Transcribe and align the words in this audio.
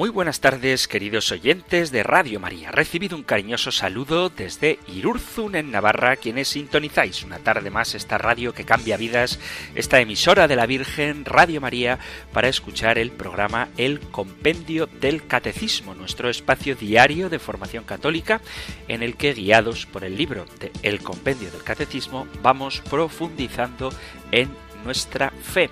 Muy 0.00 0.08
buenas 0.08 0.40
tardes, 0.40 0.88
queridos 0.88 1.30
oyentes 1.30 1.90
de 1.90 2.02
Radio 2.02 2.40
María. 2.40 2.70
Recibido 2.72 3.18
un 3.18 3.22
cariñoso 3.22 3.70
saludo 3.70 4.30
desde 4.30 4.78
Irurzun, 4.86 5.56
en 5.56 5.70
Navarra, 5.70 6.16
quienes 6.16 6.48
sintonizáis 6.48 7.22
una 7.22 7.38
tarde 7.38 7.68
más 7.68 7.94
esta 7.94 8.16
radio 8.16 8.54
que 8.54 8.64
cambia 8.64 8.96
vidas, 8.96 9.38
esta 9.74 10.00
emisora 10.00 10.48
de 10.48 10.56
la 10.56 10.64
Virgen, 10.64 11.26
Radio 11.26 11.60
María, 11.60 11.98
para 12.32 12.48
escuchar 12.48 12.96
el 12.96 13.10
programa 13.10 13.68
El 13.76 14.00
Compendio 14.00 14.86
del 14.86 15.26
Catecismo, 15.26 15.94
nuestro 15.94 16.30
espacio 16.30 16.76
diario 16.76 17.28
de 17.28 17.38
formación 17.38 17.84
católica, 17.84 18.40
en 18.88 19.02
el 19.02 19.18
que, 19.18 19.34
guiados 19.34 19.84
por 19.84 20.04
el 20.04 20.16
libro 20.16 20.46
de 20.60 20.72
El 20.82 21.02
Compendio 21.02 21.50
del 21.50 21.62
Catecismo, 21.62 22.26
vamos 22.40 22.82
profundizando 22.88 23.92
en 24.32 24.48
nuestra 24.82 25.28
fe, 25.28 25.68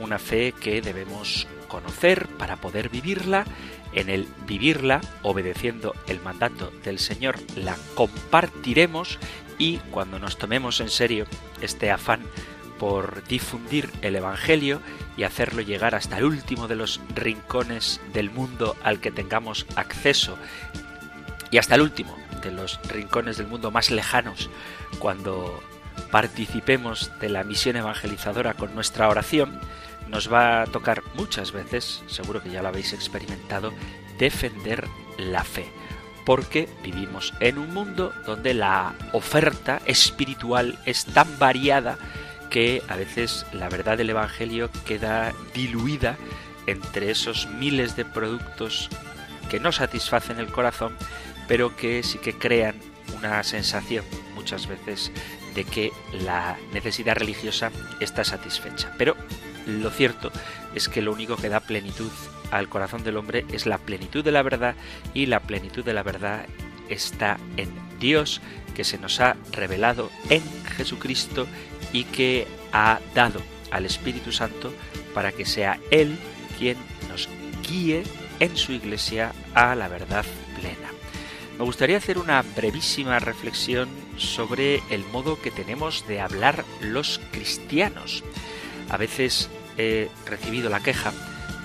una 0.00 0.18
fe 0.18 0.52
que 0.60 0.82
debemos 0.82 1.46
conocer 1.68 2.26
para 2.38 2.56
poder 2.56 2.88
vivirla, 2.88 3.44
en 3.92 4.10
el 4.10 4.28
vivirla, 4.46 5.00
obedeciendo 5.22 5.94
el 6.06 6.20
mandato 6.20 6.72
del 6.84 6.98
Señor, 6.98 7.36
la 7.56 7.76
compartiremos 7.94 9.18
y 9.58 9.78
cuando 9.90 10.18
nos 10.18 10.38
tomemos 10.38 10.80
en 10.80 10.90
serio 10.90 11.26
este 11.60 11.90
afán 11.90 12.20
por 12.78 13.24
difundir 13.26 13.90
el 14.02 14.16
Evangelio 14.16 14.80
y 15.16 15.24
hacerlo 15.24 15.62
llegar 15.62 15.94
hasta 15.94 16.18
el 16.18 16.24
último 16.24 16.68
de 16.68 16.76
los 16.76 17.00
rincones 17.14 18.00
del 18.12 18.30
mundo 18.30 18.76
al 18.82 19.00
que 19.00 19.10
tengamos 19.10 19.66
acceso 19.74 20.38
y 21.50 21.58
hasta 21.58 21.74
el 21.74 21.80
último 21.80 22.16
de 22.42 22.52
los 22.52 22.78
rincones 22.88 23.36
del 23.36 23.48
mundo 23.48 23.70
más 23.70 23.90
lejanos 23.90 24.48
cuando 25.00 25.60
participemos 26.10 27.10
de 27.20 27.28
la 27.28 27.44
misión 27.44 27.76
evangelizadora 27.76 28.54
con 28.54 28.74
nuestra 28.74 29.08
oración, 29.08 29.60
nos 30.08 30.32
va 30.32 30.62
a 30.62 30.66
tocar 30.66 31.02
muchas 31.14 31.52
veces, 31.52 32.02
seguro 32.06 32.42
que 32.42 32.50
ya 32.50 32.62
lo 32.62 32.68
habéis 32.68 32.92
experimentado, 32.92 33.72
defender 34.18 34.88
la 35.18 35.44
fe. 35.44 35.66
Porque 36.24 36.68
vivimos 36.82 37.32
en 37.40 37.58
un 37.58 37.72
mundo 37.72 38.12
donde 38.26 38.52
la 38.54 38.94
oferta 39.12 39.80
espiritual 39.86 40.78
es 40.84 41.06
tan 41.06 41.38
variada 41.38 41.98
que 42.50 42.82
a 42.88 42.96
veces 42.96 43.46
la 43.52 43.68
verdad 43.68 43.96
del 43.96 44.10
Evangelio 44.10 44.70
queda 44.86 45.32
diluida 45.54 46.16
entre 46.66 47.10
esos 47.10 47.46
miles 47.46 47.96
de 47.96 48.04
productos 48.04 48.90
que 49.48 49.60
no 49.60 49.72
satisfacen 49.72 50.38
el 50.38 50.48
corazón, 50.48 50.94
pero 51.46 51.76
que 51.76 52.02
sí 52.02 52.18
que 52.18 52.34
crean 52.36 52.76
una 53.16 53.42
sensación 53.42 54.04
muchas 54.34 54.66
veces 54.66 55.10
de 55.54 55.64
que 55.64 55.92
la 56.12 56.58
necesidad 56.72 57.16
religiosa 57.16 57.70
está 58.00 58.22
satisfecha. 58.24 58.92
Pero 58.98 59.16
lo 59.68 59.90
cierto 59.90 60.32
es 60.74 60.88
que 60.88 61.02
lo 61.02 61.12
único 61.12 61.36
que 61.36 61.48
da 61.48 61.60
plenitud 61.60 62.10
al 62.50 62.68
corazón 62.68 63.04
del 63.04 63.16
hombre 63.16 63.44
es 63.52 63.66
la 63.66 63.78
plenitud 63.78 64.24
de 64.24 64.32
la 64.32 64.42
verdad 64.42 64.74
y 65.14 65.26
la 65.26 65.40
plenitud 65.40 65.84
de 65.84 65.92
la 65.92 66.02
verdad 66.02 66.46
está 66.88 67.38
en 67.56 67.70
Dios 68.00 68.40
que 68.74 68.84
se 68.84 68.98
nos 68.98 69.20
ha 69.20 69.36
revelado 69.52 70.10
en 70.30 70.42
Jesucristo 70.76 71.46
y 71.92 72.04
que 72.04 72.46
ha 72.72 73.00
dado 73.14 73.40
al 73.70 73.84
Espíritu 73.84 74.32
Santo 74.32 74.72
para 75.14 75.32
que 75.32 75.44
sea 75.44 75.78
Él 75.90 76.16
quien 76.58 76.76
nos 77.08 77.28
guíe 77.68 78.04
en 78.40 78.56
su 78.56 78.72
iglesia 78.72 79.32
a 79.54 79.74
la 79.74 79.88
verdad 79.88 80.24
plena. 80.58 80.88
Me 81.58 81.64
gustaría 81.64 81.96
hacer 81.96 82.18
una 82.18 82.40
brevísima 82.42 83.18
reflexión 83.18 83.88
sobre 84.16 84.80
el 84.90 85.04
modo 85.12 85.40
que 85.40 85.50
tenemos 85.50 86.06
de 86.06 86.20
hablar 86.20 86.64
los 86.80 87.20
cristianos. 87.32 88.22
A 88.88 88.96
veces 88.96 89.50
he 89.78 90.10
recibido 90.26 90.68
la 90.68 90.80
queja 90.80 91.12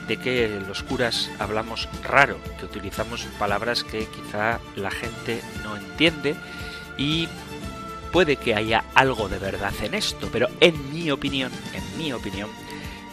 de 0.07 0.18
que 0.18 0.59
los 0.68 0.84
curas 0.84 1.29
hablamos 1.40 1.90
raro, 2.03 2.38
que 2.59 2.66
utilizamos 2.66 3.25
palabras 3.40 3.84
que 3.84 4.06
quizá 4.06 4.59
la 4.75 4.91
gente 4.91 5.41
no 5.63 5.75
entiende 5.75 6.35
y 6.97 7.28
puede 8.12 8.35
que 8.35 8.53
haya 8.53 8.84
algo 8.94 9.28
de 9.28 9.40
verdad 9.40 9.74
en 9.81 9.96
esto, 9.96 10.29
pero 10.31 10.47
en 10.59 10.94
mi 10.94 11.09
opinión, 11.09 11.51
en 11.74 11.97
mi 11.97 12.13
opinión, 12.13 12.50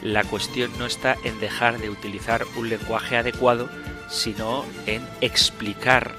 la 0.03 0.25
cuestión 0.25 0.71
no 0.79 0.87
está 0.87 1.17
en 1.25 1.41
dejar 1.41 1.79
de 1.79 1.91
utilizar 1.91 2.45
un 2.57 2.69
lenguaje 2.69 3.17
adecuado, 3.17 3.69
sino 4.09 4.65
en 4.87 5.03
explicar 5.21 6.15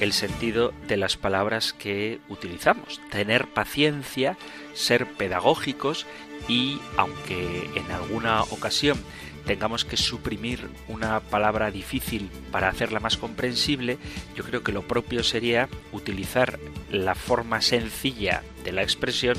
el 0.00 0.12
sentido 0.12 0.72
de 0.88 0.96
las 0.96 1.16
palabras 1.16 1.72
que 1.72 2.20
utilizamos, 2.28 3.00
tener 3.10 3.46
paciencia, 3.46 4.36
ser 4.72 5.06
pedagógicos 5.06 6.06
y 6.48 6.78
aunque 6.96 7.70
en 7.74 7.90
alguna 7.90 8.42
ocasión 8.44 8.98
tengamos 9.46 9.84
que 9.84 9.96
suprimir 9.96 10.68
una 10.88 11.20
palabra 11.20 11.70
difícil 11.70 12.30
para 12.50 12.68
hacerla 12.68 13.00
más 13.00 13.16
comprensible, 13.16 13.98
yo 14.34 14.44
creo 14.44 14.62
que 14.62 14.72
lo 14.72 14.82
propio 14.82 15.22
sería 15.22 15.68
utilizar 15.92 16.58
la 16.90 17.14
forma 17.14 17.60
sencilla 17.60 18.42
de 18.64 18.72
la 18.72 18.82
expresión 18.82 19.36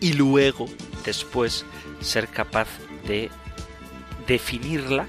y 0.00 0.12
luego, 0.12 0.68
después, 1.04 1.64
ser 2.00 2.28
capaz 2.28 2.68
de 3.06 3.30
definirla 4.26 5.06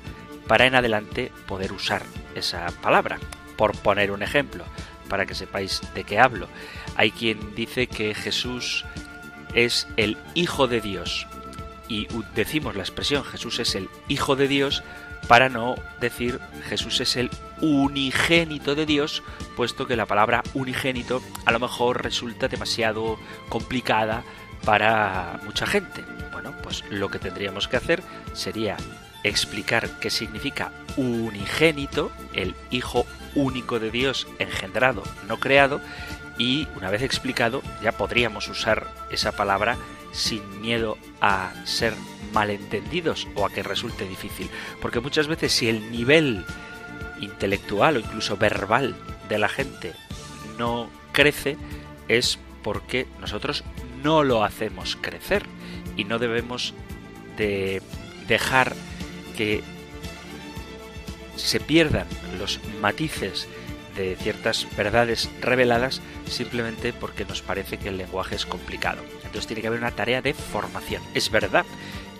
para 0.47 0.65
en 0.65 0.75
adelante 0.75 1.31
poder 1.47 1.73
usar 1.73 2.03
esa 2.35 2.67
palabra. 2.81 3.19
Por 3.57 3.77
poner 3.77 4.11
un 4.11 4.23
ejemplo, 4.23 4.63
para 5.09 5.25
que 5.25 5.35
sepáis 5.35 5.81
de 5.93 6.05
qué 6.05 6.17
hablo, 6.17 6.47
hay 6.95 7.11
quien 7.11 7.53
dice 7.55 7.87
que 7.87 8.15
Jesús 8.15 8.85
es 9.53 9.87
el 9.97 10.17
Hijo 10.33 10.67
de 10.67 10.81
Dios. 10.81 11.27
Y 11.87 12.07
decimos 12.35 12.75
la 12.75 12.83
expresión 12.83 13.23
Jesús 13.23 13.59
es 13.59 13.75
el 13.75 13.89
Hijo 14.07 14.35
de 14.35 14.47
Dios 14.47 14.83
para 15.27 15.49
no 15.49 15.75
decir 15.99 16.39
Jesús 16.67 17.01
es 17.01 17.15
el 17.15 17.29
unigénito 17.61 18.75
de 18.75 18.85
Dios, 18.85 19.21
puesto 19.55 19.85
que 19.85 19.95
la 19.95 20.05
palabra 20.05 20.43
unigénito 20.53 21.21
a 21.45 21.51
lo 21.51 21.59
mejor 21.59 22.03
resulta 22.03 22.47
demasiado 22.47 23.19
complicada 23.49 24.23
para 24.65 25.39
mucha 25.45 25.65
gente. 25.65 26.03
Bueno, 26.31 26.53
pues 26.63 26.83
lo 26.89 27.09
que 27.09 27.19
tendríamos 27.19 27.67
que 27.67 27.77
hacer 27.77 28.01
sería 28.33 28.77
explicar 29.23 29.99
qué 29.99 30.09
significa 30.09 30.71
unigénito, 30.95 32.11
el 32.33 32.55
Hijo 32.71 33.05
único 33.35 33.79
de 33.79 33.91
Dios 33.91 34.27
engendrado, 34.39 35.03
no 35.27 35.39
creado, 35.39 35.81
y 36.39 36.67
una 36.75 36.89
vez 36.89 37.03
explicado 37.03 37.61
ya 37.83 37.91
podríamos 37.91 38.47
usar 38.47 38.87
esa 39.11 39.33
palabra 39.33 39.77
sin 40.11 40.61
miedo 40.61 40.97
a 41.21 41.51
ser 41.65 41.93
malentendidos 42.33 43.27
o 43.35 43.45
a 43.45 43.51
que 43.51 43.61
resulte 43.61 44.07
difícil. 44.07 44.49
Porque 44.81 45.01
muchas 45.01 45.27
veces 45.27 45.51
si 45.51 45.69
el 45.69 45.91
nivel 45.91 46.45
intelectual 47.19 47.97
o 47.97 47.99
incluso 47.99 48.37
verbal 48.37 48.95
de 49.27 49.37
la 49.37 49.49
gente 49.49 49.93
no 50.57 50.89
crece 51.11 51.57
es 52.07 52.39
porque 52.63 53.05
nosotros 53.19 53.63
no 54.01 54.23
lo 54.23 54.43
hacemos 54.43 54.97
crecer 54.99 55.45
y 55.97 56.05
no 56.05 56.19
debemos 56.19 56.73
de 57.37 57.81
dejar 58.27 58.75
que 59.37 59.61
se 61.35 61.59
pierdan 61.59 62.07
los 62.37 62.59
matices 62.81 63.47
de 63.95 64.15
ciertas 64.15 64.67
verdades 64.77 65.29
reveladas 65.41 66.01
simplemente 66.27 66.93
porque 66.93 67.25
nos 67.25 67.41
parece 67.41 67.77
que 67.77 67.89
el 67.89 67.97
lenguaje 67.97 68.35
es 68.35 68.45
complicado. 68.45 69.01
Entonces 69.17 69.47
tiene 69.47 69.61
que 69.61 69.67
haber 69.67 69.79
una 69.79 69.91
tarea 69.91 70.21
de 70.21 70.33
formación. 70.33 71.01
Es 71.13 71.29
verdad 71.31 71.65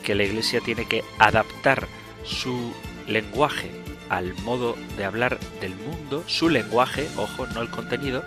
que 0.03 0.15
la 0.15 0.23
Iglesia 0.23 0.61
tiene 0.61 0.85
que 0.87 1.03
adaptar 1.17 1.87
su 2.23 2.73
lenguaje 3.07 3.69
al 4.09 4.33
modo 4.43 4.75
de 4.97 5.05
hablar 5.05 5.39
del 5.61 5.75
mundo, 5.75 6.23
su 6.27 6.49
lenguaje, 6.49 7.07
ojo, 7.15 7.45
no 7.47 7.61
el 7.61 7.69
contenido, 7.69 8.23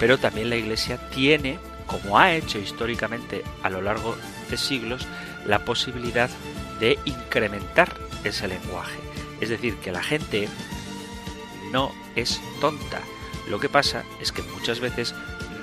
pero 0.00 0.18
también 0.18 0.50
la 0.50 0.56
Iglesia 0.56 0.98
tiene, 1.10 1.58
como 1.86 2.18
ha 2.18 2.34
hecho 2.34 2.58
históricamente 2.58 3.42
a 3.62 3.70
lo 3.70 3.82
largo 3.82 4.16
de 4.50 4.56
siglos, 4.56 5.06
la 5.46 5.60
posibilidad 5.60 6.30
de 6.80 6.98
incrementar 7.04 7.94
ese 8.24 8.48
lenguaje. 8.48 8.98
Es 9.40 9.50
decir, 9.50 9.76
que 9.76 9.92
la 9.92 10.02
gente 10.02 10.48
no 11.72 11.92
es 12.14 12.40
tonta. 12.60 13.00
Lo 13.48 13.60
que 13.60 13.68
pasa 13.68 14.04
es 14.20 14.32
que 14.32 14.42
muchas 14.42 14.80
veces 14.80 15.14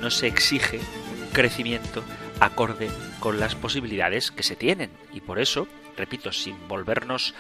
no 0.02 0.10
se 0.10 0.28
exige 0.28 0.80
un 0.80 1.30
crecimiento 1.32 2.04
acorde 2.40 2.90
con 3.20 3.40
las 3.40 3.56
posibilidades 3.56 4.32
que 4.32 4.44
se 4.44 4.56
tienen. 4.56 4.92
Y 5.14 5.22
por 5.22 5.40
eso, 5.40 5.68
repito, 5.98 6.32
sin 6.32 6.68
volvernos 6.68 7.34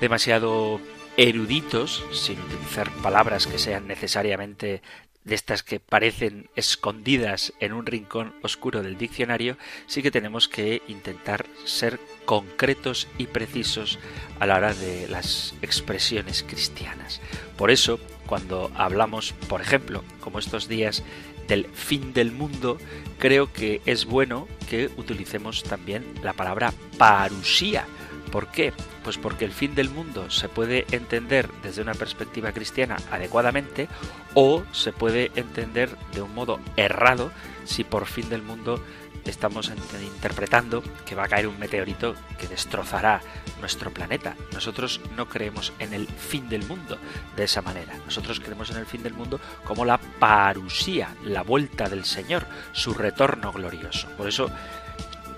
demasiado 0.00 0.80
eruditos, 1.16 2.04
sin 2.12 2.40
utilizar 2.40 2.90
palabras 3.02 3.46
que 3.46 3.58
sean 3.58 3.86
necesariamente 3.86 4.82
de 5.24 5.34
estas 5.34 5.62
que 5.62 5.80
parecen 5.80 6.48
escondidas 6.56 7.52
en 7.60 7.72
un 7.72 7.86
rincón 7.86 8.34
oscuro 8.42 8.82
del 8.82 8.96
diccionario, 8.96 9.58
sí 9.86 10.02
que 10.02 10.10
tenemos 10.10 10.48
que 10.48 10.82
intentar 10.88 11.46
ser 11.64 12.00
concretos 12.24 13.06
y 13.18 13.26
precisos 13.26 13.98
a 14.38 14.46
la 14.46 14.56
hora 14.56 14.74
de 14.74 15.08
las 15.08 15.54
expresiones 15.62 16.42
cristianas. 16.42 17.20
Por 17.56 17.70
eso, 17.70 18.00
cuando 18.26 18.70
hablamos, 18.74 19.32
por 19.48 19.60
ejemplo, 19.60 20.04
como 20.20 20.38
estos 20.38 20.68
días 20.68 21.02
del 21.48 21.66
fin 21.66 22.12
del 22.12 22.32
mundo, 22.32 22.78
creo 23.18 23.52
que 23.52 23.82
es 23.84 24.06
bueno 24.06 24.48
que 24.68 24.88
utilicemos 24.96 25.64
también 25.64 26.04
la 26.22 26.32
palabra 26.32 26.72
parusía. 26.96 27.86
¿Por 28.30 28.48
qué? 28.48 28.72
Pues 29.02 29.18
porque 29.18 29.44
el 29.44 29.52
fin 29.52 29.74
del 29.74 29.90
mundo 29.90 30.30
se 30.30 30.48
puede 30.48 30.86
entender 30.92 31.50
desde 31.62 31.82
una 31.82 31.94
perspectiva 31.94 32.52
cristiana 32.52 32.96
adecuadamente 33.10 33.88
o 34.34 34.62
se 34.72 34.92
puede 34.92 35.32
entender 35.34 35.96
de 36.14 36.22
un 36.22 36.34
modo 36.34 36.60
errado 36.76 37.32
si 37.64 37.84
por 37.84 38.06
fin 38.06 38.28
del 38.28 38.42
mundo 38.42 38.82
estamos 39.24 39.70
interpretando 40.02 40.82
que 41.04 41.14
va 41.14 41.24
a 41.24 41.28
caer 41.28 41.46
un 41.46 41.58
meteorito 41.58 42.14
que 42.38 42.48
destrozará 42.48 43.20
nuestro 43.60 43.90
planeta. 43.90 44.36
Nosotros 44.52 45.00
no 45.16 45.28
creemos 45.28 45.72
en 45.78 45.92
el 45.92 46.06
fin 46.06 46.48
del 46.48 46.64
mundo 46.64 46.98
de 47.36 47.44
esa 47.44 47.62
manera. 47.62 47.94
Nosotros 48.04 48.40
creemos 48.40 48.70
en 48.70 48.78
el 48.78 48.86
fin 48.86 49.02
del 49.02 49.14
mundo 49.14 49.40
como 49.64 49.84
la 49.84 49.98
parusía, 49.98 51.14
la 51.24 51.42
vuelta 51.42 51.88
del 51.88 52.04
Señor, 52.04 52.46
su 52.72 52.94
retorno 52.94 53.52
glorioso. 53.52 54.08
Por 54.16 54.28
eso, 54.28 54.50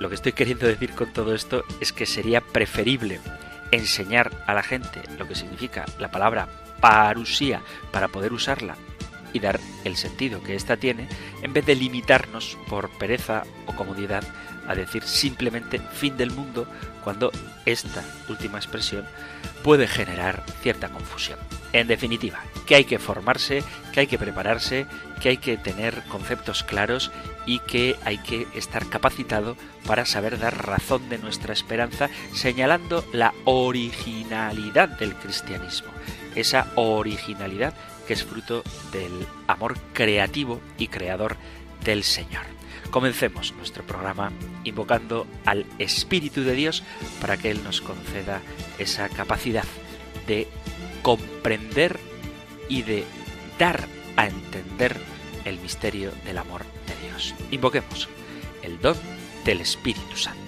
lo 0.01 0.09
que 0.09 0.15
estoy 0.15 0.33
queriendo 0.33 0.67
decir 0.67 0.93
con 0.93 1.13
todo 1.13 1.35
esto 1.35 1.65
es 1.81 1.93
que 1.93 2.07
sería 2.07 2.41
preferible 2.41 3.21
enseñar 3.71 4.31
a 4.47 4.55
la 4.55 4.63
gente 4.63 5.03
lo 5.19 5.27
que 5.27 5.35
significa 5.35 5.85
la 5.99 6.11
palabra 6.11 6.49
parusía 6.81 7.63
para 7.91 8.09
poder 8.09 8.33
usarla 8.33 8.77
y 9.33 9.41
dar 9.41 9.61
el 9.85 9.97
sentido 9.97 10.43
que 10.43 10.55
ésta 10.55 10.77
tiene, 10.77 11.09
en 11.43 11.53
vez 11.53 11.65
de 11.65 11.75
limitarnos 11.75 12.59
por 12.69 12.91
pereza 12.91 13.45
o 13.67 13.75
comodidad 13.75 14.25
a 14.69 14.75
decir 14.75 15.03
simplemente 15.05 15.79
fin 15.79 16.17
del 16.17 16.31
mundo, 16.31 16.67
cuando 17.03 17.33
esta 17.67 18.05
última 18.29 18.59
expresión 18.59 19.05
puede 19.63 19.89
generar 19.89 20.45
cierta 20.61 20.89
confusión. 20.89 21.39
En 21.73 21.89
definitiva, 21.89 22.41
que 22.67 22.75
hay 22.75 22.85
que 22.85 22.99
formarse, 22.99 23.65
que 23.93 24.01
hay 24.01 24.07
que 24.07 24.19
prepararse, 24.19 24.87
que 25.21 25.31
hay 25.31 25.37
que 25.39 25.57
tener 25.57 26.03
conceptos 26.05 26.63
claros 26.63 27.11
y 27.47 27.59
que 27.61 27.97
hay 28.05 28.19
que 28.19 28.47
estar 28.55 28.87
capacitado 28.89 29.57
para 29.87 30.07
saber 30.07 30.39
dar 30.39 30.67
razón 30.67 31.09
de 31.09 31.19
nuestra 31.19 31.53
esperanza, 31.53 32.09
señalando 32.33 33.05
la 33.13 33.35
originalidad 33.45 34.89
del 34.89 35.15
cristianismo. 35.15 35.91
Esa 36.35 36.73
originalidad 36.77 37.75
que 38.07 38.15
es 38.15 38.25
fruto 38.25 38.63
del 38.93 39.27
amor 39.47 39.77
creativo 39.93 40.61
y 40.79 40.89
creador 40.89 41.37
del 41.85 42.05
Señor. 42.05 42.45
Comencemos 42.91 43.55
nuestro 43.55 43.85
programa 43.85 44.33
invocando 44.65 45.27
al 45.47 45.67
Espíritu 45.79 46.43
de 46.43 46.55
Dios 46.55 46.83
para 47.21 47.37
que 47.37 47.51
Él 47.51 47.65
nos 47.65 47.81
conceda 47.81 48.41
esa 48.79 49.09
capacidad 49.09 49.65
de 50.27 50.47
comprender 51.03 51.99
y 52.69 52.83
de 52.83 53.05
dar 53.59 53.87
a 54.17 54.27
entender 54.27 54.97
el 55.45 55.59
misterio 55.59 56.13
del 56.25 56.39
amor 56.39 56.63
Dios. 57.03 57.35
Invoquemos 57.51 58.09
el 58.63 58.81
don 58.81 58.97
del 59.45 59.61
Espíritu 59.61 60.17
Santo. 60.17 60.43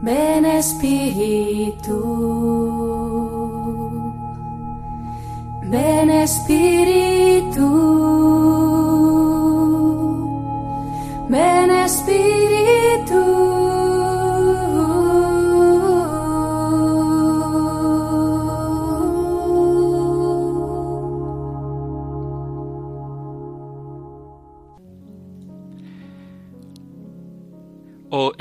Ven 0.00 0.44
Espíritu, 0.46 1.98
ven 5.64 6.08
Espíritu, 6.10 7.87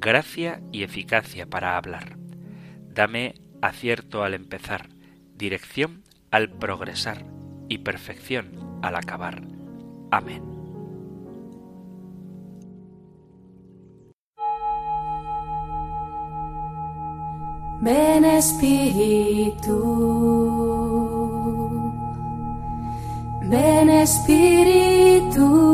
gracia 0.00 0.60
y 0.72 0.82
eficacia 0.82 1.46
para 1.46 1.76
hablar. 1.76 2.16
Dame 2.94 3.34
acierto 3.62 4.22
al 4.22 4.34
empezar, 4.34 4.88
dirección 5.34 6.02
al 6.30 6.50
progresar 6.50 7.24
y 7.68 7.78
perfección 7.78 8.78
al 8.82 8.96
acabar. 8.96 9.42
Amén. 10.10 10.56
Ven 17.80 18.24
Espíritu, 18.24 19.76
ven 23.42 23.90
Espíritu, 23.90 25.65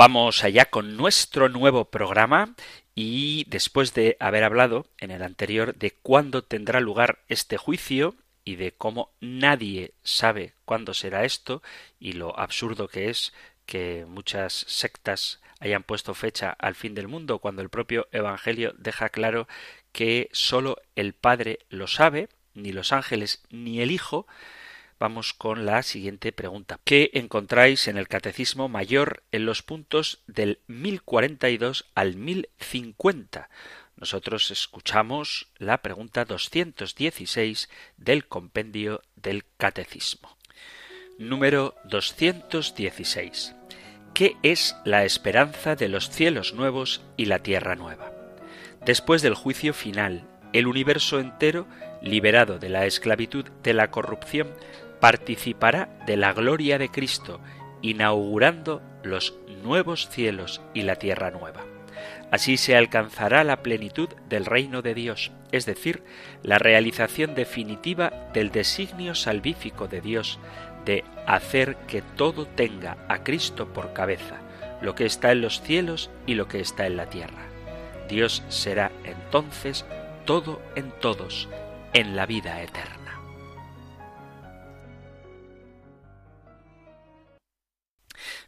Vamos 0.00 0.44
allá 0.44 0.64
con 0.64 0.96
nuestro 0.96 1.50
nuevo 1.50 1.90
programa 1.90 2.54
y 2.94 3.44
después 3.48 3.92
de 3.92 4.16
haber 4.18 4.44
hablado 4.44 4.86
en 4.96 5.10
el 5.10 5.22
anterior 5.22 5.74
de 5.74 5.90
cuándo 5.90 6.42
tendrá 6.42 6.80
lugar 6.80 7.18
este 7.28 7.58
juicio 7.58 8.14
y 8.42 8.56
de 8.56 8.72
cómo 8.72 9.12
nadie 9.20 9.92
sabe 10.02 10.54
cuándo 10.64 10.94
será 10.94 11.26
esto 11.26 11.62
y 11.98 12.14
lo 12.14 12.38
absurdo 12.38 12.88
que 12.88 13.10
es 13.10 13.34
que 13.66 14.06
muchas 14.08 14.64
sectas 14.68 15.42
hayan 15.58 15.82
puesto 15.82 16.14
fecha 16.14 16.56
al 16.58 16.76
fin 16.76 16.94
del 16.94 17.06
mundo 17.06 17.38
cuando 17.38 17.60
el 17.60 17.68
propio 17.68 18.08
Evangelio 18.10 18.72
deja 18.78 19.10
claro 19.10 19.48
que 19.92 20.30
sólo 20.32 20.78
el 20.96 21.12
Padre 21.12 21.58
lo 21.68 21.86
sabe, 21.86 22.30
ni 22.54 22.72
los 22.72 22.94
ángeles 22.94 23.42
ni 23.50 23.82
el 23.82 23.90
Hijo, 23.90 24.26
vamos 25.00 25.32
con 25.32 25.64
la 25.64 25.82
siguiente 25.82 26.30
pregunta. 26.30 26.78
¿Qué 26.84 27.10
encontráis 27.14 27.88
en 27.88 27.96
el 27.96 28.06
Catecismo 28.06 28.68
Mayor 28.68 29.22
en 29.32 29.46
los 29.46 29.62
puntos 29.62 30.22
del 30.26 30.60
1042 30.68 31.86
al 31.94 32.16
1050? 32.16 33.48
Nosotros 33.96 34.50
escuchamos 34.50 35.48
la 35.58 35.78
pregunta 35.78 36.26
216 36.26 37.70
del 37.96 38.26
compendio 38.26 39.02
del 39.16 39.44
Catecismo. 39.56 40.36
Número 41.18 41.74
216. 41.84 43.56
¿Qué 44.12 44.36
es 44.42 44.76
la 44.84 45.04
esperanza 45.04 45.76
de 45.76 45.88
los 45.88 46.10
cielos 46.10 46.52
nuevos 46.52 47.00
y 47.16 47.24
la 47.24 47.38
tierra 47.38 47.74
nueva? 47.74 48.12
Después 48.84 49.22
del 49.22 49.34
juicio 49.34 49.72
final, 49.72 50.26
el 50.52 50.66
universo 50.66 51.20
entero, 51.20 51.66
liberado 52.02 52.58
de 52.58 52.68
la 52.68 52.86
esclavitud 52.86 53.46
de 53.62 53.72
la 53.74 53.90
corrupción, 53.90 54.48
participará 55.00 55.88
de 56.06 56.16
la 56.16 56.32
gloria 56.32 56.78
de 56.78 56.90
Cristo, 56.90 57.40
inaugurando 57.82 58.82
los 59.02 59.34
nuevos 59.62 60.08
cielos 60.08 60.60
y 60.74 60.82
la 60.82 60.96
tierra 60.96 61.30
nueva. 61.30 61.64
Así 62.30 62.56
se 62.56 62.76
alcanzará 62.76 63.42
la 63.42 63.62
plenitud 63.62 64.08
del 64.28 64.46
reino 64.46 64.82
de 64.82 64.94
Dios, 64.94 65.32
es 65.50 65.66
decir, 65.66 66.04
la 66.42 66.58
realización 66.58 67.34
definitiva 67.34 68.30
del 68.32 68.50
designio 68.50 69.14
salvífico 69.14 69.88
de 69.88 70.00
Dios 70.00 70.38
de 70.84 71.04
hacer 71.26 71.76
que 71.88 72.02
todo 72.02 72.46
tenga 72.46 72.98
a 73.08 73.22
Cristo 73.24 73.72
por 73.72 73.92
cabeza, 73.92 74.36
lo 74.80 74.94
que 74.94 75.06
está 75.06 75.32
en 75.32 75.40
los 75.40 75.60
cielos 75.60 76.10
y 76.26 76.34
lo 76.34 76.46
que 76.46 76.60
está 76.60 76.86
en 76.86 76.96
la 76.96 77.06
tierra. 77.06 77.48
Dios 78.08 78.42
será 78.48 78.90
entonces 79.04 79.84
todo 80.24 80.62
en 80.76 80.90
todos, 81.00 81.48
en 81.92 82.16
la 82.16 82.26
vida 82.26 82.62
eterna. 82.62 82.99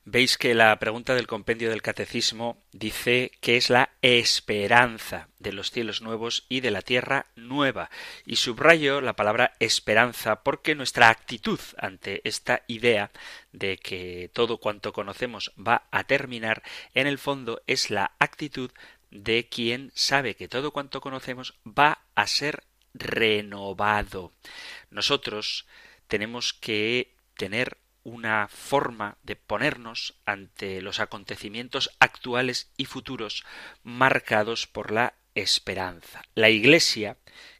Veis 0.04 0.36
que 0.36 0.52
la 0.54 0.76
pregunta 0.80 1.14
del 1.14 1.28
compendio 1.28 1.70
del 1.70 1.80
catecismo 1.80 2.60
dice 2.72 3.30
que 3.40 3.56
es 3.56 3.70
la 3.70 3.90
esperanza 4.02 5.28
de 5.38 5.52
los 5.52 5.70
cielos 5.70 6.02
nuevos 6.02 6.44
y 6.48 6.58
de 6.58 6.72
la 6.72 6.82
tierra 6.82 7.26
nueva. 7.36 7.88
Y 8.26 8.36
subrayo 8.36 9.00
la 9.00 9.14
palabra 9.14 9.54
esperanza 9.60 10.42
porque 10.42 10.74
nuestra 10.74 11.08
actitud 11.08 11.60
ante 11.78 12.20
esta 12.24 12.64
idea 12.66 13.12
de 13.52 13.76
que 13.76 14.28
todo 14.32 14.58
cuanto 14.58 14.92
conocemos 14.92 15.52
va 15.56 15.86
a 15.92 16.02
terminar, 16.02 16.64
en 16.94 17.06
el 17.06 17.18
fondo 17.18 17.62
es 17.68 17.90
la 17.90 18.10
actitud 18.18 18.72
de 19.12 19.46
quien 19.48 19.92
sabe 19.94 20.34
que 20.34 20.48
todo 20.48 20.72
cuanto 20.72 21.00
conocemos 21.00 21.54
va 21.64 22.00
a 22.16 22.26
ser 22.26 22.64
renovado. 22.92 24.32
Nosotros 24.90 25.64
tenemos 26.08 26.52
que 26.54 27.12
tener 27.36 27.78
una 28.04 28.48
forma 28.48 29.16
de 29.22 29.36
ponernos 29.36 30.14
ante 30.24 30.82
los 30.82 31.00
acontecimientos 31.00 31.90
actuales 32.00 32.70
y 32.76 32.86
futuros 32.86 33.44
marcados 33.82 34.66
por 34.66 34.90
la 34.90 35.14
esperanza. 35.34 36.22
La 36.34 36.50
Iglesia, 36.50 37.16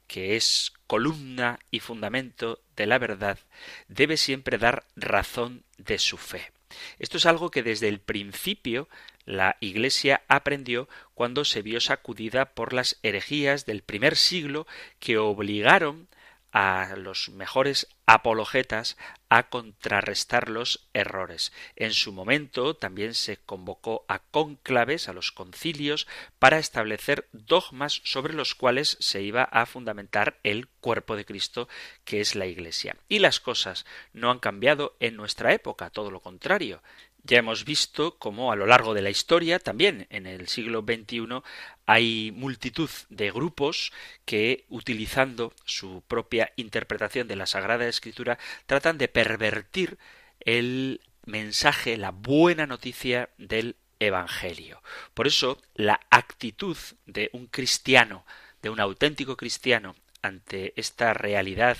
que 0.07 0.35
es 0.35 0.73
columna 0.87 1.59
y 1.71 1.79
fundamento 1.79 2.61
de 2.75 2.85
la 2.85 2.99
verdad, 2.99 3.39
debe 3.87 4.17
siempre 4.17 4.57
dar 4.57 4.85
razón 4.95 5.63
de 5.77 5.97
su 5.97 6.17
fe. 6.17 6.51
Esto 6.99 7.17
es 7.17 7.25
algo 7.25 7.51
que 7.51 7.63
desde 7.63 7.87
el 7.87 7.99
principio 7.99 8.89
la 9.25 9.57
Iglesia 9.59 10.23
aprendió 10.27 10.89
cuando 11.13 11.45
se 11.45 11.61
vio 11.61 11.79
sacudida 11.79 12.53
por 12.53 12.73
las 12.73 12.99
herejías 13.03 13.65
del 13.65 13.81
primer 13.83 14.15
siglo 14.15 14.67
que 14.99 15.17
obligaron 15.17 16.07
a 16.53 16.95
los 16.95 17.29
mejores 17.29 17.87
apologetas 18.05 18.95
a 19.27 19.49
contrarrestar 19.49 20.49
los 20.49 20.87
errores. 20.93 21.51
En 21.75 21.91
su 21.93 22.13
momento 22.13 22.75
también 22.75 23.15
se 23.15 23.37
convocó 23.37 24.05
a 24.07 24.19
cónclaves, 24.19 25.09
a 25.09 25.13
los 25.13 25.31
concilios, 25.31 26.07
para 26.37 26.59
establecer 26.59 27.27
dogmas 27.31 28.01
sobre 28.03 28.33
los 28.33 28.53
cuales 28.53 28.97
se 28.99 29.23
iba 29.23 29.43
a 29.43 29.65
fundamentar 29.65 30.39
el 30.43 30.67
cuerpo 30.67 31.15
de 31.15 31.25
Cristo, 31.25 31.67
que 32.05 32.21
es 32.21 32.35
la 32.35 32.45
Iglesia. 32.45 32.97
Y 33.09 33.17
las 33.19 33.39
cosas 33.39 33.85
no 34.13 34.29
han 34.29 34.39
cambiado 34.39 34.95
en 34.99 35.15
nuestra 35.15 35.53
época, 35.53 35.89
todo 35.89 36.11
lo 36.11 36.19
contrario. 36.19 36.83
Ya 37.25 37.37
hemos 37.37 37.63
visto 37.63 38.17
cómo 38.17 38.51
a 38.51 38.57
lo 38.57 38.65
largo 38.65 38.93
de 38.93 39.01
la 39.01 39.09
historia, 39.09 39.57
también 39.57 40.07
en 40.09 40.25
el 40.25 40.49
siglo 40.49 40.81
XXI, 40.81 41.41
hay 41.85 42.31
multitud 42.31 42.89
de 43.09 43.31
grupos 43.31 43.93
que, 44.25 44.65
utilizando 44.67 45.53
su 45.63 46.03
propia 46.07 46.51
interpretación 46.57 47.29
de 47.29 47.37
la 47.37 47.45
Sagrada 47.45 47.87
Escritura, 47.87 48.37
tratan 48.65 48.97
de 48.97 49.07
pervertir 49.07 49.97
el 50.41 50.99
mensaje, 51.25 51.95
la 51.95 52.11
buena 52.11 52.67
noticia 52.67 53.29
del 53.37 53.77
Evangelio. 53.99 54.83
Por 55.13 55.27
eso, 55.27 55.61
la 55.75 56.01
actitud 56.09 56.77
de 57.05 57.29
un 57.31 57.47
cristiano, 57.47 58.25
de 58.61 58.69
un 58.69 58.81
auténtico 58.81 59.37
cristiano, 59.37 59.95
ante 60.21 60.73
esta 60.75 61.13
realidad 61.13 61.77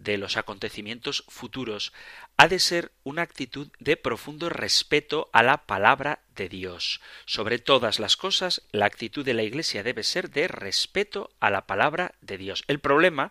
de 0.00 0.16
los 0.16 0.36
acontecimientos 0.36 1.24
futuros 1.28 1.92
ha 2.36 2.48
de 2.48 2.58
ser 2.58 2.90
una 3.04 3.22
actitud 3.22 3.68
de 3.78 3.96
profundo 3.96 4.48
respeto 4.48 5.28
a 5.32 5.42
la 5.42 5.66
palabra 5.66 6.20
de 6.34 6.48
Dios. 6.48 7.00
Sobre 7.26 7.58
todas 7.58 7.98
las 7.98 8.16
cosas, 8.16 8.62
la 8.72 8.86
actitud 8.86 9.24
de 9.24 9.34
la 9.34 9.42
Iglesia 9.42 9.82
debe 9.82 10.02
ser 10.02 10.30
de 10.30 10.48
respeto 10.48 11.30
a 11.38 11.50
la 11.50 11.66
palabra 11.66 12.14
de 12.22 12.38
Dios. 12.38 12.64
El 12.66 12.80
problema 12.80 13.30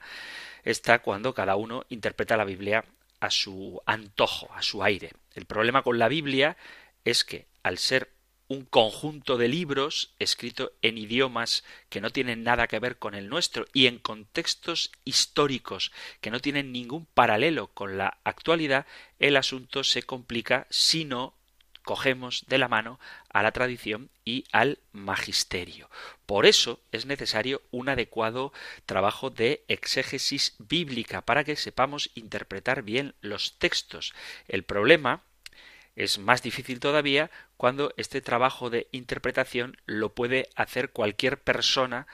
está 0.64 1.00
cuando 1.00 1.34
cada 1.34 1.56
uno 1.56 1.86
interpreta 1.90 2.38
la 2.38 2.46
Biblia 2.46 2.86
a 3.20 3.32
su 3.32 3.82
antojo, 3.86 4.50
a 4.54 4.62
su 4.62 4.84
aire. 4.84 5.14
El 5.34 5.46
problema 5.46 5.82
con 5.82 5.98
la 5.98 6.08
Biblia 6.08 6.56
es 7.04 7.24
que, 7.24 7.48
al 7.64 7.80
ser 7.80 8.12
un 8.50 8.66
conjunto 8.66 9.38
de 9.38 9.48
libros 9.48 10.16
escrito 10.18 10.74
en 10.82 10.98
idiomas 10.98 11.64
que 11.88 12.02
no 12.02 12.10
tienen 12.10 12.44
nada 12.44 12.68
que 12.68 12.80
ver 12.80 12.98
con 12.98 13.14
el 13.14 13.30
nuestro 13.30 13.68
y 13.74 13.86
en 13.86 14.00
contextos 14.00 14.92
históricos 15.06 15.92
que 16.20 16.32
no 16.32 16.40
tienen 16.40 16.72
ningún 16.72 17.06
paralelo 17.06 17.68
con 17.68 17.98
la 17.98 18.18
actualidad, 18.24 18.88
el 19.20 19.38
asunto 19.38 19.84
se 19.84 20.02
complica 20.02 20.66
si 20.72 21.06
no 21.06 21.36
cogemos 21.84 22.46
de 22.48 22.58
la 22.58 22.68
mano 22.68 23.00
a 23.30 23.44
la 23.44 23.52
tradición 23.52 24.10
y 24.26 24.46
al 24.52 24.80
magisterio. 24.92 25.90
Por 26.26 26.46
eso 26.46 26.82
es 26.92 27.06
necesario 27.06 27.62
un 27.72 27.88
adecuado 27.88 28.52
trabajo 28.86 29.30
de 29.30 29.64
exégesis 29.68 30.56
bíblica 30.58 31.22
para 31.22 31.44
que 31.44 31.56
sepamos 31.56 32.10
interpretar 32.16 32.82
bien 32.82 33.14
los 33.22 33.58
textos. 33.60 34.14
El 34.48 34.64
problema 34.64 35.22
es 35.96 36.20
más 36.20 36.42
difícil 36.42 36.80
todavía 36.80 37.30
cuando 37.58 37.94
este 37.98 38.22
trabajo 38.22 38.70
de 38.70 38.88
interpretación 38.92 39.78
lo 39.86 40.14
puede 40.14 40.50
hacer 40.56 40.92
cualquier 40.92 41.42
persona 41.42 42.08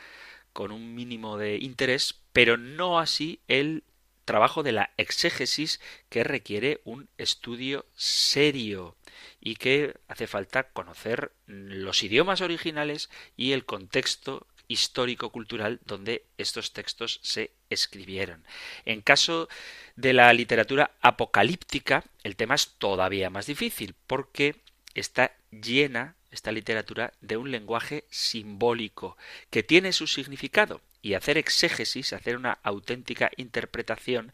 con 0.53 0.72
un 0.72 0.96
mínimo 0.96 1.38
de 1.38 1.58
interés, 1.58 2.22
pero 2.32 2.58
no 2.58 3.00
así 3.00 3.41
el 3.48 3.84
trabajo 4.25 4.63
de 4.63 4.72
la 4.72 4.91
exégesis 4.98 5.79
que 6.10 6.24
requiere 6.24 6.82
un 6.84 7.08
estudio 7.17 7.86
serio 7.96 8.96
y 9.39 9.55
que 9.55 9.96
hace 10.08 10.27
falta 10.27 10.70
conocer 10.70 11.32
los 11.46 12.03
idiomas 12.03 12.41
originales 12.41 13.10
y 13.38 13.51
el 13.51 13.65
contexto 13.65 14.48
histórico-cultural 14.67 15.79
donde 15.86 16.25
estos 16.38 16.74
textos 16.74 17.19
se 17.24 17.51
escribieron. 17.69 18.43
En 18.86 19.01
caso 19.01 19.50
de 19.95 20.13
la 20.13 20.31
literatura 20.34 20.91
apocalíptica, 21.01 22.03
el 22.24 22.36
tema 22.36 22.55
es 22.55 22.75
todavía 22.77 23.29
más 23.29 23.45
difícil 23.45 23.95
porque 24.07 24.55
está 24.93 25.31
llena 25.51 26.15
esta 26.31 26.51
literatura 26.51 27.13
de 27.22 27.38
un 27.38 27.51
lenguaje 27.51 28.03
simbólico 28.10 29.17
que 29.50 29.63
tiene 29.63 29.93
su 29.93 30.07
significado 30.07 30.81
y 31.01 31.13
hacer 31.13 31.38
exégesis, 31.38 32.13
hacer 32.13 32.36
una 32.36 32.57
auténtica 32.63 33.31
interpretación 33.38 34.34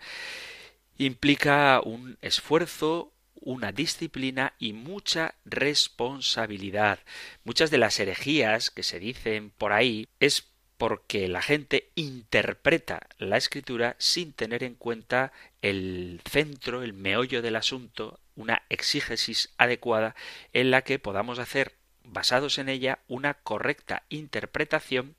implica 0.98 1.82
un 1.84 2.18
esfuerzo, 2.22 3.12
una 3.42 3.72
disciplina 3.72 4.54
y 4.60 4.74
mucha 4.74 5.36
responsabilidad. 5.44 7.00
Muchas 7.44 7.72
de 7.72 7.78
las 7.78 8.00
herejías 8.00 8.72
que 8.72 8.84
se 8.84 9.00
dicen 9.00 9.52
por 9.58 9.74
ahí 9.74 10.08
es 10.20 10.48
porque 10.78 11.28
la 11.28 11.44
gente 11.44 11.92
interpreta 11.94 13.08
la 13.20 13.38
escritura 13.38 13.96
sin 14.00 14.34
tener 14.34 14.64
en 14.64 14.74
cuenta 14.74 15.32
el 15.62 16.22
centro, 16.28 16.82
el 16.82 16.94
meollo 16.94 17.44
del 17.44 17.56
asunto, 17.56 18.20
una 18.36 18.64
exígesis 18.70 19.54
adecuada 19.58 20.16
en 20.54 20.72
la 20.72 20.82
que 20.82 20.98
podamos 20.98 21.38
hacer, 21.38 21.76
basados 22.04 22.58
en 22.58 22.68
ella, 22.70 23.00
una 23.08 23.36
correcta 23.36 24.04
interpretación 24.10 25.16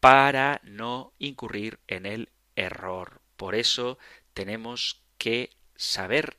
para 0.00 0.60
no 0.62 1.12
incurrir 1.18 1.78
en 1.88 2.04
el 2.04 2.28
error. 2.54 3.22
Por 3.36 3.54
eso 3.54 3.98
tenemos 4.34 5.00
que 5.16 5.50
saber 5.74 6.36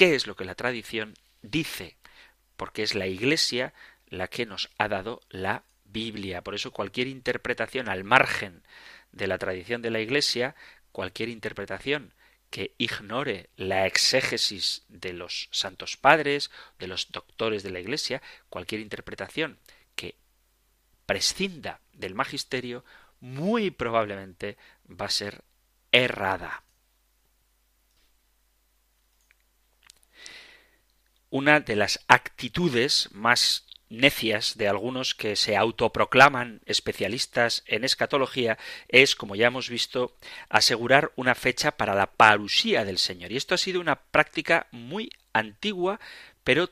qué 0.00 0.14
es 0.14 0.26
lo 0.26 0.34
que 0.34 0.46
la 0.46 0.54
tradición 0.54 1.12
dice, 1.42 1.98
porque 2.56 2.82
es 2.82 2.94
la 2.94 3.06
Iglesia 3.06 3.74
la 4.06 4.28
que 4.28 4.46
nos 4.46 4.70
ha 4.78 4.88
dado 4.88 5.20
la 5.28 5.64
Biblia. 5.84 6.40
Por 6.42 6.54
eso 6.54 6.70
cualquier 6.70 7.06
interpretación 7.06 7.86
al 7.86 8.02
margen 8.02 8.62
de 9.12 9.26
la 9.26 9.36
tradición 9.36 9.82
de 9.82 9.90
la 9.90 10.00
Iglesia, 10.00 10.56
cualquier 10.90 11.28
interpretación 11.28 12.14
que 12.48 12.72
ignore 12.78 13.50
la 13.56 13.86
exégesis 13.86 14.84
de 14.88 15.12
los 15.12 15.50
santos 15.50 15.98
padres, 15.98 16.50
de 16.78 16.86
los 16.86 17.12
doctores 17.12 17.62
de 17.62 17.70
la 17.70 17.80
Iglesia, 17.80 18.22
cualquier 18.48 18.80
interpretación 18.80 19.58
que 19.96 20.16
prescinda 21.04 21.82
del 21.92 22.14
magisterio, 22.14 22.86
muy 23.20 23.70
probablemente 23.70 24.56
va 24.88 25.04
a 25.04 25.10
ser 25.10 25.44
errada. 25.92 26.64
Una 31.30 31.60
de 31.60 31.76
las 31.76 32.00
actitudes 32.08 33.08
más 33.12 33.66
necias 33.88 34.56
de 34.56 34.68
algunos 34.68 35.14
que 35.14 35.34
se 35.34 35.56
autoproclaman 35.56 36.60
especialistas 36.64 37.64
en 37.66 37.84
escatología 37.84 38.56
es, 38.88 39.16
como 39.16 39.34
ya 39.34 39.48
hemos 39.48 39.68
visto, 39.68 40.16
asegurar 40.48 41.12
una 41.16 41.34
fecha 41.34 41.72
para 41.72 41.94
la 41.94 42.06
parusía 42.06 42.84
del 42.84 42.98
Señor. 42.98 43.32
Y 43.32 43.36
esto 43.36 43.54
ha 43.54 43.58
sido 43.58 43.80
una 43.80 43.96
práctica 43.96 44.68
muy 44.70 45.10
antigua, 45.32 46.00
pero 46.44 46.70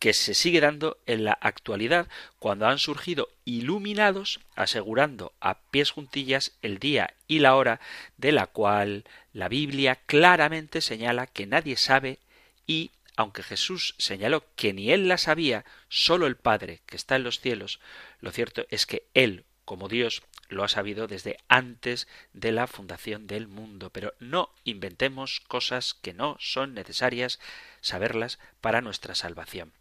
que 0.00 0.12
se 0.12 0.34
sigue 0.34 0.60
dando 0.60 0.98
en 1.06 1.24
la 1.24 1.32
actualidad 1.32 2.08
cuando 2.38 2.66
han 2.66 2.78
surgido 2.78 3.28
iluminados 3.44 4.40
asegurando 4.54 5.32
a 5.40 5.60
pies 5.70 5.90
juntillas 5.90 6.52
el 6.60 6.78
día 6.78 7.14
y 7.26 7.38
la 7.38 7.56
hora 7.56 7.80
de 8.18 8.32
la 8.32 8.46
cual 8.46 9.04
la 9.32 9.48
Biblia 9.48 9.96
claramente 10.06 10.80
señala 10.80 11.26
que 11.26 11.46
nadie 11.46 11.76
sabe 11.76 12.18
y 12.66 12.90
aunque 13.16 13.42
Jesús 13.42 13.94
señaló 13.98 14.44
que 14.54 14.72
ni 14.72 14.92
él 14.92 15.08
la 15.08 15.18
sabía, 15.18 15.64
sólo 15.88 16.26
el 16.26 16.36
Padre 16.36 16.82
que 16.86 16.96
está 16.96 17.16
en 17.16 17.24
los 17.24 17.40
cielos, 17.40 17.80
lo 18.20 18.30
cierto 18.30 18.66
es 18.70 18.86
que 18.86 19.08
él, 19.14 19.44
como 19.64 19.88
Dios, 19.88 20.22
lo 20.48 20.62
ha 20.62 20.68
sabido 20.68 21.08
desde 21.08 21.38
antes 21.48 22.06
de 22.32 22.52
la 22.52 22.66
fundación 22.66 23.26
del 23.26 23.48
mundo, 23.48 23.90
pero 23.90 24.14
no 24.20 24.54
inventemos 24.64 25.40
cosas 25.40 25.94
que 25.94 26.12
no 26.12 26.36
son 26.38 26.74
necesarias 26.74 27.40
saberlas 27.80 28.38
para 28.60 28.80
nuestra 28.80 29.14
salvación. 29.14 29.72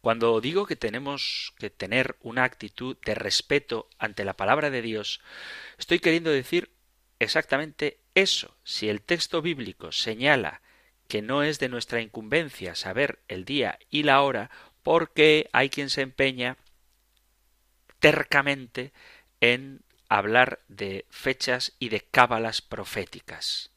Cuando 0.00 0.40
digo 0.40 0.66
que 0.66 0.76
tenemos 0.76 1.54
que 1.58 1.70
tener 1.70 2.16
una 2.20 2.44
actitud 2.44 2.96
de 3.04 3.14
respeto 3.14 3.88
ante 3.98 4.24
la 4.24 4.36
palabra 4.36 4.70
de 4.70 4.82
Dios, 4.82 5.20
estoy 5.78 6.00
queriendo 6.00 6.30
decir 6.30 6.70
exactamente 7.18 8.00
eso. 8.14 8.56
Si 8.64 8.88
el 8.88 9.00
texto 9.00 9.42
bíblico 9.42 9.92
señala 9.92 10.60
que 11.10 11.22
no 11.22 11.42
es 11.42 11.58
de 11.58 11.68
nuestra 11.68 12.00
incumbencia 12.00 12.76
saber 12.76 13.18
el 13.26 13.44
día 13.44 13.80
y 13.90 14.04
la 14.04 14.22
hora, 14.22 14.48
porque 14.84 15.50
hay 15.52 15.68
quien 15.68 15.90
se 15.90 16.02
empeña 16.02 16.56
tercamente 17.98 18.92
en 19.40 19.82
hablar 20.08 20.60
de 20.68 21.06
fechas 21.10 21.72
y 21.80 21.88
de 21.88 22.00
cábalas 22.00 22.62
proféticas. 22.62 23.70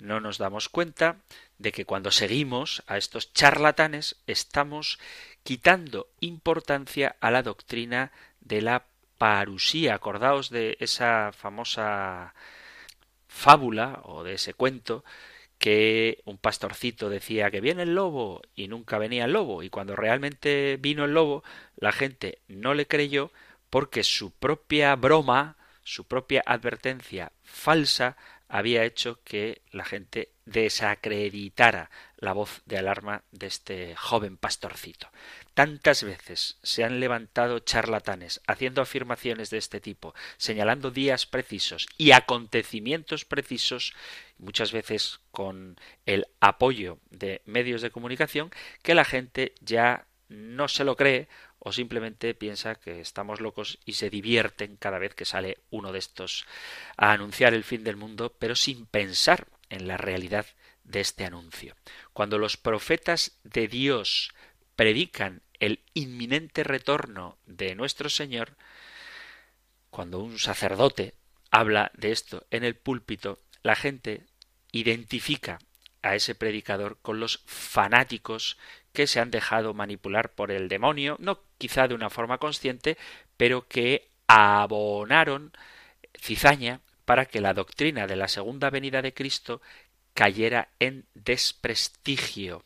No 0.00 0.20
nos 0.20 0.38
damos 0.38 0.70
cuenta 0.70 1.18
de 1.58 1.70
que 1.70 1.84
cuando 1.84 2.10
seguimos 2.10 2.82
a 2.86 2.96
estos 2.96 3.34
charlatanes 3.34 4.16
estamos 4.26 4.98
quitando 5.42 6.08
importancia 6.20 7.14
a 7.20 7.30
la 7.30 7.42
doctrina 7.42 8.10
de 8.40 8.62
la 8.62 8.86
parusía. 9.18 9.94
Acordaos 9.94 10.48
de 10.48 10.78
esa 10.80 11.32
famosa 11.32 12.34
fábula 13.28 14.00
o 14.04 14.24
de 14.24 14.34
ese 14.34 14.54
cuento 14.54 15.04
que 15.62 16.18
un 16.24 16.38
pastorcito 16.38 17.08
decía 17.08 17.52
que 17.52 17.60
viene 17.60 17.84
el 17.84 17.94
lobo 17.94 18.42
y 18.56 18.66
nunca 18.66 18.98
venía 18.98 19.26
el 19.26 19.32
lobo 19.32 19.62
y 19.62 19.70
cuando 19.70 19.94
realmente 19.94 20.76
vino 20.80 21.04
el 21.04 21.14
lobo 21.14 21.44
la 21.76 21.92
gente 21.92 22.40
no 22.48 22.74
le 22.74 22.88
creyó 22.88 23.30
porque 23.70 24.02
su 24.02 24.32
propia 24.32 24.96
broma, 24.96 25.56
su 25.84 26.04
propia 26.04 26.42
advertencia 26.46 27.30
falsa 27.44 28.16
había 28.48 28.82
hecho 28.82 29.20
que 29.22 29.62
la 29.70 29.84
gente 29.84 30.32
desacreditara 30.46 31.90
la 32.16 32.32
voz 32.32 32.62
de 32.66 32.78
alarma 32.78 33.22
de 33.30 33.46
este 33.46 33.94
joven 33.94 34.38
pastorcito. 34.38 35.10
Tantas 35.54 36.02
veces 36.02 36.58
se 36.62 36.82
han 36.82 36.98
levantado 36.98 37.58
charlatanes 37.58 38.40
haciendo 38.46 38.80
afirmaciones 38.80 39.50
de 39.50 39.58
este 39.58 39.80
tipo, 39.80 40.14
señalando 40.38 40.90
días 40.90 41.26
precisos 41.26 41.86
y 41.98 42.12
acontecimientos 42.12 43.26
precisos, 43.26 43.92
muchas 44.38 44.72
veces 44.72 45.20
con 45.30 45.78
el 46.06 46.26
apoyo 46.40 46.98
de 47.10 47.42
medios 47.44 47.82
de 47.82 47.90
comunicación, 47.90 48.50
que 48.82 48.94
la 48.94 49.04
gente 49.04 49.54
ya 49.60 50.06
no 50.28 50.68
se 50.68 50.84
lo 50.84 50.96
cree 50.96 51.28
o 51.58 51.70
simplemente 51.70 52.34
piensa 52.34 52.74
que 52.74 53.00
estamos 53.00 53.40
locos 53.40 53.78
y 53.84 53.92
se 53.92 54.08
divierten 54.08 54.76
cada 54.76 54.98
vez 54.98 55.14
que 55.14 55.26
sale 55.26 55.58
uno 55.70 55.92
de 55.92 55.98
estos 55.98 56.46
a 56.96 57.12
anunciar 57.12 57.52
el 57.52 57.62
fin 57.62 57.84
del 57.84 57.96
mundo, 57.96 58.34
pero 58.38 58.56
sin 58.56 58.86
pensar 58.86 59.46
en 59.68 59.86
la 59.86 59.98
realidad 59.98 60.46
de 60.82 61.00
este 61.00 61.24
anuncio. 61.24 61.76
Cuando 62.12 62.38
los 62.38 62.56
profetas 62.56 63.38
de 63.44 63.68
Dios 63.68 64.32
predican 64.76 65.42
el 65.60 65.80
inminente 65.94 66.64
retorno 66.64 67.38
de 67.46 67.74
nuestro 67.74 68.08
Señor, 68.08 68.56
cuando 69.90 70.18
un 70.18 70.38
sacerdote 70.38 71.14
habla 71.50 71.92
de 71.94 72.12
esto 72.12 72.46
en 72.50 72.64
el 72.64 72.74
púlpito, 72.74 73.38
la 73.62 73.76
gente 73.76 74.24
identifica 74.72 75.58
a 76.02 76.16
ese 76.16 76.34
predicador 76.34 76.98
con 77.00 77.20
los 77.20 77.42
fanáticos 77.46 78.58
que 78.92 79.06
se 79.06 79.20
han 79.20 79.30
dejado 79.30 79.74
manipular 79.74 80.32
por 80.32 80.50
el 80.50 80.68
demonio, 80.68 81.16
no 81.20 81.40
quizá 81.58 81.86
de 81.88 81.94
una 81.94 82.10
forma 82.10 82.38
consciente, 82.38 82.98
pero 83.36 83.68
que 83.68 84.10
abonaron 84.26 85.52
cizaña 86.18 86.80
para 87.04 87.26
que 87.26 87.40
la 87.40 87.54
doctrina 87.54 88.06
de 88.06 88.16
la 88.16 88.28
segunda 88.28 88.70
venida 88.70 89.02
de 89.02 89.14
Cristo 89.14 89.60
cayera 90.14 90.70
en 90.78 91.06
desprestigio. 91.14 92.64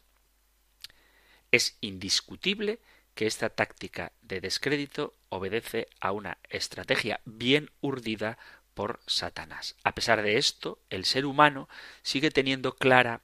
Es 1.50 1.76
indiscutible 1.80 2.80
que 3.14 3.26
esta 3.26 3.48
táctica 3.48 4.12
de 4.20 4.40
descrédito 4.40 5.14
obedece 5.30 5.88
a 6.00 6.12
una 6.12 6.38
estrategia 6.50 7.20
bien 7.24 7.70
urdida 7.80 8.38
por 8.74 9.00
Satanás. 9.06 9.74
A 9.84 9.94
pesar 9.94 10.22
de 10.22 10.36
esto, 10.36 10.78
el 10.90 11.06
ser 11.06 11.24
humano 11.24 11.68
sigue 12.02 12.30
teniendo 12.30 12.76
clara 12.76 13.22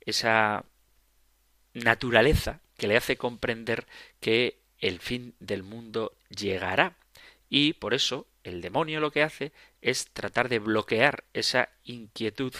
esa 0.00 0.64
naturaleza 1.72 2.60
que 2.76 2.86
le 2.86 2.96
hace 2.96 3.16
comprender 3.16 3.86
que 4.20 4.60
el 4.78 5.00
fin 5.00 5.34
del 5.40 5.62
mundo 5.62 6.16
llegará. 6.28 6.96
Y 7.48 7.74
por 7.74 7.94
eso 7.94 8.26
el 8.44 8.60
demonio 8.60 9.00
lo 9.00 9.10
que 9.10 9.22
hace 9.22 9.52
es 9.80 10.10
tratar 10.12 10.48
de 10.48 10.58
bloquear 10.58 11.24
esa 11.32 11.70
inquietud 11.84 12.54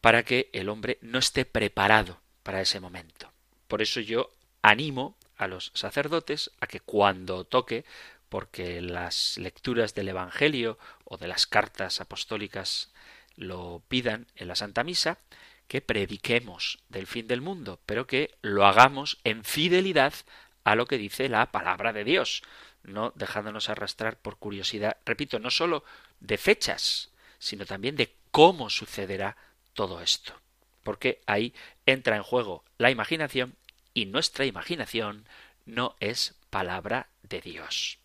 para 0.00 0.22
que 0.22 0.48
el 0.52 0.68
hombre 0.68 0.98
no 1.02 1.18
esté 1.18 1.44
preparado 1.44 2.20
para 2.42 2.60
ese 2.60 2.80
momento. 2.80 3.32
Por 3.70 3.82
eso 3.82 4.00
yo 4.00 4.34
animo 4.62 5.16
a 5.36 5.46
los 5.46 5.70
sacerdotes 5.74 6.50
a 6.58 6.66
que 6.66 6.80
cuando 6.80 7.44
toque, 7.44 7.84
porque 8.28 8.80
las 8.80 9.38
lecturas 9.38 9.94
del 9.94 10.08
Evangelio 10.08 10.76
o 11.04 11.18
de 11.18 11.28
las 11.28 11.46
cartas 11.46 12.00
apostólicas 12.00 12.90
lo 13.36 13.80
pidan 13.86 14.26
en 14.34 14.48
la 14.48 14.56
Santa 14.56 14.82
Misa, 14.82 15.18
que 15.68 15.80
prediquemos 15.80 16.80
del 16.88 17.06
fin 17.06 17.28
del 17.28 17.42
mundo, 17.42 17.78
pero 17.86 18.08
que 18.08 18.34
lo 18.42 18.66
hagamos 18.66 19.18
en 19.22 19.44
fidelidad 19.44 20.14
a 20.64 20.74
lo 20.74 20.86
que 20.86 20.98
dice 20.98 21.28
la 21.28 21.52
palabra 21.52 21.92
de 21.92 22.02
Dios, 22.02 22.42
no 22.82 23.12
dejándonos 23.14 23.68
arrastrar 23.68 24.18
por 24.18 24.36
curiosidad, 24.38 24.96
repito, 25.06 25.38
no 25.38 25.52
sólo 25.52 25.84
de 26.18 26.38
fechas, 26.38 27.12
sino 27.38 27.66
también 27.66 27.94
de 27.94 28.16
cómo 28.32 28.68
sucederá 28.68 29.36
todo 29.74 30.00
esto. 30.00 30.34
Porque 30.82 31.20
ahí 31.26 31.54
entra 31.86 32.16
en 32.16 32.22
juego 32.22 32.64
la 32.78 32.90
imaginación 32.90 33.54
y 33.94 34.06
nuestra 34.06 34.46
imaginación 34.46 35.26
no 35.66 35.96
es 36.00 36.34
palabra 36.50 37.08
de 37.22 37.40
Dios. 37.40 37.98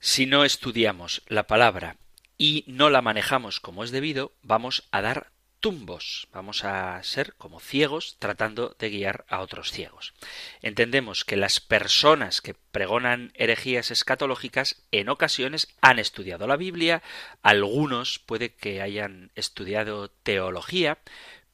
Si 0.00 0.26
no 0.26 0.44
estudiamos 0.44 1.22
la 1.28 1.46
palabra 1.46 1.96
y 2.36 2.64
no 2.66 2.90
la 2.90 3.02
manejamos 3.02 3.60
como 3.60 3.84
es 3.84 3.90
debido, 3.90 4.32
vamos 4.42 4.88
a 4.90 5.00
dar 5.00 5.32
tumbos, 5.62 6.26
vamos 6.32 6.64
a 6.64 7.00
ser 7.04 7.34
como 7.34 7.60
ciegos 7.60 8.16
tratando 8.18 8.74
de 8.80 8.90
guiar 8.90 9.24
a 9.28 9.38
otros 9.38 9.70
ciegos. 9.70 10.12
Entendemos 10.60 11.24
que 11.24 11.36
las 11.36 11.60
personas 11.60 12.40
que 12.40 12.54
pregonan 12.54 13.30
herejías 13.34 13.92
escatológicas 13.92 14.82
en 14.90 15.08
ocasiones 15.08 15.68
han 15.80 16.00
estudiado 16.00 16.48
la 16.48 16.56
Biblia, 16.56 17.00
algunos 17.42 18.18
puede 18.18 18.52
que 18.54 18.82
hayan 18.82 19.30
estudiado 19.36 20.10
teología, 20.10 20.98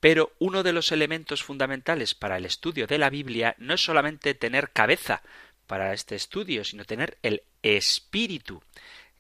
pero 0.00 0.32
uno 0.38 0.62
de 0.62 0.72
los 0.72 0.92
elementos 0.92 1.42
fundamentales 1.42 2.14
para 2.14 2.36
el 2.36 2.44
estudio 2.44 2.86
de 2.86 2.98
la 2.98 3.10
Biblia 3.10 3.54
no 3.58 3.74
es 3.74 3.84
solamente 3.84 4.34
tener 4.34 4.70
cabeza 4.70 5.22
para 5.66 5.92
este 5.92 6.14
estudio, 6.14 6.64
sino 6.64 6.84
tener 6.84 7.18
el 7.22 7.42
espíritu 7.62 8.62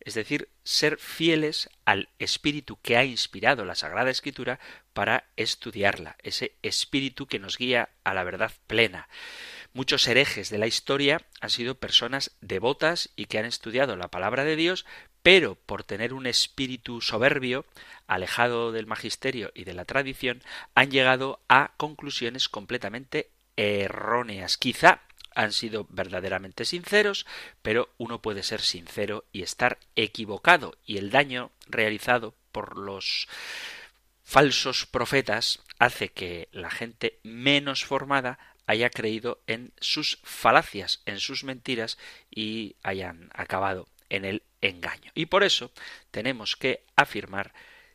es 0.00 0.14
decir, 0.14 0.48
ser 0.62 0.98
fieles 0.98 1.68
al 1.84 2.08
espíritu 2.18 2.78
que 2.80 2.96
ha 2.96 3.04
inspirado 3.04 3.64
la 3.64 3.74
Sagrada 3.74 4.10
Escritura 4.10 4.58
para 4.92 5.28
estudiarla, 5.36 6.16
ese 6.22 6.56
espíritu 6.62 7.26
que 7.26 7.38
nos 7.38 7.58
guía 7.58 7.90
a 8.04 8.14
la 8.14 8.24
verdad 8.24 8.52
plena. 8.66 9.08
Muchos 9.74 10.08
herejes 10.08 10.50
de 10.50 10.58
la 10.58 10.66
historia 10.66 11.26
han 11.40 11.50
sido 11.50 11.74
personas 11.74 12.36
devotas 12.40 13.10
y 13.16 13.26
que 13.26 13.38
han 13.38 13.44
estudiado 13.44 13.96
la 13.96 14.08
palabra 14.08 14.44
de 14.44 14.56
Dios, 14.56 14.86
pero 15.28 15.56
por 15.56 15.84
tener 15.84 16.14
un 16.14 16.26
espíritu 16.26 17.02
soberbio, 17.02 17.66
alejado 18.06 18.72
del 18.72 18.86
magisterio 18.86 19.52
y 19.54 19.64
de 19.64 19.74
la 19.74 19.84
tradición, 19.84 20.42
han 20.74 20.90
llegado 20.90 21.42
a 21.50 21.74
conclusiones 21.76 22.48
completamente 22.48 23.28
erróneas. 23.54 24.56
Quizá 24.56 25.02
han 25.34 25.52
sido 25.52 25.86
verdaderamente 25.90 26.64
sinceros, 26.64 27.26
pero 27.60 27.90
uno 27.98 28.22
puede 28.22 28.42
ser 28.42 28.62
sincero 28.62 29.26
y 29.30 29.42
estar 29.42 29.76
equivocado, 29.96 30.78
y 30.86 30.96
el 30.96 31.10
daño 31.10 31.50
realizado 31.66 32.34
por 32.50 32.78
los 32.78 33.28
falsos 34.24 34.86
profetas 34.86 35.62
hace 35.78 36.08
que 36.08 36.48
la 36.52 36.70
gente 36.70 37.18
menos 37.22 37.84
formada 37.84 38.38
haya 38.66 38.88
creído 38.88 39.42
en 39.46 39.74
sus 39.78 40.20
falacias, 40.22 41.02
en 41.04 41.20
sus 41.20 41.44
mentiras 41.44 41.98
y 42.30 42.76
hayan 42.82 43.28
acabado 43.34 43.88
en 44.08 44.24
el 44.24 44.42
engaño. 44.60 45.10
Y 45.14 45.26
por 45.26 45.44
eso 45.44 45.70
tenemos 46.10 46.56
que 46.56 46.84
afirmar 46.96 47.52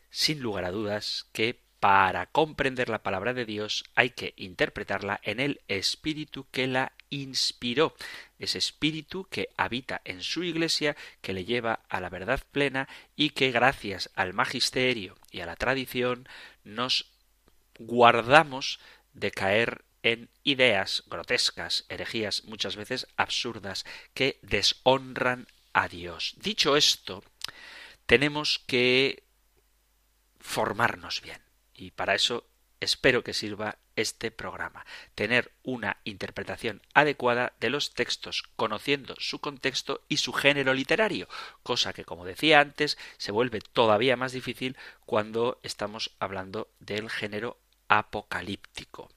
sin 0.10 0.42
lugar 0.42 0.66
a 0.66 0.72
dudas 0.72 1.28
que 1.34 1.64
para 1.84 2.28
comprender 2.28 2.88
la 2.88 3.04
palabra 3.04 3.34
de 3.34 3.46
Dios 3.46 3.84
hay 3.94 4.12
que 4.12 4.34
interpretarla 4.38 5.20
en 5.22 5.42
el 5.42 5.60
espíritu 5.68 6.48
que 6.50 6.66
la 6.66 6.94
inspiró, 7.10 7.94
ese 8.40 8.58
espíritu 8.58 9.28
que 9.30 9.50
habita 9.58 10.02
en 10.06 10.24
su 10.24 10.46
iglesia, 10.46 10.96
que 11.20 11.34
le 11.34 11.44
lleva 11.44 11.82
a 11.90 12.00
la 12.00 12.08
verdad 12.08 12.42
plena 12.54 12.88
y 13.18 13.32
que 13.32 13.52
gracias 13.52 14.12
al 14.16 14.34
magisterio 14.34 15.18
y 15.30 15.42
a 15.42 15.46
la 15.46 15.58
tradición 15.58 16.26
nos 16.64 17.12
guardamos 17.78 18.80
de 19.14 19.32
caer 19.32 19.84
en 20.04 20.30
ideas 20.44 21.04
grotescas, 21.08 21.86
herejías 21.90 22.46
muchas 22.46 22.78
veces 22.78 23.08
absurdas, 23.18 23.86
que 24.14 24.40
deshonran 24.42 25.48
a. 25.74 26.36
Dicho 26.38 26.78
esto, 26.78 27.24
tenemos 28.06 28.60
que 28.68 29.24
formarnos 30.40 31.22
bien. 31.22 31.42
Y 31.74 31.92
para 31.92 32.16
eso 32.16 32.46
espero 32.80 33.24
que 33.24 33.34
sirva 33.34 33.78
este 33.96 34.32
programa. 34.32 34.86
Tener 35.16 35.52
una 35.64 35.98
interpretación 36.04 36.82
adecuada 36.94 37.54
de 37.60 37.70
los 37.70 37.94
textos, 37.94 38.44
conociendo 38.56 39.16
su 39.18 39.40
contexto 39.40 40.02
y 40.10 40.18
su 40.18 40.34
género 40.34 40.74
literario, 40.74 41.28
cosa 41.64 41.94
que, 41.94 42.06
como 42.06 42.26
decía 42.26 42.60
antes, 42.60 42.98
se 43.18 43.32
vuelve 43.32 43.62
todavía 43.62 44.18
más 44.18 44.32
difícil 44.32 44.78
cuando 45.06 45.60
estamos 45.64 46.12
hablando 46.20 46.70
del 46.80 47.10
género 47.10 47.58
apocalíptico. 47.88 49.10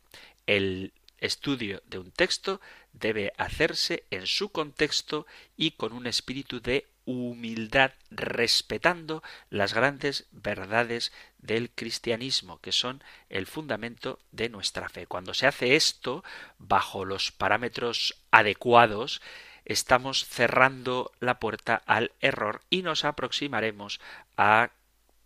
El 0.46 0.92
estudio 1.18 1.82
de 1.86 1.98
un 1.98 2.10
texto 2.10 2.60
debe 2.92 3.32
hacerse 3.36 4.04
en 4.10 4.26
su 4.26 4.50
contexto 4.50 5.26
y 5.56 5.72
con 5.72 5.92
un 5.92 6.06
espíritu 6.06 6.60
de 6.60 6.86
humildad, 7.06 7.92
respetando 8.10 9.22
las 9.48 9.72
grandes 9.72 10.26
verdades 10.32 11.12
del 11.38 11.70
cristianismo, 11.70 12.60
que 12.60 12.72
son 12.72 13.02
el 13.28 13.46
fundamento 13.46 14.18
de 14.32 14.48
nuestra 14.48 14.88
fe. 14.88 15.06
Cuando 15.06 15.32
se 15.32 15.46
hace 15.46 15.76
esto, 15.76 16.24
bajo 16.58 17.04
los 17.04 17.30
parámetros 17.30 18.16
adecuados, 18.32 19.22
estamos 19.64 20.26
cerrando 20.26 21.12
la 21.20 21.38
puerta 21.38 21.82
al 21.86 22.12
error 22.20 22.62
y 22.70 22.82
nos 22.82 23.04
aproximaremos 23.04 24.00
a 24.36 24.70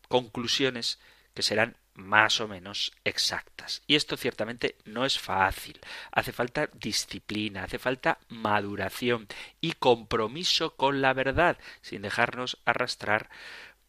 conclusiones 0.09 0.98
que 1.35 1.42
serán 1.42 1.76
más 1.94 2.40
o 2.40 2.48
menos 2.48 2.92
exactas. 3.05 3.83
Y 3.87 3.96
esto 3.96 4.16
ciertamente 4.16 4.76
no 4.85 5.05
es 5.05 5.18
fácil. 5.18 5.81
Hace 6.12 6.33
falta 6.33 6.68
disciplina, 6.72 7.64
hace 7.64 7.79
falta 7.79 8.18
maduración 8.29 9.29
y 9.61 9.72
compromiso 9.72 10.76
con 10.76 11.00
la 11.00 11.12
verdad, 11.12 11.59
sin 11.83 12.03
dejarnos 12.03 12.59
arrastrar 12.64 13.31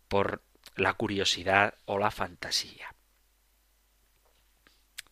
por 0.08 0.42
la 0.76 0.94
curiosidad 0.94 1.76
o 1.86 1.98
la 2.00 2.12
fantasía. 2.12 2.94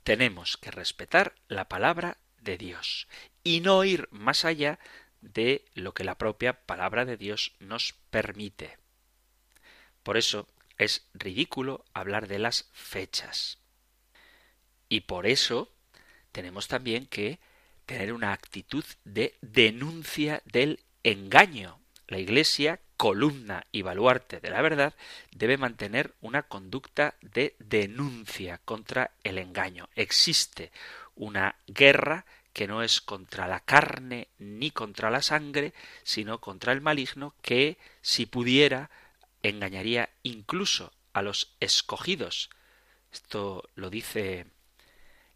Tenemos 0.04 0.58
que 0.58 0.72
respetar 0.72 1.36
la 1.48 1.70
palabra 1.70 2.18
de 2.42 2.58
Dios 2.58 3.08
y 3.44 3.62
no 3.62 3.84
ir 3.84 4.08
más 4.12 4.46
allá 4.46 4.80
de 5.22 5.66
lo 5.74 5.94
que 5.94 6.04
la 6.04 6.18
propia 6.18 6.54
palabra 6.66 7.06
de 7.06 7.18
Dios 7.18 7.54
nos 7.60 7.94
permite. 8.10 8.78
Por 10.04 10.18
eso 10.18 10.48
es 10.80 11.06
ridículo 11.14 11.86
hablar 11.94 12.28
de 12.28 12.40
las 12.40 12.70
fechas. 12.74 13.60
Y 14.88 15.02
por 15.02 15.28
eso 15.28 15.72
tenemos 16.32 16.68
también 16.68 17.06
que 17.06 17.40
tener 17.86 18.14
una 18.14 18.34
actitud 18.34 18.84
de 19.04 19.36
denuncia 19.42 20.42
del 20.46 20.80
engaño. 21.04 21.80
La 22.08 22.18
Iglesia, 22.18 22.80
columna 22.98 23.66
y 23.72 23.84
baluarte 23.84 24.40
de 24.40 24.50
la 24.50 24.62
verdad, 24.62 24.96
debe 25.32 25.58
mantener 25.58 26.16
una 26.22 26.44
conducta 26.44 27.16
de 27.22 27.56
denuncia 27.60 28.60
contra 28.66 29.12
el 29.24 29.38
engaño. 29.38 29.90
Existe 29.96 30.72
una 31.16 31.56
guerra 31.68 32.26
que 32.54 32.68
no 32.68 32.82
es 32.82 33.00
contra 33.00 33.48
la 33.48 33.60
carne 33.60 34.30
ni 34.38 34.72
contra 34.72 35.12
la 35.12 35.22
sangre, 35.22 35.74
sino 36.04 36.40
contra 36.42 36.74
el 36.74 36.82
maligno 36.82 37.36
que, 37.42 37.78
si 38.02 38.26
pudiera, 38.26 38.90
engañaría 39.44 40.10
incluso 40.24 40.94
a 41.14 41.22
los 41.22 41.56
escogidos. 41.60 42.50
Esto 43.12 43.70
lo 43.76 43.90
dice 43.90 44.46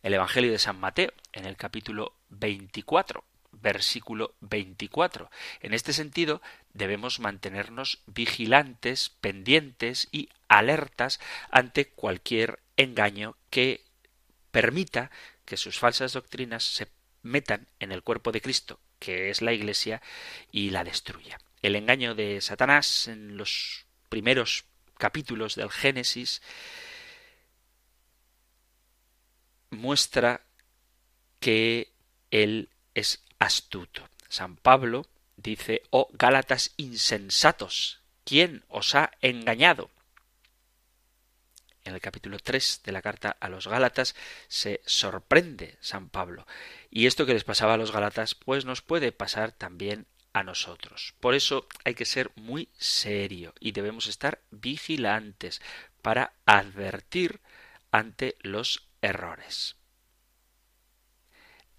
el 0.04 0.14
Evangelio 0.14 0.52
de 0.52 0.60
San 0.60 0.80
Mateo 0.80 1.12
en 1.32 1.46
el 1.46 1.56
capítulo 1.56 2.16
24, 2.30 3.24
versículo 3.52 4.36
24. 4.42 5.30
En 5.62 5.74
este 5.74 5.94
sentido, 5.94 6.42
debemos 6.74 7.20
mantenernos 7.20 8.00
vigilantes, 8.06 9.10
pendientes 9.22 10.08
y 10.12 10.30
alertas 10.48 11.20
ante 11.50 11.88
cualquier 11.88 12.60
engaño 12.78 13.38
que 13.50 13.86
permita 14.52 15.10
que 15.46 15.58
sus 15.58 15.80
falsas 15.80 16.14
doctrinas 16.14 16.64
se 16.64 16.88
metan 17.22 17.68
en 17.80 17.92
el 17.92 18.04
cuerpo 18.04 18.32
de 18.32 18.42
Cristo, 18.42 18.80
que 19.00 19.30
es 19.30 19.42
la 19.42 19.54
Iglesia, 19.54 20.02
y 20.52 20.70
la 20.70 20.84
destruya. 20.84 21.40
El 21.62 21.76
engaño 21.76 22.14
de 22.14 22.42
Satanás 22.42 23.08
en 23.08 23.38
los 23.38 23.83
primeros 24.14 24.66
capítulos 25.00 25.56
del 25.56 25.72
Génesis 25.72 26.44
muestra 29.72 30.46
que 31.40 31.92
él 32.30 32.70
es 32.94 33.24
astuto. 33.40 34.08
San 34.30 34.56
Pablo 34.56 35.08
dice, 35.36 35.82
oh 35.90 36.10
Gálatas 36.14 36.76
insensatos, 36.78 38.02
¿quién 38.24 38.64
os 38.68 38.94
ha 38.94 39.10
engañado? 39.22 39.90
En 41.84 41.96
el 41.96 42.00
capítulo 42.00 42.38
3 42.38 42.82
de 42.84 42.92
la 42.92 43.02
carta 43.02 43.36
a 43.40 43.50
los 43.50 43.66
Gálatas 43.66 44.16
se 44.48 44.80
sorprende 44.86 45.76
San 45.82 46.10
Pablo. 46.10 46.46
Y 46.92 47.08
esto 47.08 47.26
que 47.26 47.34
les 47.34 47.46
pasaba 47.46 47.74
a 47.74 47.78
los 47.78 47.92
Gálatas, 47.92 48.36
pues 48.36 48.64
nos 48.64 48.84
puede 48.84 49.12
pasar 49.12 49.54
también 49.54 50.06
a 50.34 50.44
nosotros. 50.44 51.14
Por 51.20 51.36
eso 51.36 51.68
hay 51.86 51.94
que 51.94 52.06
ser 52.06 52.32
muy 52.36 52.70
serio 52.78 53.54
y 53.60 53.72
debemos 53.72 54.08
estar 54.08 54.42
vigilantes 54.52 55.62
para 56.02 56.34
advertir 56.46 57.40
ante 57.92 58.36
los 58.42 58.88
errores. 59.02 59.78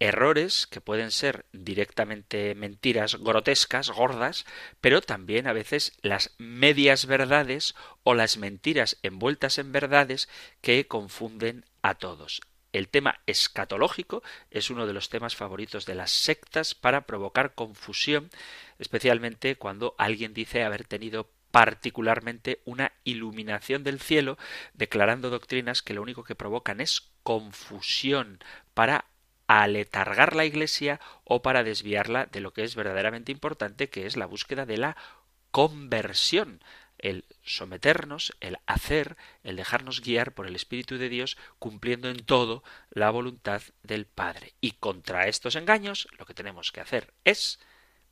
Errores 0.00 0.66
que 0.66 0.80
pueden 0.80 1.10
ser 1.10 1.46
directamente 1.52 2.54
mentiras 2.54 3.16
grotescas, 3.16 3.90
gordas, 3.90 4.44
pero 4.80 5.00
también 5.00 5.46
a 5.46 5.52
veces 5.52 5.92
las 6.02 6.34
medias 6.36 7.06
verdades 7.06 7.74
o 8.02 8.14
las 8.14 8.36
mentiras 8.36 8.98
envueltas 9.02 9.58
en 9.58 9.72
verdades 9.72 10.28
que 10.60 10.86
confunden 10.88 11.64
a 11.82 11.94
todos. 11.94 12.40
El 12.74 12.88
tema 12.88 13.20
escatológico 13.26 14.24
es 14.50 14.68
uno 14.68 14.88
de 14.88 14.92
los 14.92 15.08
temas 15.08 15.36
favoritos 15.36 15.86
de 15.86 15.94
las 15.94 16.10
sectas 16.10 16.74
para 16.74 17.02
provocar 17.02 17.54
confusión, 17.54 18.30
especialmente 18.80 19.54
cuando 19.54 19.94
alguien 19.96 20.34
dice 20.34 20.64
haber 20.64 20.82
tenido 20.84 21.30
particularmente 21.52 22.62
una 22.64 22.90
iluminación 23.04 23.84
del 23.84 24.00
cielo, 24.00 24.38
declarando 24.72 25.30
doctrinas 25.30 25.82
que 25.82 25.94
lo 25.94 26.02
único 26.02 26.24
que 26.24 26.34
provocan 26.34 26.80
es 26.80 27.12
confusión 27.22 28.40
para 28.74 29.04
aletargar 29.46 30.34
la 30.34 30.44
Iglesia 30.44 30.98
o 31.22 31.42
para 31.42 31.62
desviarla 31.62 32.26
de 32.26 32.40
lo 32.40 32.52
que 32.52 32.64
es 32.64 32.74
verdaderamente 32.74 33.30
importante, 33.30 33.88
que 33.88 34.06
es 34.06 34.16
la 34.16 34.26
búsqueda 34.26 34.66
de 34.66 34.78
la 34.78 34.96
conversión 35.52 36.60
el 37.04 37.26
someternos, 37.44 38.34
el 38.40 38.58
hacer, 38.66 39.16
el 39.44 39.56
dejarnos 39.56 40.00
guiar 40.00 40.32
por 40.32 40.46
el 40.46 40.56
Espíritu 40.56 40.96
de 40.96 41.10
Dios, 41.10 41.36
cumpliendo 41.58 42.08
en 42.08 42.24
todo 42.24 42.64
la 42.90 43.10
voluntad 43.10 43.62
del 43.82 44.06
Padre. 44.06 44.54
Y 44.60 44.72
contra 44.72 45.28
estos 45.28 45.54
engaños 45.54 46.08
lo 46.18 46.24
que 46.24 46.34
tenemos 46.34 46.72
que 46.72 46.80
hacer 46.80 47.12
es 47.24 47.60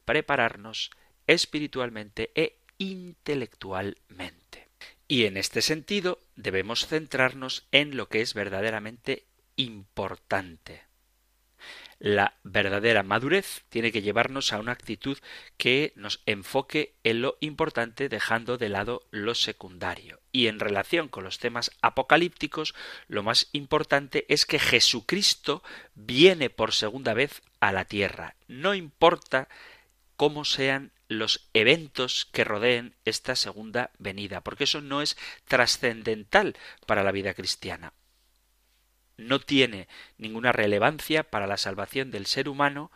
prepararnos 0.05 0.91
espiritualmente 1.27 2.31
e 2.35 2.59
intelectualmente. 2.77 4.69
Y 5.09 5.25
en 5.25 5.39
este 5.39 5.63
sentido 5.63 6.19
debemos 6.37 6.87
centrarnos 6.87 7.67
en 7.73 7.97
lo 7.97 8.09
que 8.09 8.21
es 8.21 8.35
verdaderamente 8.35 9.25
importante. 9.57 10.92
La 12.05 12.35
verdadera 12.43 13.05
madurez 13.05 13.63
tiene 13.69 13.93
que 13.93 14.03
llevarnos 14.03 14.53
a 14.53 14.59
una 14.59 14.73
actitud 14.73 15.19
que 15.57 15.93
nos 15.95 16.21
enfoque 16.27 16.97
en 17.05 17.23
lo 17.23 17.37
importante 17.39 18.09
dejando 18.09 18.59
de 18.59 18.69
lado 18.69 19.07
lo 19.13 19.37
secundario. 19.37 20.19
Y 20.33 20.49
en 20.49 20.59
relación 20.59 21.07
con 21.07 21.23
los 21.23 21.39
temas 21.39 21.71
apocalípticos, 21.81 22.75
lo 23.07 23.23
más 23.23 23.51
importante 23.53 24.27
es 24.29 24.47
que 24.47 24.59
Jesucristo 24.59 25.63
viene 25.95 26.51
por 26.51 26.73
segunda 26.73 27.15
vez 27.15 27.41
a 27.61 27.71
la 27.71 27.85
tierra. 27.85 28.35
No 28.49 28.75
importa 28.75 29.49
cómo 30.17 30.45
sean 30.45 30.91
los 31.07 31.49
eventos 31.55 32.29
que 32.33 32.43
rodeen 32.43 32.97
esta 33.05 33.37
segunda 33.37 33.93
venida, 34.01 34.41
porque 34.41 34.65
eso 34.65 34.81
no 34.81 35.03
es 35.03 35.17
trascendental 35.47 36.57
para 36.85 37.05
la 37.05 37.13
vida 37.13 37.33
cristiana 37.35 37.93
no 39.17 39.41
tiene 39.41 39.89
ninguna 40.19 40.53
relevancia 40.53 41.23
para 41.23 41.47
la 41.47 41.57
salvación 41.57 42.11
del 42.11 42.27
ser 42.27 42.49
humano 42.49 42.91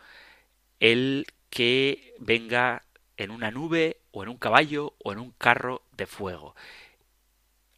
el 0.79 1.27
que 1.49 2.13
venga 2.19 2.83
en 3.17 3.31
una 3.31 3.51
nube 3.51 3.97
o 4.11 4.23
en 4.23 4.29
un 4.29 4.37
caballo 4.37 4.93
o 5.03 5.11
en 5.11 5.19
un 5.19 5.31
carro 5.31 5.81
de 5.95 6.05
fuego. 6.05 6.55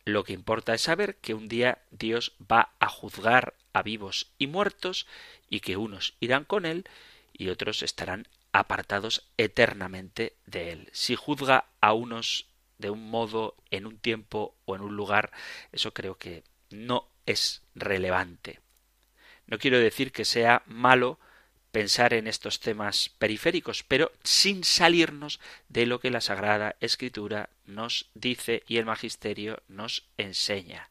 Lo 0.05 0.23
que 0.23 0.33
importa 0.33 0.73
es 0.73 0.81
saber 0.81 1.17
que 1.17 1.33
un 1.33 1.47
día 1.47 1.79
Dios 1.91 2.33
va 2.39 2.73
a 2.79 2.89
juzgar 2.89 3.53
a 3.73 3.83
vivos 3.83 4.31
y 4.37 4.47
muertos 4.47 5.07
y 5.49 5.59
que 5.59 5.77
unos 5.77 6.15
irán 6.19 6.45
con 6.45 6.65
él 6.65 6.85
y 7.33 7.49
otros 7.49 7.83
estarán 7.83 8.27
apartados 8.51 9.29
eternamente 9.37 10.35
de 10.45 10.71
él. 10.71 10.89
Si 10.91 11.15
juzga 11.15 11.65
a 11.79 11.93
unos 11.93 12.47
de 12.79 12.89
un 12.89 13.09
modo, 13.09 13.55
en 13.71 13.85
un 13.85 13.99
tiempo 13.99 14.55
o 14.65 14.75
en 14.75 14.81
un 14.81 14.95
lugar, 14.95 15.31
eso 15.71 15.93
creo 15.93 16.17
que 16.17 16.43
no 16.71 17.07
es 17.29 17.61
relevante. 17.75 18.59
No 19.45 19.59
quiero 19.59 19.79
decir 19.79 20.11
que 20.11 20.25
sea 20.25 20.63
malo 20.65 21.19
pensar 21.71 22.15
en 22.15 22.25
estos 22.25 22.59
temas 22.59 23.11
periféricos, 23.19 23.83
pero 23.83 24.11
sin 24.23 24.63
salirnos 24.63 25.39
de 25.67 25.85
lo 25.85 25.99
que 25.99 26.09
la 26.09 26.21
Sagrada 26.21 26.75
Escritura 26.79 27.51
nos 27.65 28.09
dice 28.15 28.63
y 28.67 28.77
el 28.77 28.85
Magisterio 28.85 29.61
nos 29.67 30.07
enseña. 30.17 30.89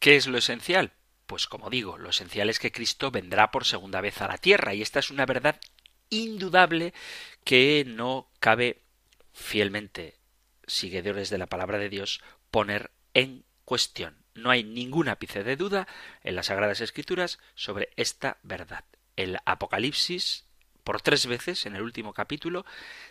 ¿Qué 0.00 0.16
es 0.16 0.26
lo 0.26 0.38
esencial? 0.38 0.92
Pues 1.26 1.46
como 1.46 1.68
digo, 1.68 1.98
lo 1.98 2.08
esencial 2.08 2.48
es 2.48 2.58
que 2.58 2.72
Cristo 2.72 3.10
vendrá 3.10 3.50
por 3.50 3.66
segunda 3.66 4.00
vez 4.00 4.22
a 4.22 4.28
la 4.28 4.38
tierra 4.38 4.72
y 4.72 4.80
esta 4.80 5.00
es 5.00 5.10
una 5.10 5.26
verdad 5.26 5.60
indudable 6.08 6.94
que 7.44 7.84
no 7.86 8.30
cabe 8.40 8.80
fielmente, 9.34 10.16
seguidores 10.66 11.28
de 11.28 11.36
la 11.36 11.46
palabra 11.46 11.76
de 11.76 11.90
Dios, 11.90 12.22
poner 12.50 12.90
en 13.12 13.44
cuestión. 13.66 14.16
No 14.34 14.48
hay 14.48 14.64
ningún 14.64 15.08
ápice 15.08 15.44
de 15.44 15.56
duda 15.56 15.86
en 16.22 16.36
las 16.36 16.46
Sagradas 16.46 16.80
Escrituras 16.80 17.38
sobre 17.54 17.90
esta 17.96 18.38
verdad. 18.42 18.84
El 19.16 19.38
Apocalipsis, 19.44 20.46
por 20.84 21.02
tres 21.02 21.26
veces 21.26 21.66
en 21.66 21.76
el 21.76 21.82
último 21.82 22.14
capítulo, 22.14 22.64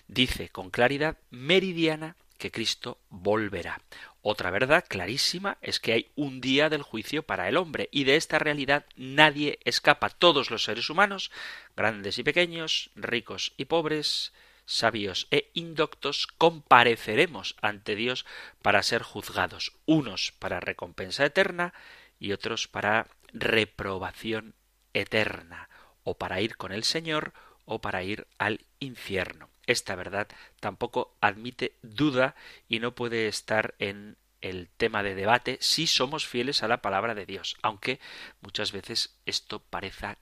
dice 0.07 0.49
con 0.49 0.71
claridad 0.71 1.17
meridiana 1.29 2.15
que 2.37 2.51
Cristo 2.51 2.99
volverá. 3.09 3.81
Otra 4.21 4.49
verdad 4.49 4.85
clarísima 4.87 5.57
es 5.61 5.79
que 5.79 5.93
hay 5.93 6.11
un 6.15 6.41
día 6.41 6.69
del 6.69 6.81
juicio 6.81 7.23
para 7.23 7.47
el 7.47 7.57
hombre 7.57 7.89
y 7.91 8.05
de 8.05 8.15
esta 8.15 8.39
realidad 8.39 8.85
nadie 8.95 9.59
escapa. 9.63 10.09
Todos 10.09 10.51
los 10.51 10.63
seres 10.63 10.89
humanos, 10.89 11.31
grandes 11.75 12.17
y 12.17 12.23
pequeños, 12.23 12.91
ricos 12.95 13.53
y 13.57 13.65
pobres, 13.65 14.33
sabios 14.65 15.27
e 15.31 15.51
indoctos, 15.53 16.27
compareceremos 16.27 17.55
ante 17.61 17.95
Dios 17.95 18.25
para 18.61 18.83
ser 18.83 19.03
juzgados, 19.03 19.73
unos 19.85 20.31
para 20.39 20.59
recompensa 20.59 21.25
eterna 21.25 21.73
y 22.19 22.31
otros 22.31 22.67
para 22.67 23.07
reprobación 23.33 24.55
eterna, 24.93 25.69
o 26.03 26.17
para 26.17 26.39
ir 26.41 26.55
con 26.55 26.71
el 26.71 26.83
Señor 26.83 27.33
o 27.65 27.81
para 27.81 28.03
ir 28.03 28.27
al 28.37 28.61
infierno. 28.79 29.49
Esta 29.65 29.95
verdad 29.95 30.27
tampoco 30.59 31.15
admite 31.19 31.75
duda 31.81 32.35
y 32.69 32.79
no 32.79 32.93
puede 32.93 33.27
estar 33.27 33.73
en 33.79 34.17
el 34.41 34.69
tema 34.77 35.01
de 35.01 35.15
debate 35.15 35.57
si 35.59 35.87
somos 35.87 36.27
fieles 36.27 36.61
a 36.61 36.67
la 36.67 36.81
palabra 36.81 37.15
de 37.15 37.25
Dios, 37.25 37.57
aunque 37.63 37.99
muchas 38.41 38.71
veces 38.71 39.17
esto 39.25 39.59
parezca, 39.59 40.17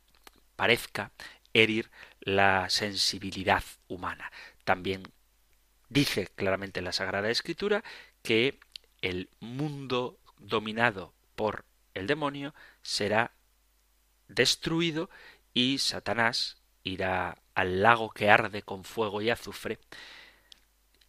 parezca 0.56 1.12
herir 1.54 1.90
la 2.22 2.70
sensibilidad 2.70 3.64
humana. 3.88 4.32
También 4.64 5.04
dice 5.90 6.28
claramente 6.36 6.82
la 6.82 6.94
Sagrada 6.94 7.30
Escritura 7.30 7.84
que 8.22 8.60
el 9.02 9.30
mundo 9.40 10.18
dominado 10.40 11.14
por 11.36 11.66
el 11.94 12.08
demonio 12.08 12.54
será 12.82 13.32
destruido 14.28 15.10
y 15.54 15.78
Satanás 15.78 16.58
irá 16.84 17.38
al 17.54 17.82
lago 17.82 18.10
que 18.10 18.30
arde 18.30 18.64
con 18.64 18.84
fuego 18.84 19.22
y 19.22 19.30
azufre, 19.30 19.80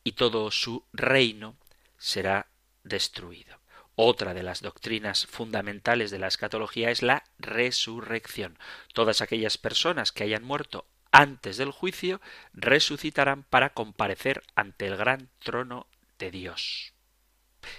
y 0.03 0.13
todo 0.13 0.51
su 0.51 0.85
reino 0.93 1.57
será 1.97 2.47
destruido. 2.83 3.59
Otra 3.97 4.35
de 4.35 4.43
las 4.43 4.61
doctrinas 4.61 5.27
fundamentales 5.27 6.11
de 6.11 6.19
la 6.19 6.27
escatología 6.27 6.91
es 6.91 7.03
la 7.03 7.25
resurrección. 7.39 8.59
Todas 8.93 9.21
aquellas 9.21 9.57
personas 9.57 10.11
que 10.11 10.25
hayan 10.25 10.43
muerto 10.43 10.87
antes 11.13 11.59
del 11.59 11.71
juicio 11.71 12.21
resucitarán 12.53 13.45
para 13.45 13.71
comparecer 13.71 14.43
ante 14.57 14.89
el 14.89 14.97
gran 14.97 15.31
trono 15.39 15.87
de 16.19 16.33
Dios 16.33 16.93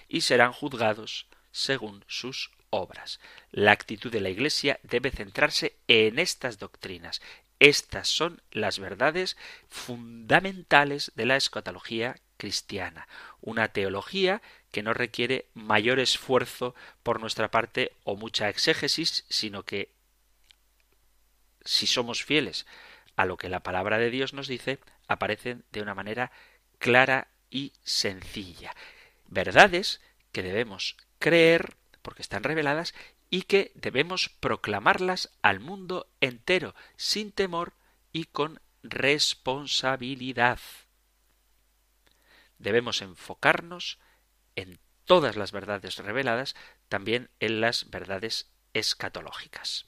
y 0.08 0.22
serán 0.22 0.54
juzgados 0.54 1.28
según 1.52 2.06
sus 2.08 2.52
obras. 2.70 3.20
La 3.52 3.72
actitud 3.72 4.12
de 4.12 4.22
la 4.22 4.30
Iglesia 4.30 4.80
debe 4.84 5.12
centrarse 5.12 5.78
en 5.88 6.20
estas 6.20 6.60
doctrinas, 6.60 7.22
estas 7.60 8.10
son 8.10 8.42
las 8.52 8.80
verdades 8.80 9.38
fundamentales 9.70 11.12
de 11.16 11.26
la 11.26 11.38
escatología 11.38 12.18
cristiana, 12.38 13.08
una 13.40 13.70
teología 13.70 14.42
que 14.76 14.84
no 14.84 14.94
requiere 14.94 15.46
mayor 15.54 16.00
esfuerzo 16.00 16.76
por 17.02 17.22
nuestra 17.22 17.50
parte 17.50 17.94
o 18.04 18.18
mucha 18.18 18.50
exégesis, 18.50 19.24
sino 19.30 19.64
que 19.64 19.88
si 21.64 21.88
somos 21.88 22.26
fieles 22.26 22.66
a 23.16 23.24
lo 23.24 23.38
que 23.38 23.48
la 23.48 23.62
palabra 23.62 24.00
de 24.00 24.10
Dios 24.10 24.34
nos 24.34 24.50
dice, 24.50 24.80
aparecen 25.08 25.64
de 25.72 25.82
una 25.82 25.96
manera 25.96 26.34
clara 26.78 27.30
y 27.50 27.72
sencilla. 27.86 28.76
Verdades 29.28 30.02
que 30.34 30.44
debemos 30.44 30.98
creer 31.20 31.78
porque 32.02 32.22
están 32.22 32.44
reveladas 32.44 32.94
y 33.30 33.44
que 33.44 33.72
debemos 33.76 34.28
proclamarlas 34.28 35.30
al 35.42 35.62
mundo 35.62 36.06
entero, 36.20 36.76
sin 36.98 37.32
temor 37.32 37.72
y 38.12 38.26
con 38.26 38.60
responsabilidad. 38.84 40.60
Debemos 42.60 43.02
enfocarnos 43.02 44.00
en 44.56 44.80
todas 45.06 45.36
las 45.36 45.52
verdades 45.52 45.98
reveladas, 45.98 46.56
también 46.90 47.30
en 47.40 47.62
las 47.62 47.90
verdades 47.90 48.52
escatológicas. 48.74 49.86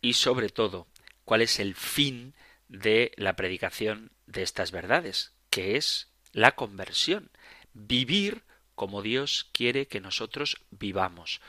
Y 0.00 0.14
sobre 0.14 0.48
todo, 0.48 0.86
cuál 1.24 1.42
es 1.42 1.60
el 1.60 1.74
fin 1.74 2.34
de 2.68 3.12
la 3.16 3.36
predicación 3.36 4.12
de 4.26 4.42
estas 4.42 4.70
verdades, 4.70 5.32
que 5.50 5.76
es 5.76 6.12
la 6.32 6.52
conversión, 6.52 7.30
vivir 7.72 8.44
como 8.74 9.02
Dios 9.02 9.50
quiere 9.52 9.88
que 9.88 10.00
nosotros 10.00 10.62
vivamos. 10.70 11.40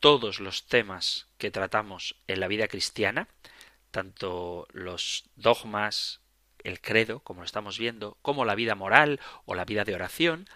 Todos 0.00 0.40
los 0.40 0.66
temas 0.66 1.26
que 1.36 1.50
tratamos 1.50 2.16
en 2.28 2.40
la 2.40 2.48
vida 2.48 2.68
cristiana, 2.68 3.28
tanto 3.90 4.68
los 4.72 5.28
dogmas, 5.36 6.20
el 6.62 6.80
credo, 6.80 7.20
como 7.20 7.40
lo 7.40 7.46
estamos 7.46 7.78
viendo, 7.78 8.16
como 8.22 8.44
la 8.44 8.54
vida 8.54 8.74
moral 8.74 9.20
o 9.44 9.54
la 9.54 9.64
vida 9.64 9.84
de 9.84 9.94
oración, 9.94 10.48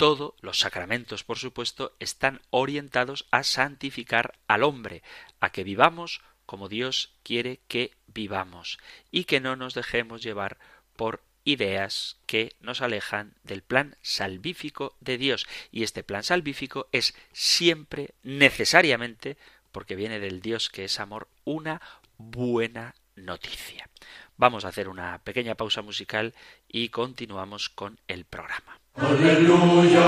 todos 0.00 0.32
los 0.40 0.58
sacramentos, 0.58 1.24
por 1.24 1.36
supuesto, 1.36 1.94
están 2.00 2.40
orientados 2.48 3.26
a 3.30 3.42
santificar 3.42 4.38
al 4.48 4.62
hombre, 4.62 5.02
a 5.40 5.52
que 5.52 5.62
vivamos 5.62 6.22
como 6.46 6.70
Dios 6.70 7.12
quiere 7.22 7.60
que 7.68 7.92
vivamos, 8.06 8.78
y 9.10 9.24
que 9.24 9.40
no 9.40 9.56
nos 9.56 9.74
dejemos 9.74 10.22
llevar 10.22 10.56
por 10.96 11.22
ideas 11.44 12.16
que 12.24 12.56
nos 12.60 12.80
alejan 12.80 13.34
del 13.44 13.60
plan 13.60 13.94
salvífico 14.00 14.96
de 15.00 15.18
Dios. 15.18 15.46
Y 15.70 15.82
este 15.82 16.02
plan 16.02 16.24
salvífico 16.24 16.88
es 16.92 17.14
siempre, 17.34 18.14
necesariamente, 18.22 19.36
porque 19.70 19.96
viene 19.96 20.18
del 20.18 20.40
Dios 20.40 20.70
que 20.70 20.86
es 20.86 20.98
amor, 20.98 21.28
una 21.44 21.82
buena 22.16 22.94
noticia. 23.16 23.90
Vamos 24.40 24.64
a 24.64 24.68
hacer 24.68 24.88
una 24.88 25.18
pequeña 25.22 25.54
pausa 25.54 25.82
musical 25.82 26.32
y 26.66 26.88
continuamos 26.88 27.68
con 27.68 27.98
el 28.08 28.24
programa. 28.24 28.78
Aleluya, 28.94 30.00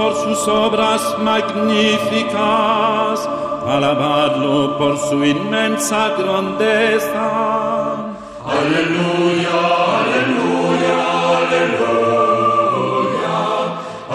Por 0.00 0.14
sus 0.14 0.48
obras 0.48 1.18
magníficas, 1.22 2.40
alabadlo 3.68 4.78
por 4.78 4.96
su 4.96 5.22
inmensa 5.22 6.14
grandeza. 6.16 7.26
Aleluya, 8.58 9.60
aleluya, 10.00 10.96
aleluya, 11.36 12.00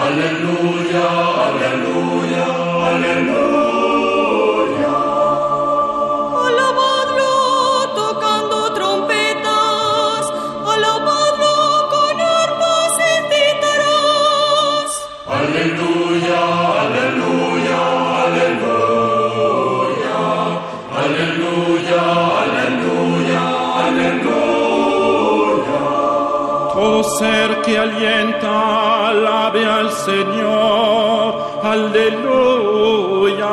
aleluya, 0.06 1.06
aleluya, 1.54 2.46
aleluya. 2.88 3.65
Ser 27.18 27.62
que 27.62 27.78
alienta, 27.78 29.08
alabe 29.08 29.64
al 29.64 29.90
Señor. 29.92 31.34
Aleluya, 31.62 33.48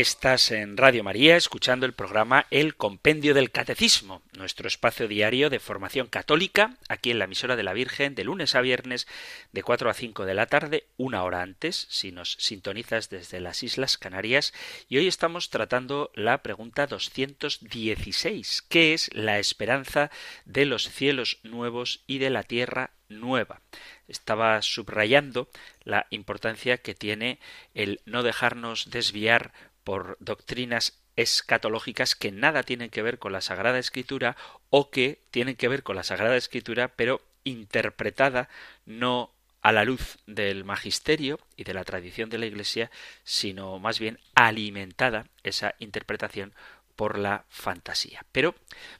Estás 0.00 0.52
en 0.52 0.76
Radio 0.76 1.02
María 1.02 1.34
escuchando 1.36 1.84
el 1.84 1.92
programa 1.92 2.46
El 2.52 2.76
Compendio 2.76 3.34
del 3.34 3.50
Catecismo, 3.50 4.22
nuestro 4.32 4.68
espacio 4.68 5.08
diario 5.08 5.50
de 5.50 5.58
formación 5.58 6.06
católica, 6.06 6.76
aquí 6.88 7.10
en 7.10 7.18
la 7.18 7.24
emisora 7.24 7.56
de 7.56 7.64
la 7.64 7.72
Virgen, 7.72 8.14
de 8.14 8.22
lunes 8.22 8.54
a 8.54 8.60
viernes, 8.60 9.08
de 9.50 9.64
4 9.64 9.90
a 9.90 9.94
5 9.94 10.24
de 10.24 10.34
la 10.34 10.46
tarde, 10.46 10.86
una 10.98 11.24
hora 11.24 11.42
antes, 11.42 11.88
si 11.90 12.12
nos 12.12 12.34
sintonizas 12.34 13.10
desde 13.10 13.40
las 13.40 13.64
Islas 13.64 13.98
Canarias. 13.98 14.54
Y 14.88 14.98
hoy 14.98 15.08
estamos 15.08 15.50
tratando 15.50 16.12
la 16.14 16.44
pregunta 16.44 16.86
216, 16.86 18.62
¿qué 18.68 18.94
es 18.94 19.12
la 19.12 19.40
esperanza 19.40 20.12
de 20.44 20.64
los 20.64 20.88
cielos 20.88 21.40
nuevos 21.42 22.04
y 22.06 22.18
de 22.18 22.30
la 22.30 22.44
tierra 22.44 22.92
nueva? 23.08 23.62
Estaba 24.06 24.62
subrayando 24.62 25.48
la 25.82 26.06
importancia 26.10 26.78
que 26.78 26.94
tiene 26.94 27.40
el 27.74 28.00
no 28.06 28.22
dejarnos 28.22 28.90
desviar 28.90 29.52
por 29.88 30.18
doctrinas 30.20 31.00
escatológicas 31.16 32.14
que 32.14 32.30
nada 32.30 32.62
tienen 32.62 32.90
que 32.90 33.00
ver 33.00 33.18
con 33.18 33.32
la 33.32 33.40
Sagrada 33.40 33.78
Escritura 33.78 34.36
o 34.68 34.90
que 34.90 35.22
tienen 35.30 35.56
que 35.56 35.66
ver 35.66 35.82
con 35.82 35.96
la 35.96 36.02
Sagrada 36.02 36.36
Escritura 36.36 36.88
pero 36.88 37.22
interpretada 37.42 38.50
no 38.84 39.32
a 39.62 39.72
la 39.72 39.86
luz 39.86 40.18
del 40.26 40.64
magisterio 40.64 41.40
y 41.56 41.64
de 41.64 41.72
la 41.72 41.84
tradición 41.84 42.28
de 42.28 42.36
la 42.36 42.44
Iglesia, 42.44 42.90
sino 43.24 43.78
más 43.78 43.98
bien 43.98 44.18
alimentada 44.34 45.24
esa 45.42 45.74
interpretación 45.78 46.52
por 46.94 47.16
la 47.16 47.46
fantasía. 47.48 48.26
Pero 48.30 48.54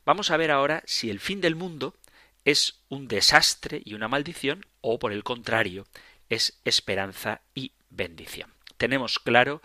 vamos 0.07 0.31
a 0.31 0.38
ver 0.38 0.51
ahora 0.51 0.83
si 0.87 1.11
el 1.11 1.20
fin 1.20 1.42
del 1.42 1.55
mundo 1.55 1.96
es 2.46 2.81
un 2.88 3.09
desastre 3.09 3.83
y 3.85 3.92
una 3.92 4.09
maldición 4.09 4.64
o 4.81 4.98
por 4.98 5.12
el 5.12 5.22
contrario 5.22 5.87
es 6.31 6.59
esperanza 6.64 7.42
y 7.55 7.72
bendición. 7.90 8.55
Tenemos 8.79 9.18
claro 9.18 9.61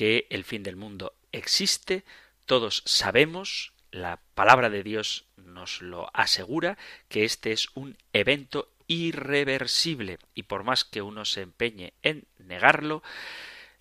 que 0.00 0.26
el 0.30 0.44
fin 0.44 0.62
del 0.62 0.76
mundo 0.76 1.12
existe, 1.30 2.06
todos 2.46 2.82
sabemos, 2.86 3.74
la 3.90 4.18
palabra 4.34 4.70
de 4.70 4.82
Dios 4.82 5.26
nos 5.36 5.82
lo 5.82 6.08
asegura, 6.14 6.78
que 7.10 7.26
este 7.26 7.52
es 7.52 7.68
un 7.74 7.98
evento 8.14 8.72
irreversible 8.86 10.18
y 10.34 10.44
por 10.44 10.64
más 10.64 10.86
que 10.86 11.02
uno 11.02 11.26
se 11.26 11.42
empeñe 11.42 11.92
en 12.02 12.24
negarlo, 12.38 13.02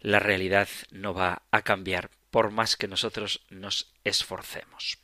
la 0.02 0.20
realidad 0.20 0.68
no 0.92 1.14
va 1.14 1.44
a 1.52 1.62
cambiar 1.62 2.12
por 2.32 2.52
más 2.52 2.76
que 2.76 2.90
nosotros 2.90 3.40
nos 3.50 3.94
esforcemos. 4.04 4.98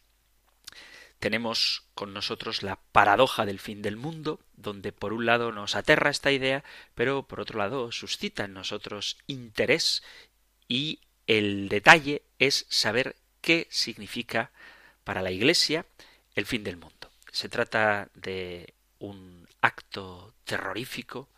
Tenemos 1.20 1.86
con 1.94 2.14
nosotros 2.14 2.62
la 2.62 2.78
paradoja 2.92 3.46
del 3.46 3.62
fin 3.62 3.82
del 3.82 3.96
mundo, 3.96 4.42
donde 4.58 4.92
por 4.92 5.14
un 5.14 5.26
lado 5.26 5.54
nos 5.54 5.78
aterra 5.78 6.10
esta 6.10 6.34
idea, 6.34 6.66
pero 6.94 7.24
por 7.24 7.40
otro 7.40 7.58
lado 7.58 7.94
suscita 7.94 8.44
en 8.44 8.54
nosotros 8.54 9.18
interés 9.28 10.04
y 10.68 11.00
el 11.28 11.70
detalle 11.70 12.24
es 12.40 12.66
saber 12.70 13.16
qué 13.42 13.68
significa 13.70 14.52
para 15.04 15.22
la 15.22 15.32
Iglesia 15.32 15.86
el 16.36 16.46
fin 16.46 16.64
del 16.64 16.78
mundo. 16.78 17.12
Se 17.32 17.50
trata 17.50 18.10
de 18.14 18.74
un 19.00 19.48
acto 19.62 20.34
terrorífico 20.44 21.30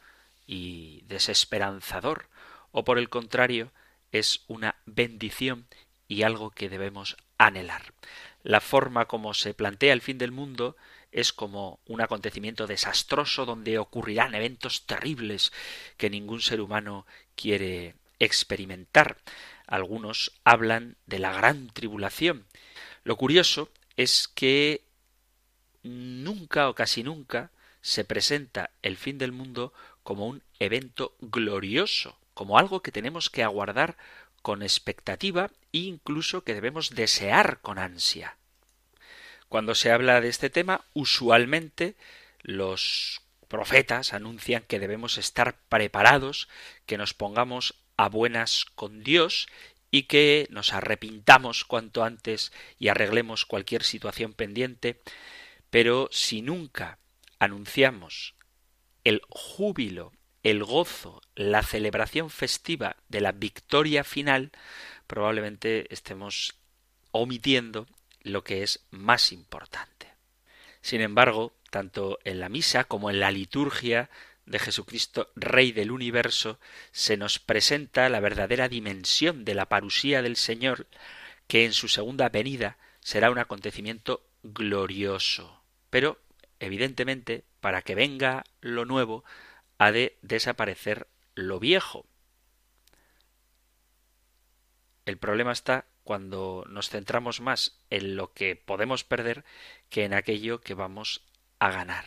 y 0.45 1.01
desesperanzador, 1.07 2.27
o 2.71 2.83
por 2.83 2.97
el 2.97 3.09
contrario, 3.09 3.71
es 4.11 4.41
una 4.47 4.75
bendición 4.85 5.67
y 6.07 6.23
algo 6.23 6.51
que 6.51 6.69
debemos 6.69 7.17
anhelar. 7.37 7.93
La 8.43 8.61
forma 8.61 9.05
como 9.05 9.33
se 9.33 9.53
plantea 9.53 9.93
el 9.93 10.01
fin 10.01 10.17
del 10.17 10.31
mundo 10.31 10.77
es 11.11 11.33
como 11.33 11.79
un 11.85 12.01
acontecimiento 12.01 12.67
desastroso 12.67 13.45
donde 13.45 13.77
ocurrirán 13.77 14.35
eventos 14.35 14.85
terribles 14.85 15.51
que 15.97 16.09
ningún 16.09 16.41
ser 16.41 16.61
humano 16.61 17.05
quiere 17.35 17.95
experimentar. 18.19 19.17
Algunos 19.67 20.31
hablan 20.43 20.95
de 21.05 21.19
la 21.19 21.33
gran 21.33 21.67
tribulación. 21.67 22.45
Lo 23.03 23.17
curioso 23.17 23.69
es 23.97 24.27
que 24.27 24.81
nunca 25.83 26.69
o 26.69 26.75
casi 26.75 27.03
nunca 27.03 27.51
se 27.81 28.03
presenta 28.03 28.69
el 28.81 28.97
fin 28.97 29.17
del 29.17 29.31
mundo 29.31 29.73
como 30.03 30.27
un 30.27 30.41
evento 30.59 31.15
glorioso, 31.19 32.17
como 32.33 32.57
algo 32.57 32.81
que 32.81 32.91
tenemos 32.91 33.29
que 33.29 33.43
aguardar 33.43 33.97
con 34.41 34.63
expectativa 34.63 35.51
e 35.73 35.79
incluso 35.79 36.43
que 36.43 36.53
debemos 36.53 36.91
desear 36.91 37.59
con 37.61 37.77
ansia. 37.77 38.37
Cuando 39.49 39.75
se 39.75 39.91
habla 39.91 40.21
de 40.21 40.29
este 40.29 40.49
tema, 40.49 40.81
usualmente 40.93 41.95
los 42.41 43.21
profetas 43.47 44.13
anuncian 44.13 44.63
que 44.63 44.79
debemos 44.79 45.17
estar 45.17 45.57
preparados, 45.69 46.47
que 46.85 46.97
nos 46.97 47.13
pongamos 47.13 47.75
a 47.97 48.09
buenas 48.09 48.65
con 48.75 49.03
Dios 49.03 49.47
y 49.91 50.03
que 50.03 50.47
nos 50.49 50.73
arrepintamos 50.73 51.65
cuanto 51.65 52.03
antes 52.03 52.51
y 52.77 52.89
arreglemos 52.89 53.45
cualquier 53.45 53.83
situación 53.83 54.33
pendiente, 54.33 55.01
pero 55.69 56.07
si 56.11 56.41
nunca 56.41 56.99
anunciamos 57.39 58.35
el 59.03 59.21
júbilo, 59.29 60.11
el 60.43 60.63
gozo, 60.63 61.21
la 61.35 61.63
celebración 61.63 62.29
festiva 62.29 62.97
de 63.09 63.21
la 63.21 63.31
victoria 63.31 64.03
final, 64.03 64.51
probablemente 65.07 65.91
estemos 65.93 66.55
omitiendo 67.11 67.87
lo 68.21 68.43
que 68.43 68.63
es 68.63 68.85
más 68.91 69.31
importante. 69.31 70.13
Sin 70.81 71.01
embargo, 71.01 71.53
tanto 71.69 72.19
en 72.23 72.39
la 72.39 72.49
misa 72.49 72.83
como 72.83 73.09
en 73.09 73.19
la 73.19 73.31
liturgia 73.31 74.09
de 74.47 74.59
Jesucristo, 74.59 75.29
Rey 75.35 75.71
del 75.71 75.91
universo, 75.91 76.59
se 76.91 77.17
nos 77.17 77.37
presenta 77.37 78.09
la 78.09 78.19
verdadera 78.19 78.69
dimensión 78.69 79.45
de 79.45 79.53
la 79.53 79.67
parusía 79.67 80.21
del 80.21 80.37
Señor, 80.37 80.87
que 81.47 81.65
en 81.65 81.73
su 81.73 81.87
segunda 81.87 82.29
venida 82.29 82.77
será 83.01 83.29
un 83.29 83.39
acontecimiento 83.39 84.25
glorioso. 84.43 85.61
Pero, 85.89 86.19
evidentemente, 86.59 87.43
para 87.59 87.81
que 87.81 87.95
venga 87.95 88.43
lo 88.61 88.85
nuevo, 88.85 89.23
ha 89.77 89.91
de 89.91 90.17
desaparecer 90.21 91.07
lo 91.35 91.59
viejo. 91.59 92.05
El 95.05 95.17
problema 95.17 95.51
está 95.51 95.85
cuando 96.03 96.65
nos 96.69 96.89
centramos 96.89 97.41
más 97.41 97.77
en 97.89 98.15
lo 98.15 98.33
que 98.33 98.55
podemos 98.55 99.03
perder 99.03 99.43
que 99.89 100.05
en 100.05 100.13
aquello 100.13 100.61
que 100.61 100.73
vamos 100.73 101.21
a 101.59 101.69
ganar. 101.69 102.05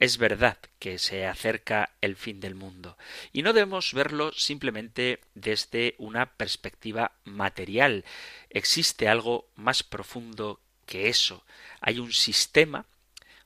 Es 0.00 0.16
verdad 0.16 0.58
que 0.78 0.96
se 1.00 1.26
acerca 1.26 1.90
el 2.00 2.14
fin 2.14 2.38
del 2.38 2.54
mundo, 2.54 2.96
y 3.32 3.42
no 3.42 3.52
debemos 3.52 3.92
verlo 3.94 4.30
simplemente 4.30 5.18
desde 5.34 5.96
una 5.98 6.26
perspectiva 6.36 7.10
material. 7.24 8.04
Existe 8.48 9.08
algo 9.08 9.50
más 9.56 9.82
profundo 9.82 10.60
que 10.86 11.08
eso. 11.08 11.44
Hay 11.80 11.98
un 11.98 12.12
sistema, 12.12 12.86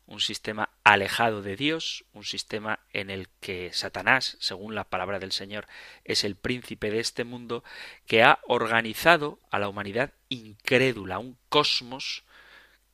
un 0.07 0.21
sistema 0.21 0.69
alejado 0.85 1.41
de 1.41 1.57
Dios, 1.57 2.05
un 2.13 2.25
sistema 2.25 2.81
en 2.93 3.09
el 3.09 3.31
que 3.41 3.73
Satanás, 3.73 4.37
según 4.39 4.75
la 4.75 4.85
palabra 4.85 5.19
del 5.19 5.33
Señor, 5.33 5.67
es 6.05 6.23
el 6.23 6.37
príncipe 6.37 6.91
de 6.91 7.01
este 7.01 7.25
mundo, 7.25 7.65
que 8.07 8.23
ha 8.23 8.41
organizado 8.43 9.39
a 9.51 9.59
la 9.59 9.71
humanidad 9.71 10.13
incrédula, 10.29 11.19
un 11.19 11.39
cosmos 11.49 12.25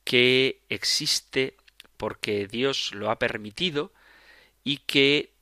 que 0.05 0.61
existe 0.69 1.57
porque 1.99 2.47
Dios 2.47 2.93
lo 2.95 3.11
ha 3.11 3.19
permitido 3.19 3.91
y 4.63 4.77
que 4.77 5.33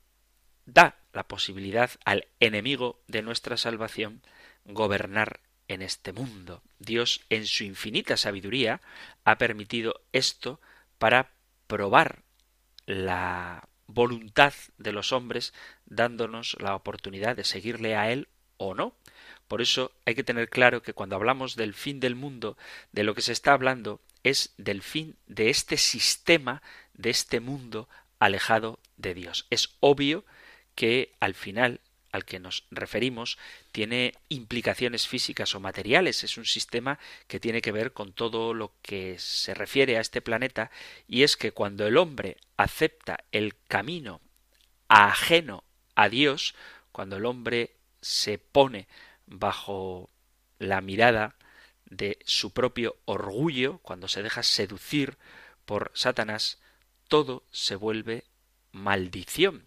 da 0.66 0.98
la 1.12 1.28
posibilidad 1.28 1.92
al 2.04 2.26
enemigo 2.40 3.00
de 3.06 3.22
nuestra 3.22 3.56
salvación 3.56 4.22
gobernar 4.64 5.38
en 5.68 5.82
este 5.82 6.12
mundo. 6.12 6.64
Dios, 6.80 7.20
en 7.30 7.46
su 7.46 7.62
infinita 7.62 8.16
sabiduría, 8.16 8.80
ha 9.22 9.38
permitido 9.38 10.02
esto 10.12 10.60
para 10.98 11.30
probar 11.68 12.24
la 12.86 13.68
voluntad 13.86 14.52
de 14.78 14.90
los 14.90 15.12
hombres, 15.12 15.54
dándonos 15.86 16.56
la 16.58 16.74
oportunidad 16.74 17.36
de 17.36 17.44
seguirle 17.44 17.94
a 17.94 18.10
Él 18.10 18.26
o 18.56 18.74
no. 18.74 18.96
Por 19.48 19.62
eso 19.62 19.90
hay 20.04 20.14
que 20.14 20.24
tener 20.24 20.48
claro 20.48 20.82
que 20.82 20.92
cuando 20.92 21.16
hablamos 21.16 21.56
del 21.56 21.74
fin 21.74 22.00
del 22.00 22.14
mundo, 22.14 22.56
de 22.92 23.02
lo 23.02 23.14
que 23.14 23.22
se 23.22 23.32
está 23.32 23.52
hablando 23.52 24.00
es 24.22 24.52
del 24.58 24.82
fin 24.82 25.16
de 25.26 25.50
este 25.50 25.76
sistema, 25.76 26.62
de 26.94 27.10
este 27.10 27.40
mundo 27.40 27.88
alejado 28.18 28.78
de 28.96 29.14
Dios. 29.14 29.46
Es 29.50 29.70
obvio 29.80 30.24
que 30.74 31.14
al 31.20 31.34
final 31.34 31.80
al 32.10 32.24
que 32.24 32.40
nos 32.40 32.64
referimos 32.70 33.38
tiene 33.72 34.14
implicaciones 34.28 35.06
físicas 35.06 35.54
o 35.54 35.60
materiales, 35.60 36.24
es 36.24 36.38
un 36.38 36.46
sistema 36.46 36.98
que 37.26 37.40
tiene 37.40 37.60
que 37.60 37.72
ver 37.72 37.92
con 37.92 38.12
todo 38.12 38.54
lo 38.54 38.72
que 38.82 39.16
se 39.18 39.54
refiere 39.54 39.96
a 39.96 40.00
este 40.00 40.22
planeta 40.22 40.70
y 41.06 41.22
es 41.22 41.36
que 41.36 41.52
cuando 41.52 41.86
el 41.86 41.96
hombre 41.96 42.38
acepta 42.56 43.24
el 43.30 43.54
camino 43.68 44.20
ajeno 44.88 45.64
a 45.94 46.08
Dios, 46.08 46.54
cuando 46.92 47.16
el 47.16 47.26
hombre 47.26 47.72
se 48.00 48.38
pone 48.38 48.88
bajo 49.28 50.10
la 50.58 50.80
mirada 50.80 51.36
de 51.86 52.18
su 52.24 52.52
propio 52.52 52.96
orgullo, 53.04 53.78
cuando 53.78 54.08
se 54.08 54.22
deja 54.22 54.42
seducir 54.42 55.16
por 55.64 55.90
Satanás, 55.94 56.58
todo 57.08 57.44
se 57.50 57.76
vuelve 57.76 58.24
maldición. 58.72 59.66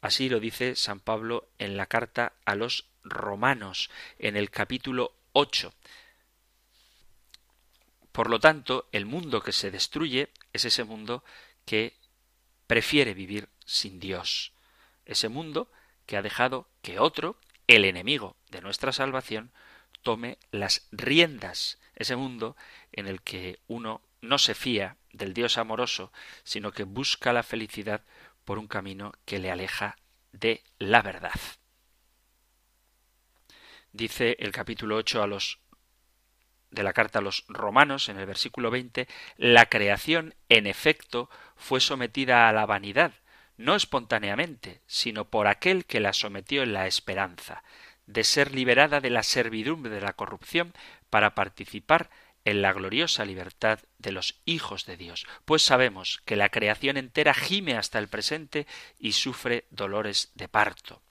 Así 0.00 0.28
lo 0.28 0.40
dice 0.40 0.76
San 0.76 1.00
Pablo 1.00 1.48
en 1.58 1.76
la 1.76 1.86
carta 1.86 2.34
a 2.44 2.54
los 2.54 2.86
romanos, 3.02 3.90
en 4.18 4.36
el 4.36 4.50
capítulo 4.50 5.14
8. 5.32 5.72
Por 8.12 8.30
lo 8.30 8.40
tanto, 8.40 8.88
el 8.92 9.06
mundo 9.06 9.42
que 9.42 9.52
se 9.52 9.70
destruye 9.70 10.30
es 10.52 10.64
ese 10.64 10.84
mundo 10.84 11.24
que 11.64 11.96
prefiere 12.66 13.14
vivir 13.14 13.48
sin 13.64 14.00
Dios. 14.00 14.52
Ese 15.04 15.28
mundo 15.28 15.70
que 16.06 16.16
ha 16.16 16.22
dejado 16.22 16.68
que 16.82 16.98
otro, 16.98 17.36
el 17.68 17.84
enemigo 17.84 18.36
de 18.50 18.60
nuestra 18.60 18.92
salvación, 18.92 19.52
tome 20.02 20.38
las 20.50 20.88
riendas. 20.90 21.78
Ese 21.94 22.16
mundo 22.16 22.56
en 22.92 23.06
el 23.06 23.22
que 23.22 23.60
uno 23.68 24.02
no 24.20 24.38
se 24.38 24.54
fía 24.54 24.96
del 25.12 25.34
Dios 25.34 25.58
amoroso, 25.58 26.12
sino 26.42 26.72
que 26.72 26.84
busca 26.84 27.32
la 27.32 27.42
felicidad 27.42 28.02
por 28.44 28.58
un 28.58 28.66
camino 28.66 29.12
que 29.24 29.38
le 29.38 29.50
aleja 29.50 29.96
de 30.32 30.62
la 30.78 31.02
verdad. 31.02 31.38
Dice 33.92 34.36
el 34.38 34.52
capítulo 34.52 34.96
8 34.96 35.22
a 35.22 35.26
los 35.26 35.60
de 36.70 36.82
la 36.82 36.92
carta 36.92 37.18
a 37.18 37.22
los 37.22 37.44
romanos 37.48 38.08
en 38.10 38.18
el 38.18 38.26
versículo 38.26 38.70
20, 38.70 39.08
la 39.38 39.66
creación 39.66 40.34
en 40.50 40.66
efecto 40.66 41.30
fue 41.56 41.80
sometida 41.80 42.48
a 42.48 42.52
la 42.52 42.66
vanidad, 42.66 43.14
no 43.58 43.74
espontáneamente, 43.74 44.80
sino 44.86 45.26
por 45.26 45.46
aquel 45.46 45.84
que 45.84 46.00
la 46.00 46.12
sometió 46.12 46.62
en 46.62 46.72
la 46.72 46.86
esperanza, 46.86 47.62
de 48.06 48.24
ser 48.24 48.54
liberada 48.54 49.00
de 49.00 49.10
la 49.10 49.22
servidumbre 49.22 49.92
de 49.92 50.00
la 50.00 50.14
corrupción 50.14 50.72
para 51.10 51.34
participar 51.34 52.08
en 52.44 52.62
la 52.62 52.72
gloriosa 52.72 53.26
libertad 53.26 53.80
de 53.98 54.12
los 54.12 54.40
hijos 54.46 54.86
de 54.86 54.96
Dios, 54.96 55.26
pues 55.44 55.62
sabemos 55.62 56.22
que 56.24 56.36
la 56.36 56.48
creación 56.48 56.96
entera 56.96 57.34
gime 57.34 57.76
hasta 57.76 57.98
el 57.98 58.08
presente 58.08 58.66
y 58.98 59.12
sufre 59.12 59.66
dolores 59.70 60.30
de 60.34 60.48
parto. 60.48 61.02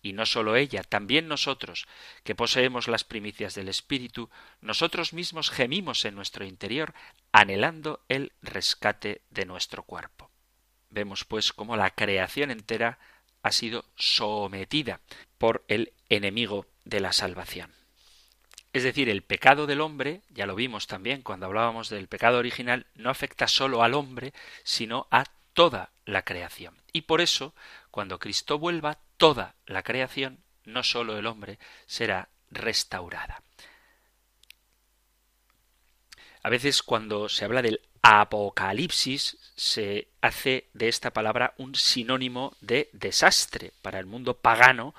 Y 0.00 0.12
no 0.12 0.24
sólo 0.24 0.56
ella, 0.56 0.84
también 0.84 1.28
nosotros, 1.28 1.86
que 2.22 2.36
poseemos 2.36 2.88
las 2.88 3.04
primicias 3.04 3.54
del 3.54 3.68
Espíritu, 3.68 4.30
nosotros 4.60 5.12
mismos 5.12 5.50
gemimos 5.50 6.04
en 6.04 6.14
nuestro 6.14 6.46
interior, 6.46 6.94
anhelando 7.32 8.04
el 8.08 8.32
rescate 8.40 9.22
de 9.28 9.44
nuestro 9.44 9.82
cuerpo. 9.82 10.27
Vemos 10.90 11.24
pues 11.24 11.52
cómo 11.52 11.76
la 11.76 11.90
creación 11.90 12.50
entera 12.50 12.98
ha 13.42 13.52
sido 13.52 13.84
sometida 13.96 15.00
por 15.38 15.64
el 15.68 15.92
enemigo 16.08 16.66
de 16.84 17.00
la 17.00 17.12
salvación. 17.12 17.72
Es 18.72 18.82
decir, 18.82 19.08
el 19.08 19.22
pecado 19.22 19.66
del 19.66 19.80
hombre, 19.80 20.22
ya 20.30 20.46
lo 20.46 20.54
vimos 20.54 20.86
también 20.86 21.22
cuando 21.22 21.46
hablábamos 21.46 21.88
del 21.88 22.08
pecado 22.08 22.38
original, 22.38 22.86
no 22.94 23.10
afecta 23.10 23.48
solo 23.48 23.82
al 23.82 23.94
hombre, 23.94 24.34
sino 24.62 25.06
a 25.10 25.24
toda 25.54 25.90
la 26.04 26.22
creación. 26.22 26.76
Y 26.92 27.02
por 27.02 27.20
eso, 27.20 27.54
cuando 27.90 28.18
Cristo 28.18 28.58
vuelva, 28.58 28.98
toda 29.16 29.56
la 29.66 29.82
creación, 29.82 30.44
no 30.64 30.82
solo 30.82 31.18
el 31.18 31.26
hombre, 31.26 31.58
será 31.86 32.28
restaurada. 32.50 33.42
A 36.42 36.50
veces 36.50 36.82
cuando 36.82 37.28
se 37.28 37.44
habla 37.44 37.62
del 37.62 37.80
apocalipsis 38.02 39.36
se 39.56 40.08
hace 40.20 40.68
de 40.72 40.88
esta 40.88 41.12
palabra 41.12 41.54
un 41.58 41.74
sinónimo 41.74 42.56
de 42.60 42.88
desastre. 42.92 43.72
Para 43.82 43.98
el 43.98 44.06
mundo 44.06 44.38
pagano 44.38 44.94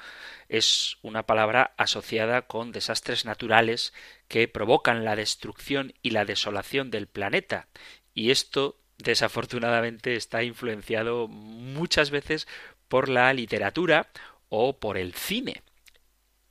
es 0.47 0.97
una 1.01 1.23
palabra 1.23 1.73
asociada 1.77 2.43
con 2.43 2.71
desastres 2.71 3.25
naturales 3.25 3.93
que 4.27 4.47
provocan 4.47 5.05
la 5.05 5.15
destrucción 5.15 5.93
y 6.01 6.11
la 6.11 6.25
desolación 6.25 6.91
del 6.91 7.07
planeta. 7.07 7.67
Y 8.13 8.31
esto 8.31 8.77
desafortunadamente 8.97 10.15
está 10.15 10.43
influenciado 10.43 11.27
muchas 11.27 12.11
veces 12.11 12.47
por 12.87 13.07
la 13.09 13.31
literatura 13.33 14.09
o 14.49 14.79
por 14.79 14.97
el 14.97 15.13
cine. 15.13 15.61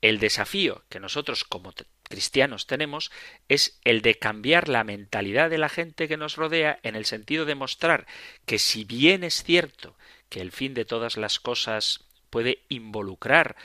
El 0.01 0.19
desafío 0.19 0.85
que 0.89 1.01
nosotros 1.01 1.45
como 1.45 1.73
cristianos 2.09 2.67
tenemos 2.67 3.11
es 3.49 3.79
el 3.85 4.03
de 4.03 4.17
cambiar 4.17 4.69
la 4.69 4.85
mentalidad 4.85 5.51
de 5.51 5.59
la 5.59 5.69
gente 5.69 6.09
que 6.09 6.17
nos 6.17 6.37
rodea 6.37 6.79
en 6.83 6.97
el 6.97 7.05
sentido 7.05 7.45
de 7.45 7.55
mostrar 7.55 8.07
que 8.47 8.59
si 8.59 8.85
bien 8.85 9.25
es 9.25 9.43
cierto 9.43 9.97
que 10.29 10.41
el 10.41 10.53
fin 10.53 10.75
de 10.75 10.85
todas 10.85 11.17
las 11.17 11.41
cosas 11.41 12.05
puede 12.31 12.65
involucrar 12.69 13.57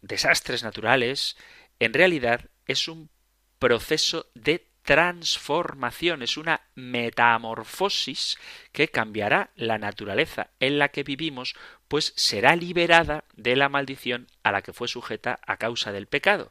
desastres 0.00 0.62
naturales, 0.62 1.36
en 1.78 1.92
realidad 1.92 2.48
es 2.66 2.88
un 2.88 3.10
proceso 3.58 4.26
de 4.34 4.66
transformación, 4.82 6.22
es 6.22 6.36
una 6.36 6.62
metamorfosis 6.74 8.36
que 8.72 8.88
cambiará 8.88 9.50
la 9.54 9.78
naturaleza 9.78 10.50
en 10.58 10.78
la 10.78 10.88
que 10.88 11.04
vivimos, 11.04 11.54
pues 11.86 12.12
será 12.16 12.56
liberada 12.56 13.24
de 13.34 13.54
la 13.54 13.68
maldición 13.68 14.26
a 14.42 14.50
la 14.50 14.62
que 14.62 14.72
fue 14.72 14.88
sujeta 14.88 15.38
a 15.46 15.56
causa 15.56 15.92
del 15.92 16.08
pecado 16.08 16.50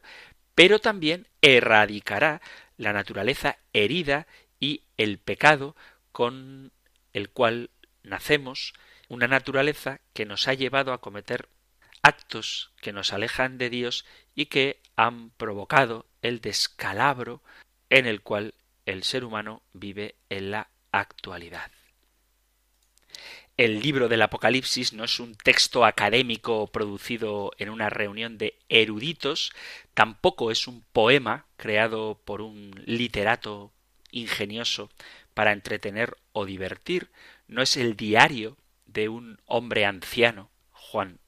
pero 0.54 0.78
también 0.78 1.28
erradicará 1.40 2.40
la 2.76 2.92
naturaleza 2.92 3.58
herida 3.72 4.26
y 4.60 4.82
el 4.96 5.18
pecado 5.18 5.76
con 6.12 6.72
el 7.12 7.30
cual 7.30 7.70
nacemos, 8.02 8.74
una 9.08 9.28
naturaleza 9.28 10.00
que 10.12 10.26
nos 10.26 10.48
ha 10.48 10.54
llevado 10.54 10.92
a 10.92 11.00
cometer 11.00 11.48
actos 12.02 12.72
que 12.80 12.92
nos 12.92 13.12
alejan 13.12 13.58
de 13.58 13.70
Dios 13.70 14.04
y 14.34 14.46
que 14.46 14.80
han 14.96 15.30
provocado 15.30 16.06
el 16.20 16.40
descalabro 16.40 17.42
en 17.90 18.06
el 18.06 18.22
cual 18.22 18.54
el 18.86 19.04
ser 19.04 19.24
humano 19.24 19.62
vive 19.72 20.16
en 20.28 20.50
la 20.50 20.68
actualidad. 20.90 21.70
El 23.58 23.80
libro 23.80 24.08
del 24.08 24.22
Apocalipsis 24.22 24.94
no 24.94 25.04
es 25.04 25.20
un 25.20 25.34
texto 25.34 25.84
académico 25.84 26.68
producido 26.68 27.52
en 27.58 27.68
una 27.68 27.90
reunión 27.90 28.38
de 28.38 28.58
eruditos, 28.70 29.52
tampoco 29.92 30.50
es 30.50 30.66
un 30.66 30.82
poema 30.92 31.44
creado 31.58 32.18
por 32.24 32.40
un 32.40 32.82
literato 32.86 33.70
ingenioso 34.10 34.90
para 35.34 35.52
entretener 35.52 36.16
o 36.32 36.46
divertir, 36.46 37.10
no 37.46 37.60
es 37.60 37.76
el 37.76 37.94
diario 37.94 38.56
de 38.86 39.10
un 39.10 39.38
hombre 39.46 39.84
anciano, 39.84 40.50
Juan, 40.72 41.18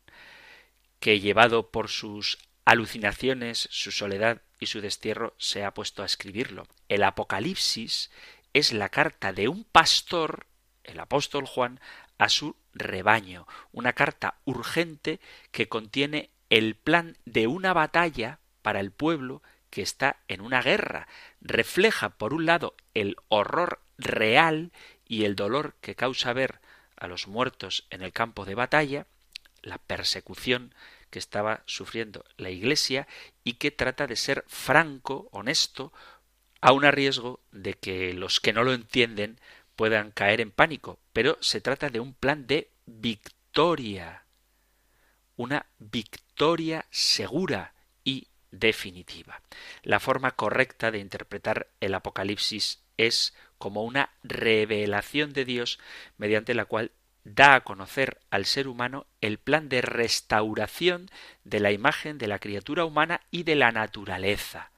que 1.01 1.21
llevado 1.21 1.71
por 1.71 1.91
sus 1.91 2.39
alucinaciones, 2.65 3.69
su 3.71 3.93
soledad 3.93 4.41
y 4.59 4.67
su 4.67 4.81
destierro 4.81 5.35
se 5.37 5.63
ha 5.63 5.75
puesto 5.75 6.03
a 6.03 6.07
escribirlo. 6.07 6.67
El 6.89 7.03
Apocalipsis 7.03 8.11
es 8.55 8.73
la 8.73 8.89
carta 8.89 9.35
de 9.35 9.49
un 9.49 9.65
pastor, 9.65 10.47
el 10.85 11.01
apóstol 11.01 11.47
Juan, 11.47 11.81
a 12.19 12.29
su 12.29 12.57
rebaño, 12.73 13.47
una 13.73 13.93
carta 13.93 14.39
urgente 14.45 15.21
que 15.51 15.69
contiene 15.69 16.31
el 16.51 16.75
plan 16.75 17.17
de 17.25 17.47
una 17.47 17.73
batalla 17.73 18.41
para 18.63 18.81
el 18.81 18.91
pueblo 18.91 19.43
que 19.71 19.83
está 19.83 20.17
en 20.29 20.41
una 20.41 20.63
guerra. 20.63 21.09
Refleja, 21.41 22.11
por 22.11 22.33
un 22.33 22.47
lado, 22.47 22.75
el 22.95 23.17
horror 23.29 23.81
real 23.99 24.73
y 25.07 25.25
el 25.25 25.37
dolor 25.37 25.75
que 25.81 25.95
causa 25.95 26.33
ver 26.33 26.61
a 26.97 27.07
los 27.07 27.27
muertos 27.27 27.87
en 27.91 28.03
el 28.03 28.13
campo 28.13 28.45
de 28.45 28.55
batalla, 28.55 29.07
la 29.63 29.79
persecución 29.79 30.75
que 31.11 31.19
estaba 31.19 31.63
sufriendo 31.67 32.25
la 32.37 32.51
Iglesia 32.51 33.07
y 33.45 33.55
que 33.55 33.71
trata 33.71 34.07
de 34.07 34.17
ser 34.17 34.45
franco, 34.47 35.29
honesto, 35.33 35.93
a 36.61 36.73
un 36.73 36.83
riesgo 36.83 37.41
de 37.53 37.75
que 37.75 38.15
los 38.15 38.41
que 38.41 38.53
no 38.53 38.65
lo 38.65 38.73
entienden 38.73 39.39
puedan 39.77 40.13
caer 40.13 40.41
en 40.41 40.51
pánico, 40.51 40.99
pero 41.15 41.39
se 41.41 41.63
trata 41.63 41.89
de 41.89 42.01
un 42.01 42.13
plan 42.13 42.47
de 42.47 42.69
victoria, 42.85 44.25
una 45.37 45.65
victoria 45.79 46.85
segura 46.91 47.73
y 48.03 48.27
definitiva. 48.51 49.41
La 49.85 50.01
forma 50.01 50.33
correcta 50.33 50.91
de 50.91 50.99
interpretar 50.99 51.69
el 51.81 51.95
Apocalipsis 51.95 52.83
es 52.97 53.33
como 53.59 53.85
una 53.85 54.11
revelación 54.25 55.33
de 55.33 55.45
Dios 55.45 55.79
mediante 56.19 56.53
la 56.53 56.65
cual 56.65 56.91
da 57.23 57.55
a 57.55 57.61
conocer 57.63 58.21
al 58.31 58.45
ser 58.45 58.67
humano 58.67 59.07
el 59.21 59.39
plan 59.39 59.69
de 59.69 59.83
restauración 59.83 61.11
de 61.45 61.61
la 61.61 61.71
imagen 61.71 62.19
de 62.19 62.27
la 62.27 62.41
criatura 62.41 62.85
humana 62.85 63.21
y 63.31 63.45
de 63.45 63.55
la 63.55 63.71
naturaleza. 63.71 64.73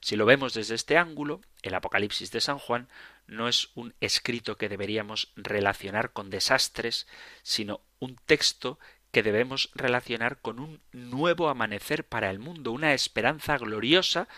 Si 0.00 0.16
lo 0.16 0.26
vemos 0.26 0.52
desde 0.52 0.74
este 0.74 0.98
ángulo, 0.98 1.40
el 1.62 1.74
Apocalipsis 1.74 2.32
de 2.32 2.40
San 2.40 2.58
Juan 2.58 2.88
no 3.26 3.48
es 3.48 3.70
un 3.74 3.94
escrito 4.00 4.56
que 4.56 4.68
deberíamos 4.68 5.32
relacionar 5.36 6.12
con 6.12 6.30
desastres, 6.30 7.06
sino 7.42 7.80
un 7.98 8.16
texto 8.26 8.78
que 9.10 9.22
debemos 9.22 9.70
relacionar 9.74 10.40
con 10.40 10.58
un 10.58 10.80
nuevo 10.92 11.48
amanecer 11.48 12.04
para 12.04 12.30
el 12.30 12.38
mundo, 12.38 12.72
una 12.72 12.92
esperanza 12.92 13.56
gloriosa 13.56 14.28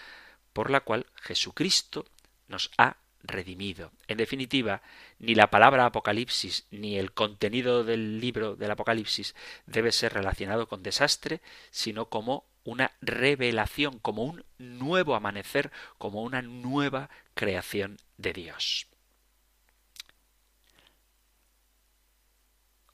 por 0.52 0.70
la 0.70 0.80
cual 0.80 1.06
Jesucristo 1.16 2.06
nos 2.46 2.70
ha 2.78 2.96
redimido. 3.22 3.90
En 4.06 4.18
definitiva, 4.18 4.82
ni 5.18 5.34
la 5.34 5.50
palabra 5.50 5.86
Apocalipsis 5.86 6.66
ni 6.70 6.98
el 6.98 7.12
contenido 7.12 7.84
del 7.84 8.20
libro 8.20 8.56
del 8.56 8.70
Apocalipsis 8.70 9.34
debe 9.66 9.92
ser 9.92 10.14
relacionado 10.14 10.68
con 10.68 10.82
desastre, 10.82 11.40
sino 11.70 12.06
como 12.06 12.44
una 12.64 12.92
revelación, 13.00 13.98
como 13.98 14.24
un 14.24 14.44
nuevo 14.58 15.14
amanecer, 15.14 15.72
como 15.96 16.22
una 16.22 16.42
nueva 16.42 17.08
creación 17.38 17.98
de 18.16 18.32
Dios. 18.32 18.88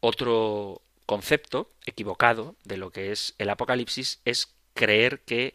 Otro 0.01 0.83
concepto 1.07 1.73
equivocado 1.87 2.55
de 2.63 2.77
lo 2.77 2.91
que 2.91 3.11
es 3.11 3.35
el 3.39 3.49
Apocalipsis 3.49 4.21
es 4.27 4.55
creer 4.75 5.23
que 5.23 5.55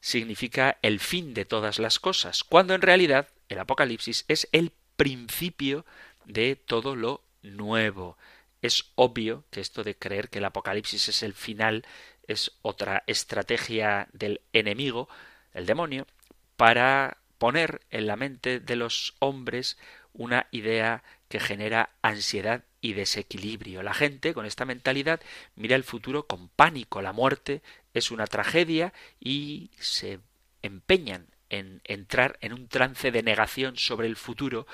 significa 0.00 0.76
el 0.82 0.98
fin 0.98 1.34
de 1.34 1.44
todas 1.44 1.78
las 1.78 2.00
cosas, 2.00 2.42
cuando 2.42 2.74
en 2.74 2.82
realidad 2.82 3.28
el 3.48 3.60
Apocalipsis 3.60 4.24
es 4.26 4.48
el 4.50 4.72
principio 4.96 5.86
de 6.24 6.56
todo 6.56 6.96
lo 6.96 7.22
nuevo. 7.42 8.18
Es 8.60 8.90
obvio 8.96 9.44
que 9.52 9.60
esto 9.60 9.84
de 9.84 9.96
creer 9.96 10.30
que 10.30 10.38
el 10.38 10.46
Apocalipsis 10.46 11.08
es 11.08 11.22
el 11.22 11.32
final 11.32 11.86
es 12.26 12.58
otra 12.62 13.04
estrategia 13.06 14.08
del 14.12 14.40
enemigo, 14.52 15.08
el 15.52 15.64
demonio, 15.64 16.08
para 16.56 17.18
poner 17.38 17.82
en 17.90 18.06
la 18.06 18.16
mente 18.16 18.60
de 18.60 18.76
los 18.76 19.14
hombres 19.18 19.78
una 20.12 20.46
idea 20.50 21.02
que 21.28 21.40
genera 21.40 21.90
ansiedad 22.02 22.64
y 22.80 22.94
desequilibrio. 22.94 23.82
La 23.82 23.94
gente 23.94 24.32
con 24.32 24.46
esta 24.46 24.64
mentalidad 24.64 25.20
mira 25.54 25.76
el 25.76 25.84
futuro 25.84 26.26
con 26.26 26.48
pánico. 26.48 27.02
La 27.02 27.12
muerte 27.12 27.62
es 27.94 28.10
una 28.10 28.26
tragedia 28.26 28.92
y 29.20 29.70
se 29.78 30.20
empeñan 30.62 31.26
en 31.50 31.80
entrar 31.84 32.38
en 32.40 32.52
un 32.52 32.68
trance 32.68 33.10
de 33.10 33.22
negación 33.22 33.76
sobre 33.76 34.06
el 34.06 34.16
futuro 34.16 34.66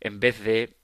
en 0.00 0.20
vez 0.20 0.40
de 0.40 0.76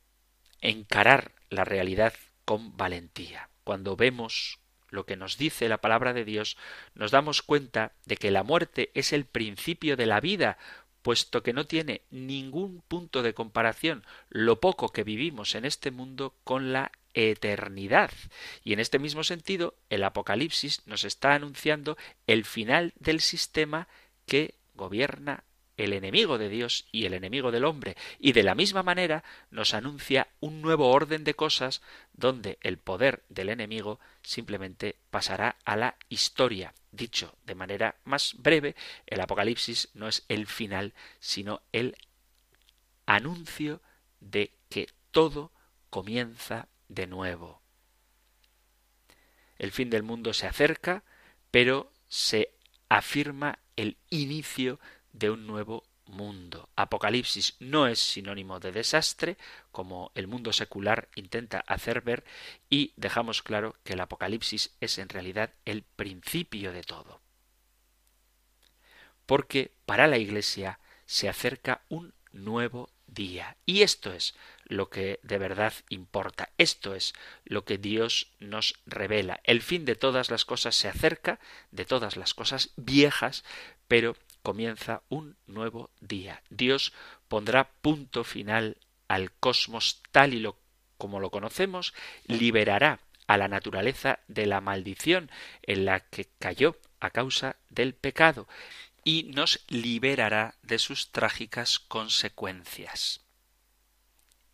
encarar 0.61 1.33
la 1.51 1.65
realidad 1.65 2.15
con 2.45 2.77
valentía. 2.77 3.49
Cuando 3.65 3.97
vemos 3.97 4.59
lo 4.91 5.05
que 5.05 5.17
nos 5.17 5.37
dice 5.37 5.69
la 5.69 5.81
palabra 5.81 6.13
de 6.13 6.25
Dios, 6.25 6.57
nos 6.95 7.11
damos 7.11 7.43
cuenta 7.43 7.93
de 8.07 8.17
que 8.17 8.31
la 8.31 8.43
muerte 8.43 8.91
es 8.95 9.13
el 9.13 9.27
principio 9.27 9.97
de 9.97 10.07
la 10.07 10.21
vida, 10.21 10.57
puesto 11.09 11.43
que 11.43 11.55
no 11.55 11.65
tiene 11.65 12.03
ningún 12.11 12.83
punto 12.87 13.23
de 13.23 13.33
comparación 13.33 14.05
lo 14.29 14.61
poco 14.61 14.91
que 14.91 15.05
vivimos 15.05 15.55
en 15.55 15.65
este 15.65 15.91
mundo 15.91 16.35
con 16.45 16.75
la 16.75 16.93
eternidad. 17.15 18.11
Y 18.63 18.75
en 18.75 18.79
este 18.79 18.99
mismo 18.99 19.25
sentido, 19.25 19.73
el 19.89 20.05
Apocalipsis 20.05 20.83
nos 20.85 21.05
está 21.05 21.33
anunciando 21.33 21.97
el 22.27 22.45
final 22.45 22.93
del 23.01 23.21
sistema 23.21 23.89
que 24.27 24.57
gobierna 24.75 25.45
el 25.79 25.95
enemigo 25.95 26.37
de 26.37 26.51
Dios 26.51 26.85
y 26.93 27.07
el 27.07 27.15
enemigo 27.15 27.53
del 27.53 27.65
hombre, 27.65 27.97
y 28.19 28.33
de 28.33 28.43
la 28.43 28.55
misma 28.55 28.83
manera 28.83 29.25
nos 29.51 29.73
anuncia 29.73 30.29
un 30.41 30.61
nuevo 30.61 30.91
orden 30.91 31.25
de 31.25 31.33
cosas 31.33 31.81
donde 32.13 32.59
el 32.61 32.77
poder 32.77 33.23
del 33.31 33.49
enemigo 33.49 33.99
simplemente 34.21 34.97
pasará 35.09 35.57
a 35.65 35.75
la 35.75 35.97
historia. 36.11 36.75
Dicho 36.91 37.37
de 37.45 37.55
manera 37.55 37.97
más 38.05 38.35
breve, 38.39 38.75
el 39.07 39.21
Apocalipsis 39.21 39.89
no 39.95 40.09
es 40.09 40.25
el 40.29 40.47
final, 40.47 40.95
sino 41.21 41.63
el 41.73 41.97
anuncio 43.07 43.83
de 44.21 44.53
que 44.69 44.89
todo 45.11 45.53
comienza 45.91 46.69
de 46.89 47.07
nuevo. 47.07 47.63
El 49.59 49.73
fin 49.73 49.91
del 49.91 50.03
mundo 50.03 50.33
se 50.33 50.47
acerca, 50.47 51.05
pero 51.51 51.93
se 52.09 52.55
afirma 52.89 53.59
el 53.77 53.97
inicio 54.11 54.79
de 55.13 55.31
un 55.31 55.47
nuevo 55.47 55.85
mundo. 56.09 56.69
Apocalipsis 56.77 57.57
no 57.61 57.87
es 57.87 57.99
sinónimo 57.99 58.61
de 58.61 58.73
desastre, 58.73 59.37
como 59.71 60.11
el 60.15 60.27
mundo 60.27 60.53
secular 60.53 61.09
intenta 61.15 61.61
hacer 61.61 62.01
ver, 62.01 62.25
y 62.69 62.93
dejamos 62.97 63.43
claro 63.43 63.77
que 63.85 63.93
el 63.93 64.01
Apocalipsis 64.01 64.75
es 64.81 64.99
en 64.99 65.09
realidad 65.09 65.53
el 65.65 65.83
principio 65.83 66.73
de 66.73 66.83
todo. 66.83 67.21
Porque 69.27 69.73
para 69.87 70.07
la 70.07 70.19
Iglesia 70.19 70.81
se 71.07 71.29
acerca 71.29 71.83
un 71.89 72.15
nuevo 72.33 72.91
día. 73.07 73.57
Y 73.67 73.83
esto 73.83 74.13
es 74.13 74.35
lo 74.65 74.91
que 74.91 75.19
de 75.23 75.39
verdad 75.39 75.73
importa. 75.89 76.51
Esto 76.59 76.95
es 76.95 77.15
lo 77.45 77.65
que 77.65 77.79
Dios 77.79 78.33
nos 78.39 78.81
revela. 78.87 79.41
El 79.45 79.63
fin 79.63 79.85
de 79.85 79.97
todas 79.97 80.31
las 80.31 80.45
cosas 80.45 80.77
se 80.77 80.89
acerca, 80.89 81.41
de 81.71 81.85
todas 81.85 82.17
las 82.17 82.35
cosas 82.35 82.71
viejas, 82.77 83.45
pero 83.89 84.17
comienza 84.49 85.03
un 85.11 85.37
nuevo 85.47 85.91
día. 86.01 86.43
Dios 86.49 86.95
pondrá 87.29 87.69
punto 87.83 88.25
final 88.25 88.79
al 89.07 89.31
cosmos 89.31 90.01
tal 90.11 90.33
y 90.33 90.39
lo 90.41 90.57
como 90.97 91.21
lo 91.21 91.31
conocemos, 91.31 91.93
liberará 92.27 93.01
a 93.27 93.37
la 93.37 93.49
naturaleza 93.49 94.21
de 94.27 94.47
la 94.47 94.63
maldición 94.63 95.31
en 95.63 95.85
la 95.85 96.01
que 96.01 96.31
cayó 96.39 96.79
a 96.99 97.11
causa 97.11 97.57
del 97.69 97.93
pecado 97.93 98.49
y 99.05 99.25
nos 99.25 99.61
liberará 99.69 100.55
de 100.63 100.79
sus 100.79 101.13
trágicas 101.13 101.79
consecuencias. 101.79 103.28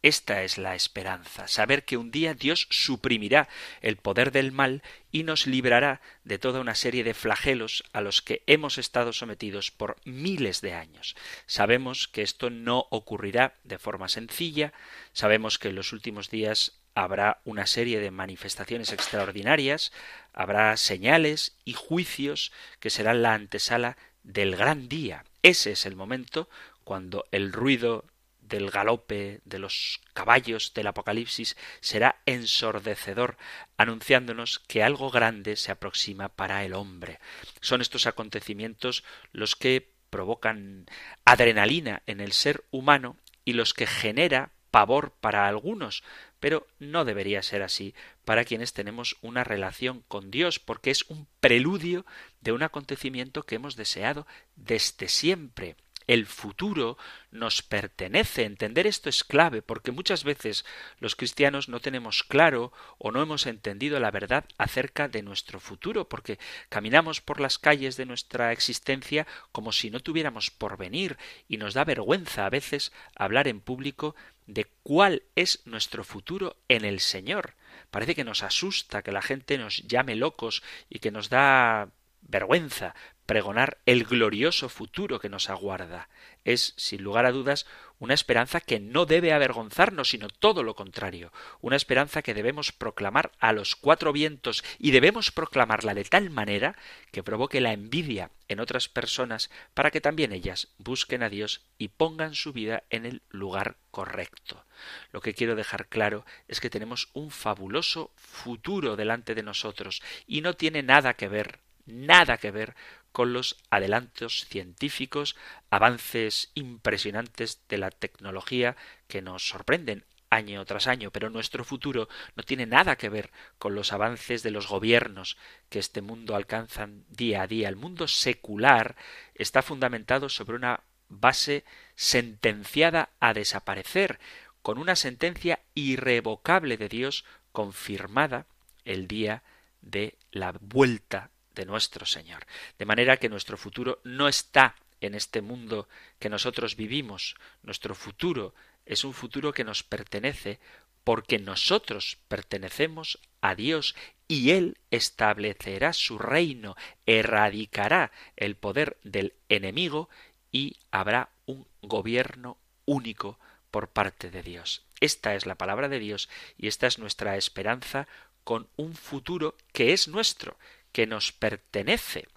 Esta 0.05 0.43
es 0.43 0.59
la 0.59 0.75
esperanza, 0.75 1.49
saber 1.49 1.87
que 1.87 1.97
un 1.97 2.11
día 2.11 2.35
Dios 2.35 2.67
suprimirá 2.69 3.49
el 3.81 3.97
poder 3.97 4.33
del 4.33 4.53
mal 4.53 4.83
y 5.11 5.23
nos 5.23 5.47
librará 5.47 6.03
de 6.25 6.39
toda 6.39 6.61
una 6.61 6.75
serie 6.75 7.05
de 7.05 7.15
flagelos 7.15 7.85
a 7.95 8.03
los 8.03 8.21
que 8.21 8.43
hemos 8.47 8.77
estado 8.77 9.15
sometidos 9.15 9.71
por 9.71 9.97
miles 10.05 10.61
de 10.61 10.75
años. 10.75 11.17
Sabemos 11.47 12.07
que 12.07 12.21
esto 12.21 12.51
no 12.51 12.87
ocurrirá 12.91 13.55
de 13.65 13.79
forma 13.79 14.11
sencilla, 14.11 14.75
sabemos 15.15 15.59
que 15.59 15.69
en 15.69 15.77
los 15.77 15.95
últimos 15.95 16.29
días 16.29 16.83
habrá 16.95 17.41
una 17.47 17.67
serie 17.67 17.99
de 17.99 18.11
manifestaciones 18.11 18.93
extraordinarias, 18.93 19.91
habrá 20.35 20.77
señales 20.77 21.57
y 21.65 21.73
juicios 21.73 22.53
que 22.79 22.91
serán 22.91 23.23
la 23.23 23.33
antesala 23.33 23.97
del 24.23 24.55
gran 24.55 24.87
día. 24.91 25.25
Ese 25.43 25.73
es 25.73 25.87
el 25.87 25.97
momento 25.97 26.51
cuando 26.85 27.25
el 27.31 27.55
ruido 27.55 28.05
del 28.49 28.71
galope 28.71 29.41
de 29.45 29.59
los 29.59 30.01
caballos 30.13 30.73
del 30.75 30.87
Apocalipsis 30.87 31.57
será 31.81 32.21
ensordecedor, 32.27 33.37
anunciándonos 33.77 34.59
que 34.61 34.83
algo 34.83 35.11
grande 35.11 35.57
se 35.57 35.73
aproxima 35.73 36.29
para 36.29 36.65
el 36.65 36.75
hombre. 36.75 37.19
Son 37.61 37.81
estos 37.81 38.07
acontecimientos 38.07 39.05
los 39.33 39.57
que 39.57 39.93
provocan 40.11 40.87
adrenalina 41.25 42.03
en 42.07 42.21
el 42.21 42.33
ser 42.33 42.65
humano 42.71 43.17
y 43.45 43.55
los 43.55 43.75
que 43.75 43.87
genera 43.87 44.51
pavor 44.71 45.13
para 45.21 45.47
algunos, 45.47 46.03
pero 46.41 46.67
no 46.79 47.05
debería 47.05 47.43
ser 47.43 47.63
así 47.63 47.95
para 48.25 48.45
quienes 48.45 48.73
tenemos 48.73 49.17
una 49.23 49.45
relación 49.45 50.05
con 50.09 50.31
Dios, 50.31 50.59
porque 50.59 50.91
es 50.91 51.05
un 51.09 51.29
preludio 51.41 52.05
de 52.41 52.53
un 52.53 52.63
acontecimiento 52.63 53.45
que 53.45 53.55
hemos 53.55 53.77
deseado 53.77 54.27
desde 54.57 55.09
siempre. 55.09 55.77
El 56.07 56.27
futuro 56.27 56.99
nos 57.31 57.63
pertenece. 57.63 58.45
Entender 58.45 58.87
esto 58.87 59.09
es 59.09 59.25
clave 59.25 59.63
porque 59.63 59.91
muchas 59.91 60.25
veces 60.25 60.65
los 60.99 61.17
cristianos 61.17 61.69
no 61.69 61.81
tenemos 61.81 62.23
claro 62.23 62.73
o 62.99 63.11
no 63.11 63.23
hemos 63.23 63.47
entendido 63.47 63.99
la 64.01 64.11
verdad 64.11 64.45
acerca 64.59 65.09
de 65.09 65.23
nuestro 65.23 65.61
futuro 65.61 66.09
porque 66.09 66.39
caminamos 66.69 67.21
por 67.21 67.41
las 67.41 67.59
calles 67.59 67.97
de 67.97 68.07
nuestra 68.07 68.53
existencia 68.53 69.27
como 69.53 69.73
si 69.73 69.91
no 69.91 70.01
tuviéramos 70.01 70.51
porvenir 70.51 71.17
y 71.49 71.57
nos 71.57 71.75
da 71.75 71.85
vergüenza 71.85 72.45
a 72.45 72.51
veces 72.51 72.93
hablar 73.17 73.49
en 73.49 73.61
público 73.61 74.15
de 74.47 74.67
cuál 74.83 75.23
es 75.37 75.63
nuestro 75.65 76.05
futuro 76.05 76.57
en 76.69 76.85
el 76.85 77.01
Señor. 77.01 77.55
Parece 77.91 78.15
que 78.15 78.25
nos 78.25 78.43
asusta 78.43 79.03
que 79.03 79.13
la 79.13 79.23
gente 79.23 79.57
nos 79.57 79.79
llame 79.87 80.17
locos 80.17 80.63
y 80.91 80.99
que 80.99 81.11
nos 81.11 81.31
da 81.31 81.89
vergüenza 82.23 82.95
pregonar 83.27 83.79
el 83.87 84.05
glorioso 84.05 84.69
futuro 84.69 85.19
que 85.19 85.29
nos 85.29 85.49
aguarda. 85.51 86.09
Es, 86.45 86.75
sin 86.77 87.03
lugar 87.03 87.25
a 87.25 87.33
dudas, 87.33 87.67
una 87.99 88.13
esperanza 88.15 88.61
que 88.61 88.81
no 88.81 89.07
debe 89.07 89.33
avergonzarnos, 89.33 90.11
sino 90.11 90.29
todo 90.29 90.63
lo 90.63 90.75
contrario, 90.75 91.33
una 91.63 91.77
esperanza 91.77 92.23
que 92.23 92.35
debemos 92.35 92.73
proclamar 92.73 93.33
a 93.39 93.53
los 93.53 93.77
cuatro 93.77 94.13
vientos 94.13 94.63
y 94.79 94.91
debemos 94.91 95.31
proclamarla 95.31 95.95
de 95.95 96.05
tal 96.05 96.29
manera 96.29 96.77
que 97.13 97.23
provoque 97.23 97.61
la 97.61 97.73
envidia 97.73 98.31
en 98.49 98.61
otras 98.61 98.89
personas 98.89 99.51
para 99.73 99.91
que 99.91 100.03
también 100.03 100.33
ellas 100.33 100.69
busquen 100.77 101.23
a 101.23 101.31
Dios 101.31 101.63
y 101.79 101.89
pongan 101.89 102.35
su 102.35 102.53
vida 102.53 102.83
en 102.91 103.07
el 103.07 103.23
lugar 103.31 103.77
correcto. 103.91 104.67
Lo 105.13 105.23
que 105.23 105.33
quiero 105.33 105.55
dejar 105.55 105.89
claro 105.89 106.27
es 106.47 106.61
que 106.61 106.69
tenemos 106.69 107.09
un 107.15 107.31
fabuloso 107.31 108.11
futuro 108.17 108.97
delante 108.97 109.35
de 109.35 109.43
nosotros 109.43 110.03
y 110.27 110.43
no 110.43 110.55
tiene 110.55 110.83
nada 110.83 111.15
que 111.15 111.29
ver 111.29 111.61
nada 111.87 112.39
que 112.39 112.51
ver 112.51 112.75
con 113.15 113.33
los 113.33 113.57
adelantos 113.71 114.45
científicos, 114.47 115.37
avances 115.71 116.51
impresionantes 116.55 117.61
de 117.69 117.79
la 117.79 117.93
tecnología 117.93 118.75
que 119.07 119.23
nos 119.23 119.47
sorprenden. 119.49 120.05
año 120.31 120.65
tras 120.65 120.89
año, 120.89 121.13
pero 121.13 121.31
nuestro 121.31 121.63
futuro 121.63 122.09
no 122.35 122.43
tiene 122.43 122.67
nada 122.67 122.97
que 122.97 123.09
ver 123.09 123.31
con 123.57 123.77
los 123.77 123.93
avances 123.93 124.43
de 124.43 124.51
los 124.51 124.67
gobiernos 124.67 125.37
que 125.69 125.79
este 125.79 126.03
mundo 126.03 126.35
alcanzan 126.35 127.05
día 127.09 127.43
a 127.43 127.47
día. 127.47 127.69
El 127.69 127.77
mundo 127.77 128.09
secular 128.09 128.97
está 129.37 129.63
fundamentado 129.63 130.29
sobre 130.29 130.57
una 130.57 130.81
base 131.09 131.65
sentenciada 131.95 133.11
a 133.21 133.33
desaparecer, 133.33 134.19
con 134.61 134.77
una 134.77 134.97
sentencia 134.97 135.61
irrevocable 135.75 136.77
de 136.79 136.89
Dios 136.89 137.25
confirmada 137.53 138.47
el 138.85 139.07
día 139.07 139.45
de 139.83 140.17
la 140.33 140.51
vuelta 140.61 141.31
de 141.55 141.67
nuestro 141.67 142.07
Señor. 142.07 142.47
De 142.79 142.85
manera 142.85 143.17
que 143.17 143.29
nuestro 143.29 143.57
futuro 143.57 144.01
no 144.05 144.29
está 144.29 144.75
en 145.01 145.15
este 145.15 145.43
mundo 145.43 145.89
que 146.19 146.29
nosotros 146.29 146.77
vivimos. 146.77 147.37
Nuestro 147.63 147.95
futuro 147.95 148.55
es 148.87 149.05
un 149.05 149.13
futuro 149.13 149.53
que 149.53 149.65
nos 149.65 149.83
pertenece 149.83 150.59
porque 151.05 151.39
nosotros 151.39 152.19
pertenecemos 152.29 153.19
a 153.41 153.55
Dios 153.55 153.95
y 154.27 154.53
Él 154.53 154.79
establecerá 154.91 155.93
su 155.93 156.19
reino, 156.19 156.77
erradicará 157.05 158.11
el 158.37 158.57
poder 158.57 158.97
del 159.03 159.35
enemigo 159.49 160.09
y 160.51 160.79
habrá 160.91 161.31
un 161.47 161.67
gobierno 161.83 162.57
único 162.87 163.39
por 163.71 163.89
parte 163.89 164.31
de 164.31 164.43
Dios. 164.43 164.83
Esta 165.01 165.35
es 165.35 165.45
la 165.45 165.57
palabra 165.57 165.89
de 165.89 165.99
Dios 165.99 166.31
y 166.57 166.69
esta 166.69 166.87
es 166.87 166.99
nuestra 166.99 167.37
esperanza 167.37 168.09
con 168.45 168.69
un 168.77 168.95
futuro 168.95 169.57
que 169.73 169.93
es 169.93 170.09
nuestro, 170.09 170.57
que 170.95 171.09
nos 171.09 171.33
pertenece. 171.33 172.29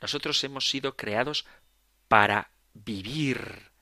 Nosotros 0.00 0.42
hemos 0.44 0.70
sido 0.70 0.96
creados 0.96 1.44
para 2.06 2.52
vivir. 2.72 3.72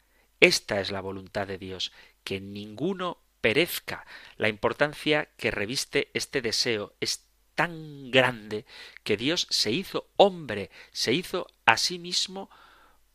Esta 0.41 0.81
es 0.81 0.91
la 0.91 1.03
voluntad 1.03 1.47
de 1.47 1.59
Dios, 1.59 1.93
que 2.25 2.41
ninguno 2.41 3.19
perezca. 3.43 4.07
La 4.39 4.49
importancia 4.49 5.29
que 5.37 5.51
reviste 5.51 6.11
este 6.15 6.41
deseo 6.41 6.95
es 7.01 7.27
tan 7.55 8.11
grande 8.11 8.65
que 9.03 9.19
Dios 9.19 9.47
se 9.51 9.73
hizo 9.73 10.09
hombre, 10.17 10.71
se 10.91 11.13
hizo 11.13 11.47
a 11.67 11.77
sí 11.77 11.99
mismo 11.99 12.49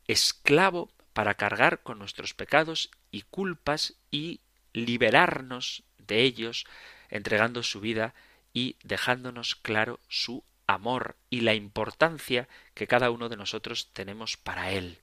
esclavo 0.08 0.92
para 1.14 1.34
cargar 1.34 1.82
con 1.82 1.98
nuestros 1.98 2.36
pecados 2.36 2.92
y 3.10 3.24
culpas 3.24 3.96
y 4.12 4.42
liberarnos 4.74 5.84
de 5.98 6.22
ellos, 6.22 6.68
entregando 7.10 7.64
su 7.64 7.82
vida 7.82 8.14
y 8.54 8.76
dejándonos 8.84 9.56
claro 9.56 10.00
su 10.08 10.44
amor 10.74 11.16
y 11.30 11.42
la 11.42 11.54
importancia 11.56 12.48
que 12.74 12.88
cada 12.88 13.12
uno 13.12 13.30
de 13.30 13.38
nosotros 13.38 13.90
tenemos 13.94 14.38
para 14.38 14.72
él. 14.72 15.00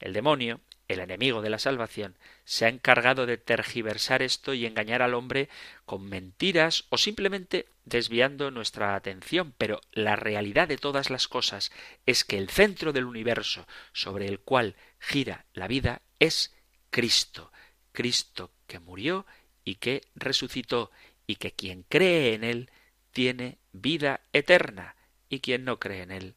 El 0.00 0.12
demonio, 0.12 0.60
el 0.88 1.00
enemigo 1.00 1.42
de 1.42 1.50
la 1.50 1.58
salvación, 1.58 2.16
se 2.44 2.66
ha 2.66 2.68
encargado 2.68 3.24
de 3.24 3.38
tergiversar 3.38 4.22
esto 4.22 4.52
y 4.52 4.66
engañar 4.66 5.02
al 5.02 5.14
hombre 5.14 5.48
con 5.84 6.08
mentiras 6.08 6.84
o 6.90 6.98
simplemente 6.98 7.66
desviando 7.84 8.50
nuestra 8.50 8.94
atención, 8.94 9.54
pero 9.56 9.80
la 9.92 10.16
realidad 10.16 10.68
de 10.68 10.76
todas 10.76 11.08
las 11.08 11.28
cosas 11.28 11.72
es 12.04 12.24
que 12.24 12.38
el 12.38 12.50
centro 12.50 12.92
del 12.92 13.04
universo 13.04 13.66
sobre 13.92 14.26
el 14.26 14.40
cual 14.40 14.74
gira 14.98 15.46
la 15.54 15.68
vida 15.68 16.02
es 16.18 16.54
Cristo, 16.90 17.52
Cristo 17.92 18.50
que 18.66 18.78
murió 18.80 19.24
y 19.64 19.76
que 19.76 20.02
resucitó, 20.14 20.90
y 21.26 21.36
que 21.36 21.52
quien 21.52 21.82
cree 21.88 22.34
en 22.34 22.44
él 22.44 22.70
tiene 23.12 23.58
vida 23.80 24.20
eterna 24.32 24.96
y 25.28 25.40
quien 25.40 25.64
no 25.64 25.78
cree 25.78 26.02
en 26.02 26.10
él 26.10 26.34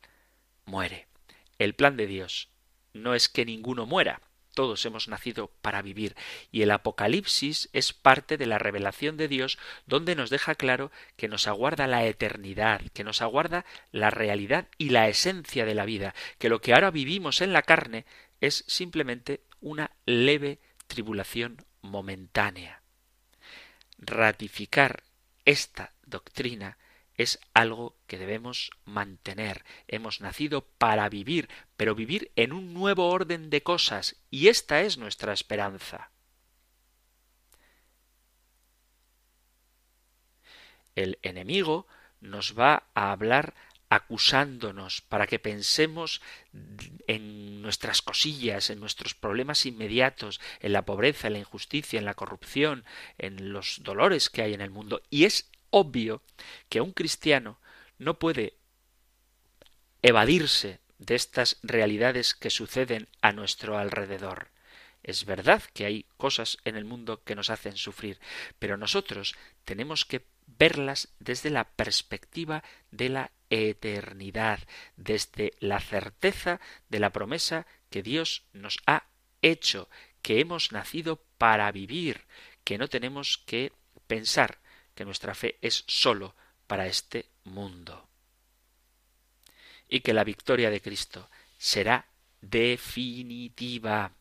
muere. 0.66 1.08
El 1.58 1.74
plan 1.76 1.98
de 1.98 2.08
Dios 2.08 2.50
no 2.94 3.14
es 3.14 3.30
que 3.30 3.46
ninguno 3.46 3.86
muera, 3.86 4.22
todos 4.60 4.86
hemos 4.86 5.08
nacido 5.08 5.52
para 5.62 5.82
vivir 5.82 6.18
y 6.52 6.64
el 6.64 6.72
Apocalipsis 6.72 7.70
es 7.72 7.94
parte 7.94 8.36
de 8.36 8.46
la 8.46 8.58
revelación 8.58 9.16
de 9.16 9.30
Dios 9.30 9.58
donde 9.86 10.16
nos 10.16 10.30
deja 10.30 10.56
claro 10.56 10.92
que 11.16 11.30
nos 11.30 11.48
aguarda 11.48 11.88
la 11.88 12.06
eternidad, 12.06 12.82
que 12.94 13.06
nos 13.06 13.22
aguarda 13.22 13.64
la 13.92 14.10
realidad 14.10 14.68
y 14.78 14.90
la 14.90 15.08
esencia 15.08 15.64
de 15.66 15.76
la 15.76 15.86
vida, 15.86 16.14
que 16.40 16.50
lo 16.50 16.60
que 16.60 16.74
ahora 16.74 16.92
vivimos 16.92 17.40
en 17.40 17.54
la 17.54 17.62
carne 17.62 18.06
es 18.42 18.66
simplemente 18.68 19.42
una 19.62 19.92
leve 20.06 20.60
tribulación 20.88 21.64
momentánea. 21.82 22.82
Ratificar 23.98 25.04
esta 25.46 25.94
doctrina 26.06 26.78
es 27.20 27.38
algo 27.54 27.98
que 28.08 28.18
debemos 28.18 28.72
mantener. 28.86 29.66
Hemos 29.90 30.22
nacido 30.22 30.66
para 30.78 31.10
vivir, 31.10 31.50
pero 31.76 31.94
vivir 31.94 32.32
en 32.38 32.54
un 32.54 32.74
nuevo 32.74 33.10
orden 33.10 33.50
de 33.50 33.62
cosas, 33.62 34.16
y 34.32 34.48
esta 34.48 34.82
es 34.82 34.98
nuestra 34.98 35.34
esperanza. 35.34 36.12
El 40.96 41.20
enemigo 41.22 41.88
nos 42.22 42.58
va 42.58 42.84
a 42.94 43.12
hablar 43.12 43.54
acusándonos 43.90 45.02
para 45.02 45.28
que 45.28 45.40
pensemos 45.40 46.22
en 47.08 47.62
nuestras 47.62 48.02
cosillas, 48.02 48.70
en 48.70 48.80
nuestros 48.80 49.14
problemas 49.14 49.66
inmediatos, 49.66 50.40
en 50.62 50.72
la 50.72 50.86
pobreza, 50.86 51.28
en 51.28 51.34
la 51.34 51.40
injusticia, 51.40 52.00
en 52.00 52.06
la 52.06 52.14
corrupción, 52.14 52.86
en 53.18 53.52
los 53.52 53.84
dolores 53.84 54.30
que 54.30 54.42
hay 54.42 54.54
en 54.54 54.62
el 54.62 54.70
mundo. 54.70 55.02
Y 55.10 55.26
es 55.26 55.50
obvio 55.70 56.22
que 56.70 56.82
un 56.82 56.92
cristiano 56.92 57.60
no 57.98 58.20
puede 58.20 58.58
evadirse 60.02 60.80
de 60.98 61.16
estas 61.16 61.58
realidades 61.64 62.34
que 62.34 62.50
suceden 62.50 63.08
a 63.22 63.32
nuestro 63.32 63.78
alrededor. 63.78 64.50
Es 65.02 65.26
verdad 65.26 65.64
que 65.74 65.86
hay 65.86 66.06
cosas 66.18 66.58
en 66.66 66.76
el 66.76 66.86
mundo 66.86 67.24
que 67.24 67.36
nos 67.36 67.50
hacen 67.50 67.78
sufrir, 67.78 68.20
pero 68.60 68.78
nosotros 68.78 69.36
tenemos 69.64 70.06
que 70.06 70.26
verlas 70.46 71.10
desde 71.20 71.50
la 71.50 71.64
perspectiva 71.64 72.64
de 72.92 73.10
la 73.10 73.32
eternidad, 73.50 74.60
desde 74.98 75.54
la 75.60 75.80
certeza 75.80 76.60
de 76.90 77.00
la 77.00 77.12
promesa 77.12 77.66
que 77.90 78.04
Dios 78.04 78.44
nos 78.54 78.78
ha 78.86 79.06
hecho, 79.42 79.90
que 80.22 80.42
hemos 80.42 80.72
nacido 80.72 81.24
para 81.38 81.72
vivir, 81.72 82.26
que 82.64 82.78
no 82.78 82.90
tenemos 82.90 83.38
que 83.46 83.72
pensar 84.08 84.60
que 85.00 85.06
nuestra 85.06 85.34
fe 85.34 85.58
es 85.62 85.86
sólo 85.88 86.36
para 86.68 86.86
este 86.86 87.30
mundo. 87.46 88.10
Y 89.88 90.02
que 90.02 90.12
la 90.12 90.26
victoria 90.26 90.70
de 90.70 90.82
Cristo 90.82 91.30
será 91.58 92.10
definitiva. 92.42 94.12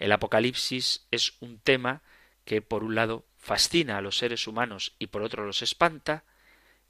El 0.00 0.10
Apocalipsis 0.10 1.06
es 1.12 1.34
un 1.38 1.60
tema 1.60 2.02
que 2.44 2.60
por 2.60 2.82
un 2.82 2.96
lado 2.96 3.24
fascina 3.38 3.98
a 3.98 4.00
los 4.00 4.18
seres 4.18 4.48
humanos 4.48 4.96
y 4.98 5.06
por 5.06 5.22
otro 5.22 5.46
los 5.46 5.62
espanta, 5.62 6.24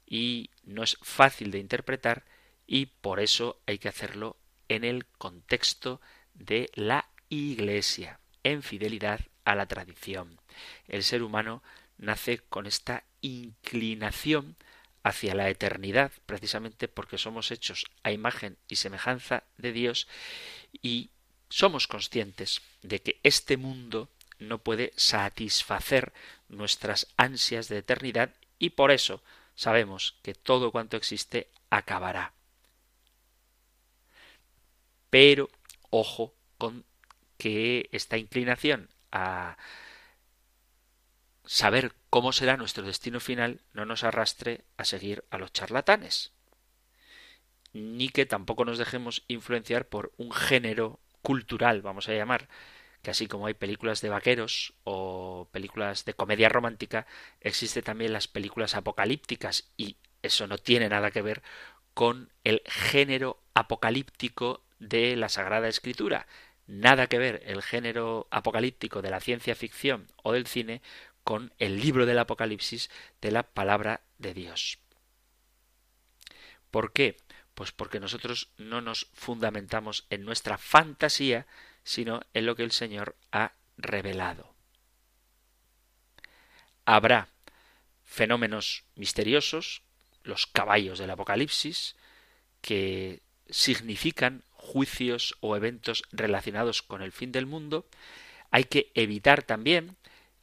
y 0.07 0.49
no 0.63 0.81
es 0.81 0.97
fácil 1.03 1.51
de 1.51 1.59
interpretar 1.59 2.25
y 2.65 2.87
por 2.87 3.19
eso 3.19 3.61
hay 3.67 3.77
que 3.77 3.89
hacerlo 3.89 4.37
en 4.67 4.83
el 4.83 5.05
contexto 5.05 6.01
de 6.33 6.71
la 6.73 7.07
Iglesia, 7.29 8.19
en 8.41 8.63
fidelidad 8.63 9.19
a 9.45 9.53
la 9.53 9.67
tradición. 9.67 10.41
El 10.87 11.03
ser 11.03 11.21
humano 11.21 11.61
nace 11.99 12.39
con 12.49 12.65
esta 12.65 13.03
inclinación 13.21 14.55
hacia 15.03 15.35
la 15.35 15.49
eternidad, 15.49 16.11
precisamente 16.25 16.87
porque 16.87 17.17
somos 17.17 17.51
hechos 17.51 17.85
a 18.03 18.11
imagen 18.11 18.57
y 18.67 18.75
semejanza 18.75 19.43
de 19.57 19.71
Dios 19.71 20.07
y 20.81 21.11
somos 21.49 21.87
conscientes 21.87 22.61
de 22.81 23.01
que 23.01 23.19
este 23.23 23.57
mundo 23.57 24.09
no 24.39 24.59
puede 24.59 24.93
satisfacer 24.97 26.13
nuestras 26.49 27.07
ansias 27.17 27.69
de 27.69 27.77
eternidad 27.77 28.31
y 28.59 28.71
por 28.71 28.91
eso 28.91 29.23
sabemos 29.55 30.15
que 30.21 30.33
todo 30.33 30.71
cuanto 30.71 30.97
existe 30.97 31.49
acabará. 31.69 32.33
Pero 35.09 35.49
ojo 35.89 36.33
con 36.57 36.83
que 37.37 37.87
esta 37.91 38.17
inclinación 38.17 38.89
a 39.11 39.57
saber 41.47 41.93
cómo 42.09 42.31
será 42.31 42.57
nuestro 42.57 42.85
destino 42.85 43.19
final 43.19 43.61
no 43.73 43.85
nos 43.85 44.03
arrastre 44.03 44.65
a 44.77 44.85
seguir 44.85 45.23
a 45.31 45.39
los 45.39 45.51
charlatanes, 45.51 46.33
ni 47.73 48.09
que 48.09 48.25
tampoco 48.25 48.65
nos 48.65 48.77
dejemos 48.77 49.23
influenciar 49.27 49.87
por 49.87 50.11
un 50.17 50.31
género 50.31 50.99
cultural, 51.21 51.81
vamos 51.81 52.09
a 52.09 52.13
llamar, 52.13 52.47
que 53.01 53.11
así 53.11 53.27
como 53.27 53.47
hay 53.47 53.53
películas 53.53 54.01
de 54.01 54.09
vaqueros 54.09 54.73
o 54.83 55.47
películas 55.51 56.05
de 56.05 56.13
comedia 56.13 56.49
romántica, 56.49 57.07
existe 57.41 57.81
también 57.81 58.13
las 58.13 58.27
películas 58.27 58.75
apocalípticas 58.75 59.71
y 59.77 59.97
eso 60.21 60.47
no 60.47 60.57
tiene 60.57 60.89
nada 60.89 61.11
que 61.11 61.21
ver 61.21 61.43
con 61.93 62.31
el 62.43 62.61
género 62.65 63.41
apocalíptico 63.53 64.63
de 64.79 65.15
la 65.15 65.29
Sagrada 65.29 65.67
Escritura. 65.67 66.27
Nada 66.67 67.07
que 67.07 67.17
ver 67.17 67.41
el 67.45 67.63
género 67.63 68.27
apocalíptico 68.29 69.01
de 69.01 69.09
la 69.09 69.21
ciencia 69.21 69.55
ficción 69.55 70.07
o 70.21 70.33
del 70.33 70.47
cine 70.47 70.81
con 71.27 71.51
el 71.59 71.81
libro 71.81 72.05
del 72.05 72.19
Apocalipsis 72.19 72.89
de 73.19 73.31
la 73.31 73.43
palabra 73.43 73.99
de 74.17 74.33
Dios. 74.33 74.79
¿Por 76.71 76.93
qué? 76.93 77.17
Pues 77.53 77.73
porque 77.73 77.99
nosotros 77.99 78.47
no 78.55 78.79
nos 78.79 79.07
fundamentamos 79.11 80.05
en 80.09 80.23
nuestra 80.23 80.57
fantasía, 80.57 81.45
sino 81.83 82.21
en 82.33 82.45
lo 82.45 82.55
que 82.55 82.63
el 82.63 82.71
Señor 82.71 83.17
ha 83.33 83.51
revelado. 83.75 84.55
habrá 86.85 87.27
fenómenos 88.05 88.85
misteriosos, 88.95 89.81
los 90.23 90.47
caballos 90.47 90.97
del 90.97 91.09
Apocalipsis, 91.09 91.97
que 92.61 93.19
significan 93.49 94.43
juicios 94.53 95.35
o 95.41 95.57
eventos 95.57 96.03
relacionados 96.13 96.83
con 96.83 97.01
el 97.01 97.11
fin 97.11 97.33
del 97.33 97.47
mundo, 97.47 97.85
hay 98.49 98.63
que 98.63 98.91
evitar 98.95 99.43
también 99.43 99.97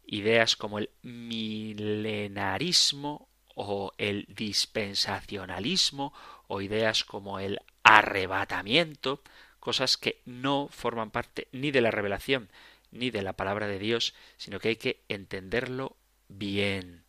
ideas 0.07 0.57
como 0.57 0.79
el 0.79 0.91
milenarismo 1.03 3.29
o 3.55 3.93
el 3.99 4.27
dispensacionalismo 4.29 6.13
o 6.49 6.61
ideas 6.61 7.05
como 7.05 7.39
el 7.39 7.61
arrebatamiento, 7.83 9.23
cosas 9.61 9.97
que 9.97 10.21
no 10.25 10.69
forman 10.71 11.11
parte 11.11 11.49
ni 11.53 11.71
de 11.71 11.81
la 11.81 11.91
revelación 11.91 12.51
ni 12.91 13.11
de 13.11 13.23
la 13.23 13.35
palabra 13.35 13.67
de 13.67 13.79
Dios, 13.79 14.15
sino 14.37 14.61
que 14.61 14.69
hay 14.69 14.77
que 14.77 15.03
entenderlo 15.09 15.97
bien. 16.29 17.05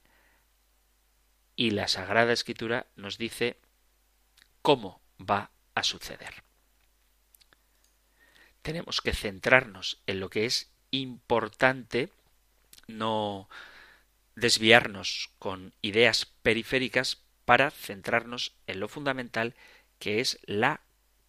Y 1.56 1.72
la 1.72 1.88
Sagrada 1.88 2.34
Escritura 2.34 2.88
nos 2.96 3.18
dice 3.18 3.58
cómo 4.62 5.02
va 5.20 5.52
a 5.76 5.84
suceder. 5.84 6.44
Tenemos 8.62 9.02
que 9.02 9.14
centrarnos 9.14 10.02
en 10.08 10.20
lo 10.20 10.30
que 10.30 10.46
es 10.46 10.72
importante, 10.90 12.10
no 12.88 13.50
desviarnos 14.36 15.32
con 15.40 15.74
ideas 15.82 16.26
periféricas 16.42 17.22
para 17.46 17.72
centrarnos 17.72 18.56
en 18.68 18.80
lo 18.80 18.88
fundamental 18.88 19.56
que 20.00 20.20
es 20.20 20.40
la 20.46 20.82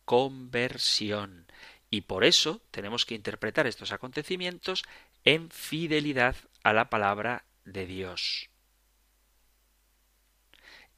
conversión. 0.04 1.46
Y 1.90 2.02
por 2.02 2.24
eso 2.24 2.62
tenemos 2.70 3.06
que 3.06 3.14
interpretar 3.14 3.66
estos 3.66 3.92
acontecimientos 3.92 4.84
en 5.24 5.50
fidelidad 5.50 6.36
a 6.62 6.72
la 6.72 6.90
palabra 6.90 7.44
de 7.64 7.86
Dios. 7.86 8.50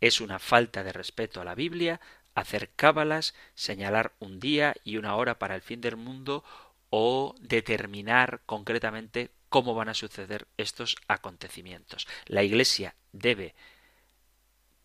Es 0.00 0.20
una 0.20 0.38
falta 0.38 0.84
de 0.84 0.92
respeto 0.92 1.40
a 1.40 1.44
la 1.44 1.54
Biblia 1.54 2.00
hacer 2.34 2.70
cábalas, 2.76 3.34
señalar 3.54 4.14
un 4.20 4.38
día 4.38 4.74
y 4.84 4.96
una 4.96 5.16
hora 5.16 5.38
para 5.38 5.56
el 5.56 5.62
fin 5.62 5.80
del 5.80 5.96
mundo 5.96 6.44
o 6.90 7.34
determinar 7.40 8.42
concretamente 8.46 9.30
cómo 9.48 9.74
van 9.74 9.88
a 9.88 9.94
suceder 9.94 10.46
estos 10.56 10.96
acontecimientos. 11.08 12.06
La 12.26 12.42
Iglesia 12.42 12.94
debe 13.12 13.54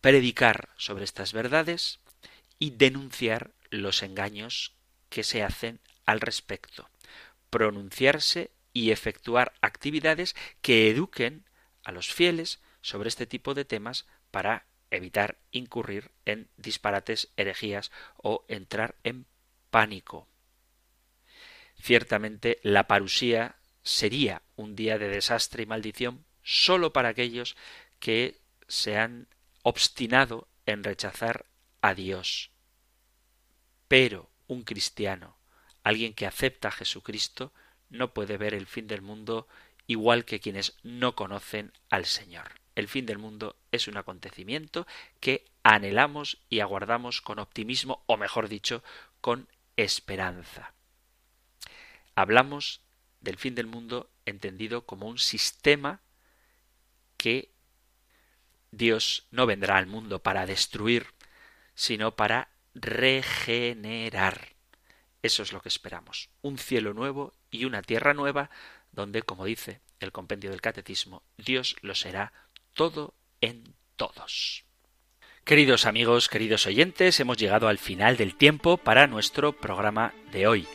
predicar 0.00 0.70
sobre 0.76 1.04
estas 1.04 1.32
verdades 1.32 2.00
y 2.58 2.70
denunciar 2.70 3.52
los 3.70 4.02
engaños 4.02 4.74
que 5.08 5.24
se 5.24 5.42
hacen 5.42 5.80
al 6.06 6.20
respecto, 6.20 6.88
pronunciarse 7.50 8.50
y 8.72 8.90
efectuar 8.90 9.54
actividades 9.60 10.34
que 10.60 10.90
eduquen 10.90 11.44
a 11.84 11.92
los 11.92 12.12
fieles 12.12 12.60
sobre 12.82 13.08
este 13.08 13.26
tipo 13.26 13.54
de 13.54 13.64
temas 13.64 14.06
para 14.30 14.66
evitar 14.90 15.38
incurrir 15.50 16.10
en 16.24 16.48
disparates, 16.56 17.30
herejías 17.36 17.90
o 18.16 18.44
entrar 18.48 18.96
en 19.04 19.26
pánico. 19.70 20.28
Ciertamente 21.80 22.60
la 22.62 22.86
parusía 22.86 23.56
sería 23.84 24.42
un 24.56 24.74
día 24.74 24.98
de 24.98 25.08
desastre 25.08 25.62
y 25.62 25.66
maldición 25.66 26.24
sólo 26.42 26.92
para 26.92 27.10
aquellos 27.10 27.56
que 28.00 28.40
se 28.66 28.96
han 28.96 29.28
obstinado 29.62 30.48
en 30.66 30.82
rechazar 30.82 31.46
a 31.80 31.94
Dios. 31.94 32.50
Pero 33.88 34.30
un 34.48 34.62
cristiano, 34.62 35.36
alguien 35.82 36.14
que 36.14 36.26
acepta 36.26 36.68
a 36.68 36.72
Jesucristo, 36.72 37.52
no 37.90 38.12
puede 38.12 38.36
ver 38.36 38.54
el 38.54 38.66
fin 38.66 38.86
del 38.86 39.02
mundo 39.02 39.46
igual 39.86 40.24
que 40.24 40.40
quienes 40.40 40.76
no 40.82 41.14
conocen 41.14 41.72
al 41.90 42.06
Señor. 42.06 42.60
El 42.74 42.88
fin 42.88 43.06
del 43.06 43.18
mundo 43.18 43.56
es 43.70 43.86
un 43.86 43.96
acontecimiento 43.96 44.86
que 45.20 45.44
anhelamos 45.62 46.38
y 46.48 46.60
aguardamos 46.60 47.20
con 47.20 47.38
optimismo, 47.38 48.02
o 48.06 48.16
mejor 48.16 48.48
dicho, 48.48 48.82
con 49.20 49.48
esperanza. 49.76 50.74
Hablamos 52.14 52.80
del 53.24 53.38
fin 53.38 53.54
del 53.54 53.66
mundo 53.66 54.10
entendido 54.26 54.86
como 54.86 55.08
un 55.08 55.18
sistema 55.18 56.00
que 57.16 57.50
Dios 58.70 59.26
no 59.30 59.46
vendrá 59.46 59.76
al 59.78 59.86
mundo 59.86 60.22
para 60.22 60.46
destruir, 60.46 61.06
sino 61.74 62.14
para 62.14 62.48
regenerar. 62.74 64.54
Eso 65.22 65.42
es 65.42 65.52
lo 65.52 65.60
que 65.62 65.68
esperamos. 65.68 66.28
Un 66.42 66.58
cielo 66.58 66.92
nuevo 66.92 67.32
y 67.50 67.64
una 67.64 67.82
tierra 67.82 68.12
nueva 68.12 68.50
donde, 68.92 69.22
como 69.22 69.46
dice 69.46 69.80
el 70.00 70.12
compendio 70.12 70.50
del 70.50 70.60
catecismo, 70.60 71.22
Dios 71.38 71.76
lo 71.80 71.94
será 71.94 72.32
todo 72.74 73.14
en 73.40 73.74
todos. 73.96 74.64
Queridos 75.44 75.86
amigos, 75.86 76.28
queridos 76.28 76.66
oyentes, 76.66 77.20
hemos 77.20 77.38
llegado 77.38 77.68
al 77.68 77.78
final 77.78 78.16
del 78.16 78.34
tiempo 78.34 78.76
para 78.76 79.06
nuestro 79.06 79.52
programa 79.52 80.12
de 80.30 80.46
hoy. 80.46 80.66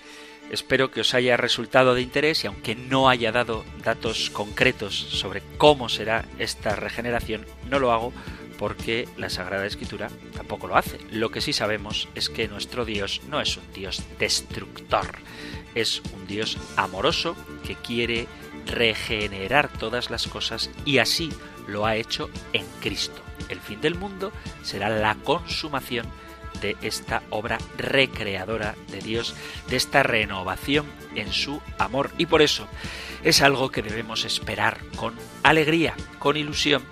Espero 0.50 0.89
que 0.89 1.02
os 1.02 1.14
haya 1.14 1.38
resultado 1.38 1.93
de 1.93 2.02
interés 2.02 2.43
y 2.43 2.47
aunque 2.47 2.76
no 2.76 3.10
haya 3.10 3.32
dado 3.32 3.64
datos 3.84 4.30
concretos 4.32 4.95
sobre 4.95 5.43
cómo 5.58 5.89
será 5.89 6.26
esta 6.39 6.76
regeneración, 6.76 7.45
no 7.70 7.80
lo 7.80 7.91
hago 7.91 8.12
porque 8.58 9.08
la 9.16 9.30
Sagrada 9.30 9.66
Escritura 9.66 10.10
tampoco 10.36 10.68
lo 10.68 10.76
hace. 10.76 10.97
Lo 11.12 11.32
que 11.32 11.39
sí 11.39 11.54
sabemos 11.54 12.10
es 12.16 12.30
que 12.30 12.47
nuestro 12.47 12.84
Dios 12.84 13.22
no 13.30 13.39
es 13.39 13.56
un 13.58 13.72
Dios 13.74 14.04
destructor, 14.20 15.20
es 15.76 16.02
un 16.14 16.28
Dios 16.28 16.58
amoroso 16.76 17.36
que 17.66 17.76
quiere 17.76 18.28
regenerar 18.66 19.70
todas 19.70 20.10
las 20.10 20.28
cosas 20.28 20.70
y 20.84 20.97
así 20.97 21.32
lo 21.68 21.86
ha 21.86 21.95
hecho 21.95 22.30
en 22.54 22.66
Cristo. 22.82 23.22
El 23.47 23.62
fin 23.62 23.82
del 23.82 23.95
mundo 23.95 24.32
será 24.62 24.89
la 24.89 25.16
consumación 25.16 26.06
de 26.62 26.78
esta 26.82 27.24
obra 27.30 27.58
recreadora 27.78 28.76
de 28.89 29.00
Dios, 29.00 29.36
de 29.68 29.78
esta 29.78 30.04
renovación 30.04 30.86
en 31.16 31.32
su 31.32 31.62
amor. 31.78 32.12
Y 32.18 32.26
por 32.26 32.41
eso 32.41 32.68
es 33.24 33.41
algo 33.41 33.72
que 33.72 33.82
debemos 33.82 34.26
esperar 34.26 34.80
con 34.95 35.16
alegría, 35.43 35.95
con 36.20 36.38
ilusión 36.38 36.84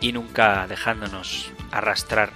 y 0.00 0.12
nunca 0.12 0.66
dejándonos 0.66 1.50
arrastrar 1.70 2.30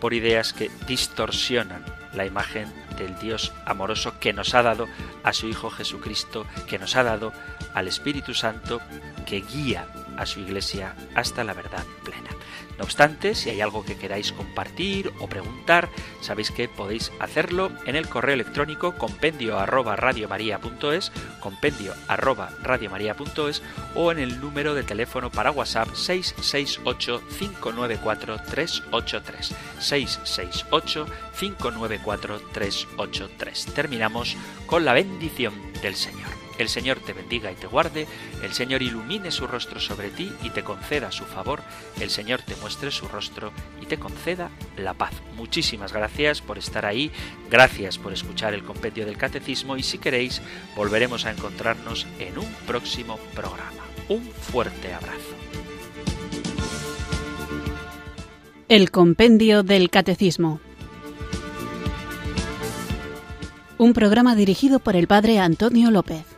por 0.00 0.14
ideas 0.14 0.52
que 0.52 0.70
distorsionan 0.86 1.84
la 2.12 2.26
imagen 2.26 2.72
del 2.96 3.18
Dios 3.18 3.52
amoroso 3.64 4.18
que 4.18 4.32
nos 4.32 4.54
ha 4.54 4.62
dado 4.62 4.86
a 5.22 5.32
su 5.32 5.48
Hijo 5.48 5.70
Jesucristo, 5.70 6.46
que 6.66 6.78
nos 6.78 6.96
ha 6.96 7.02
dado 7.02 7.32
al 7.74 7.88
Espíritu 7.88 8.34
Santo, 8.34 8.80
que 9.26 9.40
guía 9.40 9.86
a 10.16 10.26
su 10.26 10.40
Iglesia 10.40 10.94
hasta 11.14 11.44
la 11.44 11.54
verdad 11.54 11.84
plena. 12.04 12.30
No 12.78 12.84
obstante, 12.84 13.34
si 13.34 13.48
hay 13.48 13.60
algo 13.60 13.84
que 13.84 13.96
queráis 13.96 14.32
compartir 14.32 15.10
o 15.18 15.28
preguntar, 15.28 15.88
sabéis 16.20 16.50
que 16.50 16.68
podéis 16.68 17.10
hacerlo 17.20 17.70
en 17.86 17.96
el 17.96 18.08
correo 18.08 18.34
electrónico 18.34 18.96
compendio 18.96 19.58
arroba 19.58 19.96
radiomaria.es, 19.96 21.10
compendio 21.40 21.94
arroba 22.06 22.50
radiomaria.es 22.62 23.62
o 23.94 24.12
en 24.12 24.18
el 24.18 24.40
número 24.40 24.74
de 24.74 24.82
teléfono 24.82 25.30
para 25.30 25.50
WhatsApp 25.50 25.94
668 25.94 27.22
594 27.38 28.36
383 28.50 29.54
668 29.78 31.06
594 31.38 32.40
383. 32.52 33.66
Terminamos 33.74 34.36
con 34.66 34.84
la 34.84 34.92
bendición 34.92 35.54
del 35.80 35.94
Señor. 35.94 36.35
El 36.58 36.68
Señor 36.68 37.00
te 37.00 37.12
bendiga 37.12 37.52
y 37.52 37.54
te 37.54 37.66
guarde, 37.66 38.06
el 38.42 38.52
Señor 38.52 38.82
ilumine 38.82 39.30
su 39.30 39.46
rostro 39.46 39.78
sobre 39.78 40.10
ti 40.10 40.32
y 40.42 40.50
te 40.50 40.64
conceda 40.64 41.12
su 41.12 41.24
favor, 41.24 41.62
el 42.00 42.10
Señor 42.10 42.42
te 42.42 42.56
muestre 42.56 42.90
su 42.90 43.08
rostro 43.08 43.52
y 43.82 43.86
te 43.86 43.98
conceda 43.98 44.50
la 44.76 44.94
paz. 44.94 45.12
Muchísimas 45.34 45.92
gracias 45.92 46.40
por 46.40 46.58
estar 46.58 46.86
ahí, 46.86 47.10
gracias 47.50 47.98
por 47.98 48.12
escuchar 48.12 48.54
el 48.54 48.64
compendio 48.64 49.04
del 49.04 49.18
catecismo 49.18 49.76
y 49.76 49.82
si 49.82 49.98
queréis 49.98 50.40
volveremos 50.74 51.26
a 51.26 51.30
encontrarnos 51.30 52.06
en 52.18 52.38
un 52.38 52.50
próximo 52.66 53.18
programa. 53.34 53.84
Un 54.08 54.22
fuerte 54.22 54.94
abrazo. 54.94 55.36
El 58.68 58.90
compendio 58.90 59.62
del 59.62 59.90
catecismo. 59.90 60.60
Un 63.78 63.92
programa 63.92 64.34
dirigido 64.34 64.78
por 64.78 64.96
el 64.96 65.06
padre 65.06 65.38
Antonio 65.38 65.90
López. 65.90 66.35